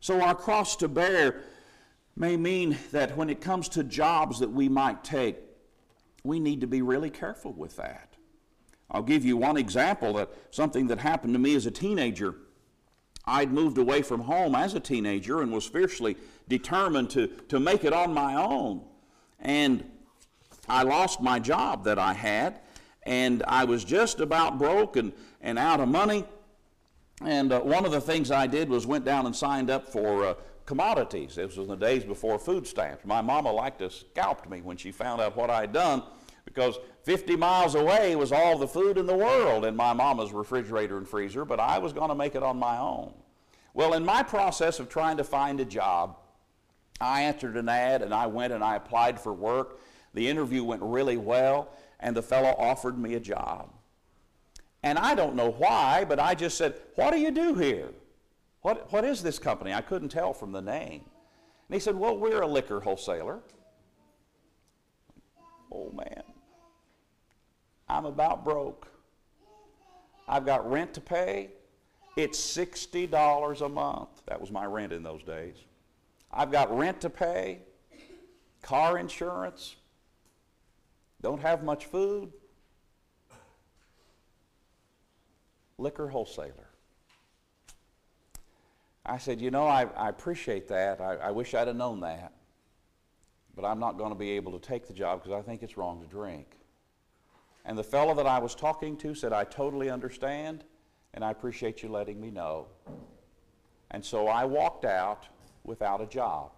So, 0.00 0.22
our 0.22 0.34
cross 0.34 0.74
to 0.76 0.88
bear 0.88 1.42
may 2.16 2.34
mean 2.34 2.78
that 2.92 3.14
when 3.14 3.28
it 3.28 3.42
comes 3.42 3.68
to 3.70 3.84
jobs 3.84 4.38
that 4.38 4.50
we 4.50 4.70
might 4.70 5.04
take, 5.04 5.36
we 6.22 6.40
need 6.40 6.62
to 6.62 6.66
be 6.66 6.80
really 6.80 7.10
careful 7.10 7.52
with 7.52 7.76
that. 7.76 8.14
I'll 8.90 9.02
give 9.02 9.22
you 9.22 9.36
one 9.36 9.58
example 9.58 10.14
that 10.14 10.30
something 10.50 10.86
that 10.86 10.98
happened 10.98 11.34
to 11.34 11.38
me 11.38 11.54
as 11.56 11.66
a 11.66 11.70
teenager. 11.70 12.36
I'd 13.26 13.52
moved 13.52 13.76
away 13.76 14.00
from 14.00 14.20
home 14.20 14.54
as 14.54 14.72
a 14.72 14.80
teenager 14.80 15.42
and 15.42 15.52
was 15.52 15.66
fiercely 15.66 16.16
determined 16.48 17.10
to, 17.10 17.26
to 17.26 17.60
make 17.60 17.84
it 17.84 17.92
on 17.92 18.14
my 18.14 18.34
own. 18.34 18.82
And 19.40 19.84
I 20.70 20.84
lost 20.84 21.20
my 21.20 21.38
job 21.38 21.84
that 21.84 21.98
I 21.98 22.14
had, 22.14 22.60
and 23.02 23.42
I 23.46 23.64
was 23.64 23.84
just 23.84 24.20
about 24.20 24.58
broke 24.58 24.96
and, 24.96 25.12
and 25.44 25.58
out 25.58 25.78
of 25.78 25.88
money. 25.88 26.24
And 27.22 27.52
uh, 27.52 27.60
one 27.60 27.84
of 27.84 27.92
the 27.92 28.00
things 28.00 28.32
I 28.32 28.48
did 28.48 28.68
was 28.68 28.86
went 28.86 29.04
down 29.04 29.26
and 29.26 29.36
signed 29.36 29.70
up 29.70 29.88
for 29.88 30.24
uh, 30.24 30.34
commodities. 30.66 31.36
This 31.36 31.56
was 31.56 31.68
in 31.68 31.68
the 31.68 31.76
days 31.76 32.02
before 32.02 32.38
food 32.38 32.66
stamps. 32.66 33.04
My 33.04 33.20
mama 33.20 33.52
liked 33.52 33.78
to 33.78 33.90
scalp 33.90 34.48
me 34.48 34.62
when 34.62 34.76
she 34.76 34.90
found 34.90 35.20
out 35.20 35.36
what 35.36 35.50
I 35.50 35.60
had 35.60 35.72
done 35.72 36.02
because 36.44 36.78
50 37.04 37.36
miles 37.36 37.74
away 37.74 38.16
was 38.16 38.32
all 38.32 38.58
the 38.58 38.66
food 38.66 38.98
in 38.98 39.06
the 39.06 39.14
world 39.14 39.64
in 39.64 39.76
my 39.76 39.92
mama's 39.92 40.32
refrigerator 40.32 40.98
and 40.98 41.06
freezer, 41.06 41.44
but 41.44 41.60
I 41.60 41.78
was 41.78 41.92
going 41.92 42.08
to 42.08 42.14
make 42.14 42.34
it 42.34 42.42
on 42.42 42.58
my 42.58 42.78
own. 42.78 43.14
Well, 43.74 43.94
in 43.94 44.04
my 44.04 44.22
process 44.22 44.80
of 44.80 44.88
trying 44.88 45.18
to 45.18 45.24
find 45.24 45.60
a 45.60 45.64
job, 45.64 46.16
I 47.00 47.24
entered 47.24 47.56
an 47.56 47.68
ad 47.68 48.02
and 48.02 48.14
I 48.14 48.26
went 48.26 48.52
and 48.52 48.64
I 48.64 48.76
applied 48.76 49.20
for 49.20 49.32
work. 49.32 49.80
The 50.14 50.28
interview 50.28 50.62
went 50.64 50.82
really 50.82 51.16
well, 51.16 51.70
and 51.98 52.16
the 52.16 52.22
fellow 52.22 52.54
offered 52.56 52.96
me 52.96 53.14
a 53.14 53.20
job. 53.20 53.70
And 54.84 54.98
I 54.98 55.14
don't 55.14 55.34
know 55.34 55.50
why, 55.50 56.04
but 56.04 56.20
I 56.20 56.34
just 56.34 56.58
said, 56.58 56.74
What 56.94 57.12
do 57.12 57.18
you 57.18 57.30
do 57.30 57.54
here? 57.54 57.88
What, 58.60 58.92
what 58.92 59.02
is 59.02 59.22
this 59.22 59.38
company? 59.38 59.72
I 59.72 59.80
couldn't 59.80 60.10
tell 60.10 60.34
from 60.34 60.52
the 60.52 60.60
name. 60.60 61.00
And 61.68 61.74
he 61.74 61.80
said, 61.80 61.96
Well, 61.96 62.18
we're 62.18 62.42
a 62.42 62.46
liquor 62.46 62.80
wholesaler. 62.80 63.40
Oh, 65.72 65.90
man. 65.90 66.22
I'm 67.88 68.04
about 68.04 68.44
broke. 68.44 68.86
I've 70.28 70.44
got 70.44 70.70
rent 70.70 70.92
to 70.94 71.00
pay. 71.00 71.48
It's 72.16 72.38
$60 72.38 73.60
a 73.62 73.68
month. 73.68 74.10
That 74.26 74.38
was 74.38 74.50
my 74.50 74.66
rent 74.66 74.92
in 74.92 75.02
those 75.02 75.22
days. 75.22 75.56
I've 76.30 76.52
got 76.52 76.76
rent 76.76 77.00
to 77.00 77.10
pay, 77.10 77.60
car 78.60 78.98
insurance, 78.98 79.76
don't 81.22 81.40
have 81.40 81.64
much 81.64 81.86
food. 81.86 82.32
Liquor 85.78 86.08
wholesaler. 86.08 86.70
I 89.06 89.18
said, 89.18 89.40
You 89.40 89.50
know, 89.50 89.66
I, 89.66 89.84
I 89.96 90.08
appreciate 90.08 90.68
that. 90.68 91.00
I, 91.00 91.16
I 91.16 91.30
wish 91.30 91.54
I'd 91.54 91.66
have 91.68 91.76
known 91.76 92.00
that. 92.00 92.32
but 93.54 93.64
I'm 93.64 93.78
not 93.78 93.98
going 93.98 94.10
to 94.10 94.18
be 94.18 94.30
able 94.30 94.58
to 94.58 94.66
take 94.66 94.86
the 94.86 94.94
job 94.94 95.22
because 95.22 95.38
I 95.38 95.42
think 95.42 95.62
it's 95.62 95.76
wrong 95.76 96.00
to 96.00 96.06
drink. 96.06 96.56
And 97.64 97.78
the 97.78 97.84
fellow 97.84 98.14
that 98.14 98.26
I 98.26 98.38
was 98.38 98.54
talking 98.54 98.96
to 98.98 99.14
said, 99.14 99.32
I 99.32 99.44
totally 99.44 99.90
understand, 99.90 100.64
and 101.14 101.24
I 101.24 101.30
appreciate 101.30 101.82
you 101.82 101.88
letting 101.88 102.20
me 102.20 102.30
know. 102.30 102.66
And 103.90 104.04
so 104.04 104.26
I 104.26 104.44
walked 104.44 104.84
out 104.84 105.28
without 105.62 106.00
a 106.00 106.06
job. 106.06 106.50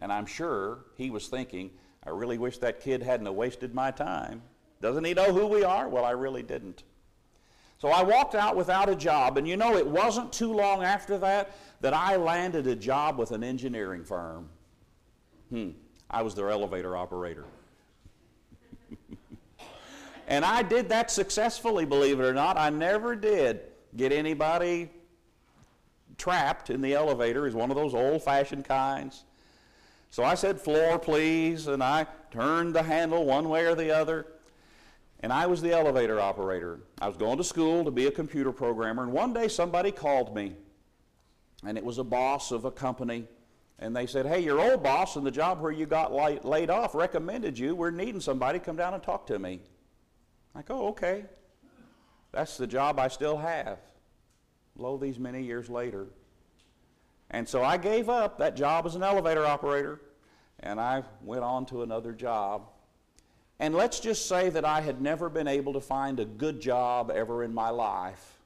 And 0.00 0.12
I'm 0.12 0.26
sure 0.26 0.80
he 0.96 1.10
was 1.10 1.28
thinking, 1.28 1.70
I 2.04 2.10
really 2.10 2.36
wish 2.36 2.58
that 2.58 2.80
kid 2.80 3.02
hadn't 3.02 3.32
wasted 3.34 3.74
my 3.74 3.90
time. 3.90 4.42
Doesn't 4.82 5.04
he 5.04 5.14
know 5.14 5.32
who 5.32 5.46
we 5.46 5.62
are? 5.62 5.88
Well, 5.88 6.04
I 6.04 6.10
really 6.10 6.42
didn't. 6.42 6.82
So 7.78 7.88
I 7.88 8.02
walked 8.02 8.34
out 8.34 8.56
without 8.56 8.88
a 8.88 8.96
job, 8.96 9.36
and 9.36 9.46
you 9.46 9.56
know, 9.56 9.76
it 9.76 9.86
wasn't 9.86 10.32
too 10.32 10.52
long 10.52 10.82
after 10.82 11.18
that 11.18 11.56
that 11.80 11.92
I 11.92 12.16
landed 12.16 12.66
a 12.66 12.74
job 12.74 13.18
with 13.18 13.30
an 13.32 13.44
engineering 13.44 14.04
firm. 14.04 14.48
Hmm, 15.50 15.70
I 16.10 16.22
was 16.22 16.34
their 16.34 16.50
elevator 16.50 16.96
operator. 16.96 17.44
and 20.28 20.44
I 20.44 20.62
did 20.62 20.88
that 20.88 21.10
successfully, 21.10 21.84
believe 21.84 22.20
it 22.20 22.24
or 22.24 22.32
not. 22.32 22.56
I 22.56 22.70
never 22.70 23.14
did 23.14 23.60
get 23.96 24.12
anybody 24.12 24.90
trapped 26.16 26.70
in 26.70 26.80
the 26.80 26.94
elevator, 26.94 27.46
is 27.46 27.54
one 27.54 27.70
of 27.70 27.76
those 27.76 27.94
old 27.94 28.22
fashioned 28.22 28.64
kinds. 28.64 29.24
So 30.10 30.22
I 30.22 30.36
said, 30.36 30.60
floor, 30.60 30.98
please, 30.98 31.66
and 31.66 31.82
I 31.82 32.06
turned 32.30 32.74
the 32.74 32.82
handle 32.82 33.24
one 33.24 33.48
way 33.48 33.66
or 33.66 33.74
the 33.74 33.90
other. 33.90 34.26
And 35.24 35.32
I 35.32 35.46
was 35.46 35.62
the 35.62 35.72
elevator 35.72 36.20
operator. 36.20 36.80
I 37.00 37.08
was 37.08 37.16
going 37.16 37.38
to 37.38 37.44
school 37.44 37.82
to 37.86 37.90
be 37.90 38.08
a 38.08 38.10
computer 38.10 38.52
programmer, 38.52 39.04
and 39.04 39.10
one 39.10 39.32
day 39.32 39.48
somebody 39.48 39.90
called 39.90 40.34
me, 40.34 40.52
and 41.64 41.78
it 41.78 41.82
was 41.82 41.96
a 41.96 42.04
boss 42.04 42.50
of 42.50 42.66
a 42.66 42.70
company. 42.70 43.26
And 43.78 43.96
they 43.96 44.04
said, 44.04 44.26
Hey, 44.26 44.40
your 44.40 44.60
old 44.60 44.82
boss 44.82 45.16
in 45.16 45.24
the 45.24 45.30
job 45.30 45.62
where 45.62 45.72
you 45.72 45.86
got 45.86 46.12
laid 46.12 46.68
off 46.68 46.94
recommended 46.94 47.58
you. 47.58 47.74
We're 47.74 47.90
needing 47.90 48.20
somebody. 48.20 48.58
Come 48.58 48.76
down 48.76 48.92
and 48.92 49.02
talk 49.02 49.26
to 49.28 49.38
me. 49.38 49.62
I 50.54 50.60
go, 50.60 50.82
oh, 50.82 50.88
okay. 50.88 51.24
That's 52.30 52.58
the 52.58 52.66
job 52.66 52.98
I 52.98 53.08
still 53.08 53.38
have, 53.38 53.78
lo, 54.76 54.98
these 54.98 55.18
many 55.18 55.42
years 55.42 55.70
later. 55.70 56.08
And 57.30 57.48
so 57.48 57.64
I 57.64 57.78
gave 57.78 58.10
up 58.10 58.36
that 58.40 58.56
job 58.56 58.84
as 58.84 58.94
an 58.94 59.02
elevator 59.02 59.46
operator 59.46 60.02
and 60.60 60.78
I 60.78 61.02
went 61.22 61.44
on 61.44 61.64
to 61.66 61.82
another 61.82 62.12
job. 62.12 62.68
And 63.60 63.74
let's 63.74 64.00
just 64.00 64.26
say 64.26 64.50
that 64.50 64.64
I 64.64 64.80
had 64.80 65.00
never 65.00 65.28
been 65.28 65.46
able 65.46 65.72
to 65.74 65.80
find 65.80 66.18
a 66.18 66.24
good 66.24 66.60
job 66.60 67.10
ever 67.10 67.44
in 67.44 67.54
my 67.54 67.70
life. 67.70 68.38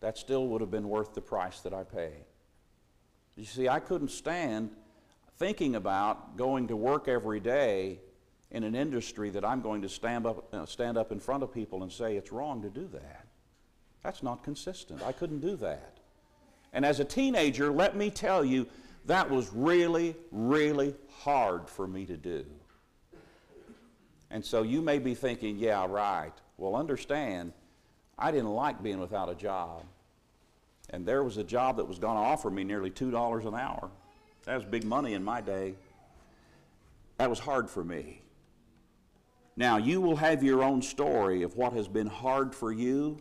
That 0.00 0.18
still 0.18 0.48
would 0.48 0.60
have 0.60 0.70
been 0.70 0.88
worth 0.88 1.14
the 1.14 1.20
price 1.20 1.60
that 1.60 1.72
I 1.72 1.84
paid. 1.84 2.24
You 3.36 3.44
see, 3.44 3.68
I 3.68 3.80
couldn't 3.80 4.10
stand 4.10 4.70
thinking 5.38 5.76
about 5.76 6.36
going 6.36 6.68
to 6.68 6.76
work 6.76 7.08
every 7.08 7.40
day 7.40 8.00
in 8.50 8.64
an 8.64 8.74
industry 8.74 9.30
that 9.30 9.44
I'm 9.44 9.60
going 9.60 9.82
to 9.82 9.88
stand 9.88 10.26
up, 10.26 10.52
uh, 10.52 10.66
stand 10.66 10.96
up 10.96 11.12
in 11.12 11.20
front 11.20 11.42
of 11.42 11.52
people 11.52 11.82
and 11.82 11.92
say 11.92 12.16
it's 12.16 12.32
wrong 12.32 12.62
to 12.62 12.70
do 12.70 12.88
that. 12.92 13.26
That's 14.02 14.22
not 14.22 14.42
consistent. 14.42 15.02
I 15.02 15.12
couldn't 15.12 15.40
do 15.40 15.56
that. 15.56 15.98
And 16.72 16.84
as 16.84 17.00
a 17.00 17.04
teenager, 17.04 17.70
let 17.70 17.96
me 17.96 18.10
tell 18.10 18.44
you, 18.44 18.66
that 19.06 19.30
was 19.30 19.50
really, 19.52 20.16
really 20.30 20.94
hard 21.20 21.68
for 21.68 21.86
me 21.86 22.06
to 22.06 22.16
do. 22.16 22.44
And 24.30 24.44
so 24.44 24.62
you 24.62 24.82
may 24.82 24.98
be 24.98 25.14
thinking, 25.14 25.58
yeah, 25.58 25.86
right. 25.88 26.32
Well, 26.58 26.74
understand, 26.74 27.52
I 28.18 28.30
didn't 28.30 28.52
like 28.52 28.82
being 28.82 28.98
without 28.98 29.28
a 29.28 29.34
job. 29.34 29.84
And 30.90 31.06
there 31.06 31.22
was 31.22 31.36
a 31.36 31.44
job 31.44 31.76
that 31.76 31.84
was 31.84 31.98
going 31.98 32.16
to 32.16 32.22
offer 32.22 32.50
me 32.50 32.64
nearly 32.64 32.90
$2 32.90 33.46
an 33.46 33.54
hour. 33.54 33.90
That 34.44 34.56
was 34.56 34.64
big 34.64 34.84
money 34.84 35.14
in 35.14 35.24
my 35.24 35.40
day. 35.40 35.74
That 37.18 37.30
was 37.30 37.38
hard 37.38 37.68
for 37.68 37.84
me. 37.84 38.22
Now, 39.56 39.78
you 39.78 40.00
will 40.00 40.16
have 40.16 40.42
your 40.42 40.62
own 40.62 40.82
story 40.82 41.42
of 41.42 41.56
what 41.56 41.72
has 41.72 41.88
been 41.88 42.06
hard 42.06 42.54
for 42.54 42.72
you 42.72 43.20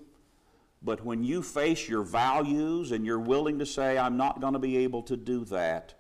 but 0.86 1.04
when 1.04 1.24
you 1.24 1.42
face 1.42 1.90
your 1.90 2.04
values 2.04 2.92
and 2.92 3.06
you're 3.06 3.20
willing 3.20 3.58
to 3.58 3.66
say, 3.66 3.98
I'm 3.98 4.18
not 4.18 4.40
going 4.40 4.54
to 4.54 4.60
be 4.60 4.78
able 4.78 5.02
to 5.04 5.18
do 5.18 5.44
that, 5.46 5.96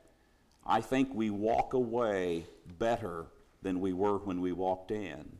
I 0.63 0.79
think 0.79 1.09
we 1.13 1.31
walk 1.31 1.73
away 1.73 2.45
better 2.77 3.25
than 3.65 3.81
we 3.81 3.93
were 3.93 4.19
when 4.19 4.41
we 4.41 4.51
walked 4.51 4.91
in, 4.91 5.37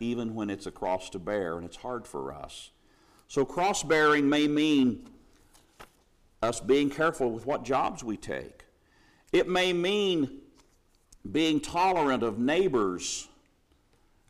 even 0.00 0.34
when 0.34 0.48
it's 0.48 0.64
a 0.64 0.70
cross 0.70 1.10
to 1.10 1.18
bear 1.18 1.56
and 1.56 1.66
it's 1.66 1.76
hard 1.76 2.06
for 2.06 2.32
us. 2.32 2.70
So, 3.28 3.44
cross 3.44 3.82
bearing 3.82 4.26
may 4.26 4.48
mean 4.48 5.06
us 6.42 6.60
being 6.60 6.88
careful 6.88 7.30
with 7.30 7.44
what 7.44 7.62
jobs 7.62 8.02
we 8.02 8.16
take. 8.16 8.64
It 9.34 9.50
may 9.50 9.74
mean 9.74 10.40
being 11.30 11.60
tolerant 11.60 12.22
of 12.22 12.38
neighbors 12.38 13.28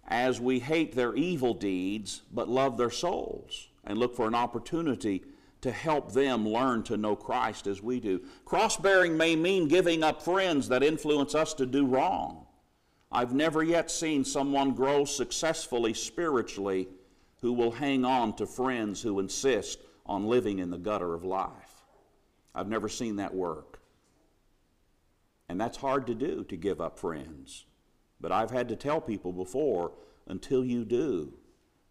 as 0.08 0.40
we 0.40 0.58
hate 0.58 0.94
their 0.94 1.14
evil 1.14 1.54
deeds 1.54 2.22
but 2.32 2.48
love 2.48 2.76
their 2.76 2.90
souls 2.90 3.68
and 3.84 3.98
look 3.98 4.16
for 4.16 4.26
an 4.26 4.34
opportunity 4.34 5.22
to 5.60 5.70
help 5.70 6.12
them 6.12 6.48
learn 6.48 6.82
to 6.82 6.96
know 6.96 7.14
Christ 7.14 7.68
as 7.68 7.80
we 7.80 8.00
do. 8.00 8.20
Cross 8.44 8.78
bearing 8.78 9.16
may 9.16 9.36
mean 9.36 9.68
giving 9.68 10.02
up 10.02 10.22
friends 10.22 10.68
that 10.70 10.82
influence 10.82 11.36
us 11.36 11.54
to 11.54 11.66
do 11.66 11.86
wrong. 11.86 12.46
I've 13.12 13.34
never 13.34 13.62
yet 13.62 13.90
seen 13.90 14.24
someone 14.24 14.72
grow 14.72 15.04
successfully 15.04 15.92
spiritually 15.92 16.88
who 17.42 17.52
will 17.52 17.72
hang 17.72 18.06
on 18.06 18.34
to 18.36 18.46
friends 18.46 19.02
who 19.02 19.20
insist 19.20 19.78
on 20.06 20.24
living 20.24 20.58
in 20.58 20.70
the 20.70 20.78
gutter 20.78 21.12
of 21.14 21.22
life. 21.22 21.84
I've 22.54 22.68
never 22.68 22.88
seen 22.88 23.16
that 23.16 23.34
work. 23.34 23.80
And 25.48 25.60
that's 25.60 25.76
hard 25.76 26.06
to 26.06 26.14
do, 26.14 26.44
to 26.44 26.56
give 26.56 26.80
up 26.80 26.98
friends. 26.98 27.66
But 28.20 28.32
I've 28.32 28.50
had 28.50 28.68
to 28.68 28.76
tell 28.76 29.00
people 29.00 29.32
before 29.32 29.92
until 30.26 30.64
you 30.64 30.84
do, 30.84 31.34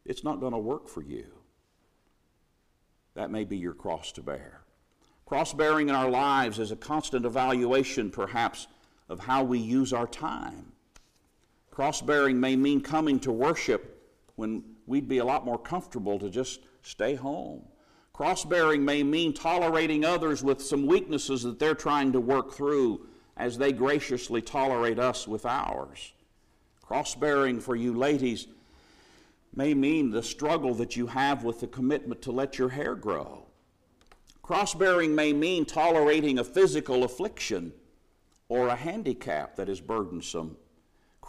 it's 0.05 0.23
not 0.23 0.39
going 0.39 0.53
to 0.53 0.57
work 0.57 0.87
for 0.87 1.03
you. 1.03 1.27
That 3.13 3.29
may 3.29 3.43
be 3.43 3.57
your 3.57 3.73
cross 3.73 4.11
to 4.13 4.23
bear. 4.23 4.61
Cross 5.25 5.53
bearing 5.53 5.89
in 5.89 5.95
our 5.95 6.09
lives 6.09 6.57
is 6.57 6.71
a 6.71 6.75
constant 6.75 7.25
evaluation, 7.25 8.09
perhaps, 8.09 8.67
of 9.07 9.19
how 9.19 9.43
we 9.43 9.59
use 9.59 9.93
our 9.93 10.07
time. 10.07 10.71
Cross 11.81 12.03
bearing 12.03 12.39
may 12.39 12.55
mean 12.55 12.79
coming 12.79 13.19
to 13.21 13.31
worship 13.31 14.07
when 14.35 14.63
we'd 14.85 15.07
be 15.07 15.17
a 15.17 15.25
lot 15.25 15.45
more 15.45 15.57
comfortable 15.57 16.19
to 16.19 16.29
just 16.29 16.59
stay 16.83 17.15
home. 17.15 17.63
Cross 18.13 18.45
bearing 18.45 18.85
may 18.85 19.01
mean 19.01 19.33
tolerating 19.33 20.05
others 20.05 20.43
with 20.43 20.61
some 20.61 20.85
weaknesses 20.85 21.41
that 21.41 21.57
they're 21.57 21.73
trying 21.73 22.11
to 22.11 22.21
work 22.21 22.53
through 22.53 23.07
as 23.35 23.57
they 23.57 23.71
graciously 23.71 24.43
tolerate 24.43 24.99
us 24.99 25.27
with 25.27 25.43
ours. 25.43 26.13
Cross 26.83 27.15
bearing 27.15 27.59
for 27.59 27.75
you 27.75 27.97
ladies 27.97 28.45
may 29.55 29.73
mean 29.73 30.11
the 30.11 30.21
struggle 30.21 30.75
that 30.75 30.95
you 30.95 31.07
have 31.07 31.43
with 31.43 31.61
the 31.61 31.67
commitment 31.67 32.21
to 32.21 32.31
let 32.31 32.59
your 32.59 32.69
hair 32.69 32.93
grow. 32.93 33.47
Cross 34.43 34.75
bearing 34.75 35.15
may 35.15 35.33
mean 35.33 35.65
tolerating 35.65 36.37
a 36.37 36.43
physical 36.43 37.03
affliction 37.03 37.73
or 38.49 38.67
a 38.67 38.75
handicap 38.75 39.55
that 39.55 39.67
is 39.67 39.81
burdensome. 39.81 40.57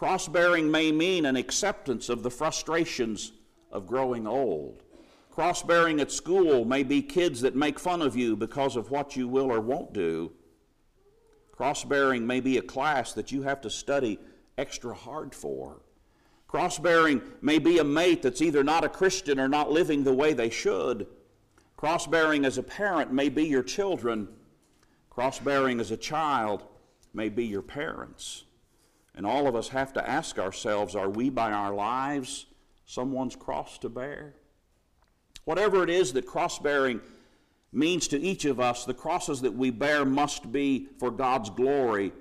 Cross 0.03 0.27
bearing 0.27 0.69
may 0.69 0.91
mean 0.91 1.25
an 1.25 1.37
acceptance 1.37 2.09
of 2.09 2.23
the 2.23 2.29
frustrations 2.29 3.31
of 3.71 3.87
growing 3.87 4.27
old. 4.27 4.83
Cross 5.31 5.63
bearing 5.63 6.01
at 6.01 6.11
school 6.11 6.65
may 6.65 6.83
be 6.83 7.01
kids 7.01 7.39
that 7.39 7.55
make 7.55 7.79
fun 7.79 8.01
of 8.01 8.13
you 8.13 8.35
because 8.35 8.75
of 8.75 8.91
what 8.91 9.15
you 9.15 9.29
will 9.29 9.49
or 9.49 9.61
won't 9.61 9.93
do. 9.93 10.33
Cross 11.53 11.85
bearing 11.85 12.27
may 12.27 12.41
be 12.41 12.57
a 12.57 12.61
class 12.61 13.13
that 13.13 13.31
you 13.31 13.43
have 13.43 13.61
to 13.61 13.69
study 13.69 14.19
extra 14.57 14.93
hard 14.93 15.33
for. 15.33 15.79
Cross 16.49 16.79
bearing 16.79 17.21
may 17.41 17.57
be 17.57 17.77
a 17.77 17.83
mate 17.85 18.23
that's 18.23 18.41
either 18.41 18.61
not 18.61 18.83
a 18.83 18.89
Christian 18.89 19.39
or 19.39 19.47
not 19.47 19.71
living 19.71 20.03
the 20.03 20.13
way 20.13 20.33
they 20.33 20.49
should. 20.49 21.07
Cross 21.77 22.07
bearing 22.07 22.43
as 22.43 22.57
a 22.57 22.63
parent 22.63 23.13
may 23.13 23.29
be 23.29 23.45
your 23.45 23.63
children. 23.63 24.27
Cross 25.09 25.39
bearing 25.39 25.79
as 25.79 25.91
a 25.91 25.97
child 25.97 26.65
may 27.13 27.29
be 27.29 27.45
your 27.45 27.61
parents. 27.61 28.43
And 29.15 29.25
all 29.25 29.47
of 29.47 29.55
us 29.55 29.69
have 29.69 29.93
to 29.93 30.09
ask 30.09 30.39
ourselves 30.39 30.95
are 30.95 31.09
we 31.09 31.29
by 31.29 31.51
our 31.51 31.73
lives 31.73 32.47
someone's 32.85 33.35
cross 33.35 33.77
to 33.79 33.89
bear? 33.89 34.33
Whatever 35.45 35.83
it 35.83 35.89
is 35.89 36.13
that 36.13 36.25
cross 36.25 36.59
bearing 36.59 37.01
means 37.71 38.07
to 38.07 38.19
each 38.19 38.45
of 38.45 38.59
us, 38.59 38.85
the 38.85 38.93
crosses 38.93 39.41
that 39.41 39.53
we 39.53 39.69
bear 39.69 40.05
must 40.05 40.51
be 40.51 40.87
for 40.99 41.11
God's 41.11 41.49
glory 41.49 42.13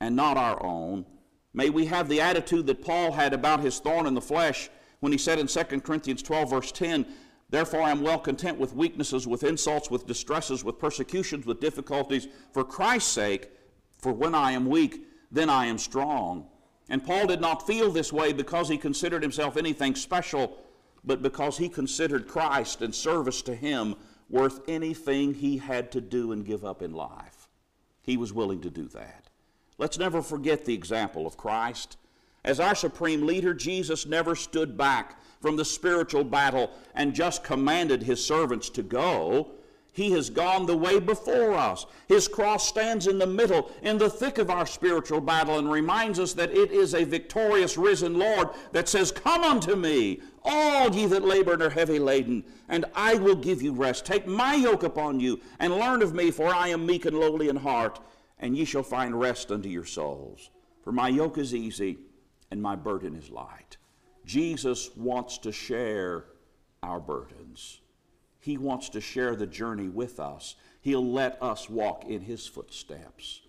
and 0.00 0.16
not 0.16 0.36
our 0.36 0.62
own. 0.62 1.04
May 1.52 1.70
we 1.70 1.86
have 1.86 2.08
the 2.08 2.20
attitude 2.20 2.66
that 2.66 2.84
Paul 2.84 3.12
had 3.12 3.32
about 3.32 3.60
his 3.60 3.78
thorn 3.78 4.06
in 4.06 4.14
the 4.14 4.20
flesh 4.20 4.70
when 5.00 5.12
he 5.12 5.18
said 5.18 5.38
in 5.38 5.46
2 5.46 5.80
Corinthians 5.80 6.22
12, 6.22 6.50
verse 6.50 6.72
10, 6.72 7.06
Therefore 7.50 7.82
I 7.82 7.90
am 7.90 8.02
well 8.02 8.18
content 8.18 8.58
with 8.58 8.74
weaknesses, 8.74 9.26
with 9.26 9.42
insults, 9.42 9.90
with 9.90 10.06
distresses, 10.06 10.64
with 10.64 10.78
persecutions, 10.78 11.46
with 11.46 11.60
difficulties, 11.60 12.28
for 12.52 12.62
Christ's 12.62 13.10
sake, 13.10 13.50
for 13.98 14.12
when 14.12 14.34
I 14.34 14.52
am 14.52 14.66
weak, 14.66 15.07
then 15.30 15.50
I 15.50 15.66
am 15.66 15.78
strong. 15.78 16.46
And 16.88 17.04
Paul 17.04 17.26
did 17.26 17.40
not 17.40 17.66
feel 17.66 17.90
this 17.90 18.12
way 18.12 18.32
because 18.32 18.68
he 18.68 18.78
considered 18.78 19.22
himself 19.22 19.56
anything 19.56 19.94
special, 19.94 20.58
but 21.04 21.22
because 21.22 21.58
he 21.58 21.68
considered 21.68 22.28
Christ 22.28 22.82
and 22.82 22.94
service 22.94 23.42
to 23.42 23.54
him 23.54 23.94
worth 24.30 24.60
anything 24.68 25.34
he 25.34 25.58
had 25.58 25.90
to 25.92 26.00
do 26.00 26.32
and 26.32 26.44
give 26.44 26.64
up 26.64 26.82
in 26.82 26.92
life. 26.92 27.48
He 28.02 28.16
was 28.16 28.32
willing 28.32 28.60
to 28.62 28.70
do 28.70 28.88
that. 28.88 29.28
Let's 29.76 29.98
never 29.98 30.22
forget 30.22 30.64
the 30.64 30.74
example 30.74 31.26
of 31.26 31.36
Christ. 31.36 31.96
As 32.44 32.60
our 32.60 32.74
supreme 32.74 33.26
leader, 33.26 33.52
Jesus 33.52 34.06
never 34.06 34.34
stood 34.34 34.76
back 34.76 35.20
from 35.40 35.56
the 35.56 35.64
spiritual 35.64 36.24
battle 36.24 36.70
and 36.94 37.14
just 37.14 37.44
commanded 37.44 38.02
his 38.02 38.24
servants 38.24 38.70
to 38.70 38.82
go. 38.82 39.52
He 39.98 40.12
has 40.12 40.30
gone 40.30 40.64
the 40.64 40.76
way 40.76 41.00
before 41.00 41.54
us. 41.54 41.84
His 42.06 42.28
cross 42.28 42.68
stands 42.68 43.08
in 43.08 43.18
the 43.18 43.26
middle, 43.26 43.72
in 43.82 43.98
the 43.98 44.08
thick 44.08 44.38
of 44.38 44.48
our 44.48 44.64
spiritual 44.64 45.20
battle, 45.20 45.58
and 45.58 45.68
reminds 45.68 46.20
us 46.20 46.34
that 46.34 46.52
it 46.52 46.70
is 46.70 46.94
a 46.94 47.02
victorious 47.02 47.76
risen 47.76 48.16
Lord 48.16 48.50
that 48.70 48.88
says, 48.88 49.10
Come 49.10 49.42
unto 49.42 49.74
me, 49.74 50.20
all 50.44 50.94
ye 50.94 51.06
that 51.06 51.24
labor 51.24 51.54
and 51.54 51.62
are 51.62 51.70
heavy 51.70 51.98
laden, 51.98 52.44
and 52.68 52.84
I 52.94 53.16
will 53.16 53.34
give 53.34 53.60
you 53.60 53.72
rest. 53.72 54.06
Take 54.06 54.24
my 54.24 54.54
yoke 54.54 54.84
upon 54.84 55.18
you, 55.18 55.40
and 55.58 55.74
learn 55.74 56.00
of 56.02 56.14
me, 56.14 56.30
for 56.30 56.54
I 56.54 56.68
am 56.68 56.86
meek 56.86 57.04
and 57.04 57.18
lowly 57.18 57.48
in 57.48 57.56
heart, 57.56 57.98
and 58.38 58.56
ye 58.56 58.64
shall 58.64 58.84
find 58.84 59.18
rest 59.18 59.50
unto 59.50 59.68
your 59.68 59.84
souls. 59.84 60.50
For 60.84 60.92
my 60.92 61.08
yoke 61.08 61.38
is 61.38 61.52
easy, 61.52 61.98
and 62.52 62.62
my 62.62 62.76
burden 62.76 63.16
is 63.16 63.30
light. 63.30 63.78
Jesus 64.24 64.94
wants 64.94 65.38
to 65.38 65.50
share 65.50 66.26
our 66.84 67.00
burdens. 67.00 67.80
He 68.40 68.56
wants 68.56 68.88
to 68.90 69.00
share 69.00 69.34
the 69.34 69.46
journey 69.46 69.88
with 69.88 70.20
us. 70.20 70.56
He'll 70.80 71.12
let 71.12 71.42
us 71.42 71.68
walk 71.68 72.04
in 72.04 72.20
His 72.20 72.46
footsteps. 72.46 73.40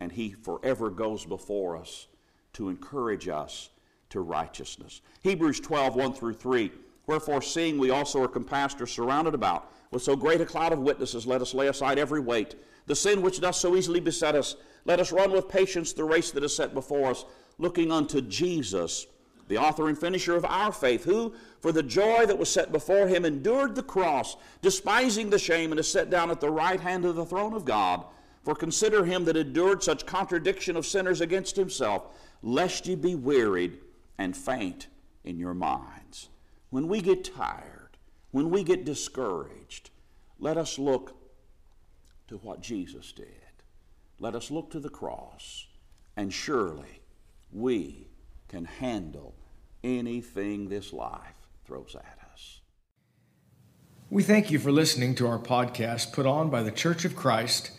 And 0.00 0.12
He 0.12 0.30
forever 0.30 0.90
goes 0.90 1.24
before 1.24 1.76
us 1.76 2.06
to 2.54 2.68
encourage 2.68 3.28
us 3.28 3.70
to 4.10 4.20
righteousness. 4.20 5.02
Hebrews 5.22 5.60
12, 5.60 5.94
1 5.96 6.12
through 6.14 6.34
3. 6.34 6.70
Wherefore, 7.06 7.42
seeing 7.42 7.78
we 7.78 7.90
also 7.90 8.22
are 8.22 8.28
compassed 8.28 8.80
or 8.80 8.86
surrounded 8.86 9.34
about 9.34 9.72
with 9.90 10.02
so 10.02 10.14
great 10.14 10.40
a 10.40 10.46
cloud 10.46 10.72
of 10.72 10.78
witnesses, 10.78 11.26
let 11.26 11.42
us 11.42 11.54
lay 11.54 11.66
aside 11.66 11.98
every 11.98 12.20
weight, 12.20 12.54
the 12.86 12.94
sin 12.94 13.22
which 13.22 13.40
does 13.40 13.58
so 13.58 13.74
easily 13.74 14.00
beset 14.00 14.36
us. 14.36 14.56
Let 14.84 15.00
us 15.00 15.12
run 15.12 15.32
with 15.32 15.48
patience 15.48 15.92
the 15.92 16.04
race 16.04 16.30
that 16.30 16.44
is 16.44 16.54
set 16.54 16.72
before 16.72 17.10
us, 17.10 17.24
looking 17.58 17.90
unto 17.90 18.20
Jesus 18.20 19.06
the 19.50 19.58
author 19.58 19.88
and 19.88 19.98
finisher 19.98 20.36
of 20.36 20.44
our 20.44 20.70
faith, 20.70 21.02
who, 21.02 21.34
for 21.58 21.72
the 21.72 21.82
joy 21.82 22.24
that 22.24 22.38
was 22.38 22.48
set 22.48 22.70
before 22.70 23.08
him, 23.08 23.24
endured 23.24 23.74
the 23.74 23.82
cross, 23.82 24.36
despising 24.62 25.28
the 25.28 25.40
shame, 25.40 25.72
and 25.72 25.80
is 25.80 25.90
set 25.90 26.08
down 26.08 26.30
at 26.30 26.40
the 26.40 26.48
right 26.48 26.80
hand 26.80 27.04
of 27.04 27.16
the 27.16 27.26
throne 27.26 27.52
of 27.52 27.64
God. 27.64 28.04
For 28.44 28.54
consider 28.54 29.04
him 29.04 29.24
that 29.24 29.36
endured 29.36 29.82
such 29.82 30.06
contradiction 30.06 30.76
of 30.76 30.86
sinners 30.86 31.20
against 31.20 31.56
himself, 31.56 32.04
lest 32.42 32.86
ye 32.86 32.94
be 32.94 33.16
wearied 33.16 33.78
and 34.18 34.36
faint 34.36 34.86
in 35.24 35.36
your 35.36 35.52
minds. 35.52 36.28
When 36.70 36.86
we 36.86 37.00
get 37.00 37.24
tired, 37.34 37.98
when 38.30 38.50
we 38.50 38.62
get 38.62 38.84
discouraged, 38.84 39.90
let 40.38 40.58
us 40.58 40.78
look 40.78 41.16
to 42.28 42.36
what 42.36 42.60
Jesus 42.60 43.10
did. 43.10 43.26
Let 44.20 44.36
us 44.36 44.48
look 44.48 44.70
to 44.70 44.78
the 44.78 44.88
cross, 44.88 45.66
and 46.16 46.32
surely 46.32 47.00
we 47.50 48.06
can 48.46 48.64
handle 48.64 49.34
anything 49.82 50.68
this 50.68 50.92
life 50.92 51.48
throws 51.64 51.94
at 51.94 52.18
us. 52.32 52.60
We 54.10 54.22
thank 54.22 54.50
you 54.50 54.58
for 54.58 54.72
listening 54.72 55.14
to 55.16 55.26
our 55.26 55.38
podcast 55.38 56.12
put 56.12 56.26
on 56.26 56.50
by 56.50 56.62
the 56.62 56.72
Church 56.72 57.04
of 57.04 57.14
Christ 57.14 57.70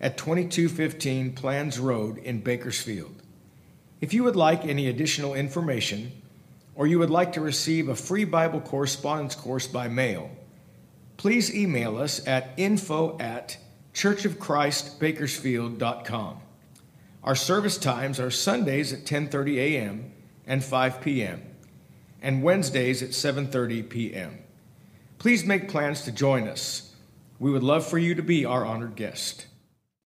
at 0.00 0.16
2215 0.16 1.34
Planz 1.34 1.80
Road 1.80 2.18
in 2.18 2.40
Bakersfield. 2.40 3.22
If 4.00 4.14
you 4.14 4.24
would 4.24 4.36
like 4.36 4.64
any 4.64 4.88
additional 4.88 5.34
information, 5.34 6.12
or 6.74 6.86
you 6.86 6.98
would 6.98 7.10
like 7.10 7.34
to 7.34 7.40
receive 7.40 7.88
a 7.88 7.94
free 7.94 8.24
Bible 8.24 8.60
correspondence 8.60 9.34
course 9.34 9.66
by 9.66 9.88
mail, 9.88 10.30
please 11.16 11.54
email 11.54 11.96
us 11.96 12.26
at 12.26 12.50
info 12.56 13.16
at 13.18 13.56
churchofchristbakersfield.com. 13.94 16.40
Our 17.22 17.34
service 17.34 17.78
times 17.78 18.20
are 18.20 18.30
Sundays 18.30 18.92
at 18.92 19.06
10:30 19.06 19.56
a.m. 19.56 20.12
and 20.46 20.64
5 20.64 21.00
p.m. 21.00 21.42
and 22.22 22.42
Wednesdays 22.42 23.02
at 23.02 23.10
7:30 23.10 23.88
p.m. 23.88 24.38
Please 25.18 25.44
make 25.44 25.68
plans 25.68 26.02
to 26.02 26.12
join 26.12 26.48
us. 26.48 26.92
We 27.38 27.50
would 27.50 27.62
love 27.62 27.86
for 27.86 27.98
you 27.98 28.14
to 28.14 28.22
be 28.22 28.44
our 28.44 28.64
honored 28.64 28.96
guest. 28.96 29.46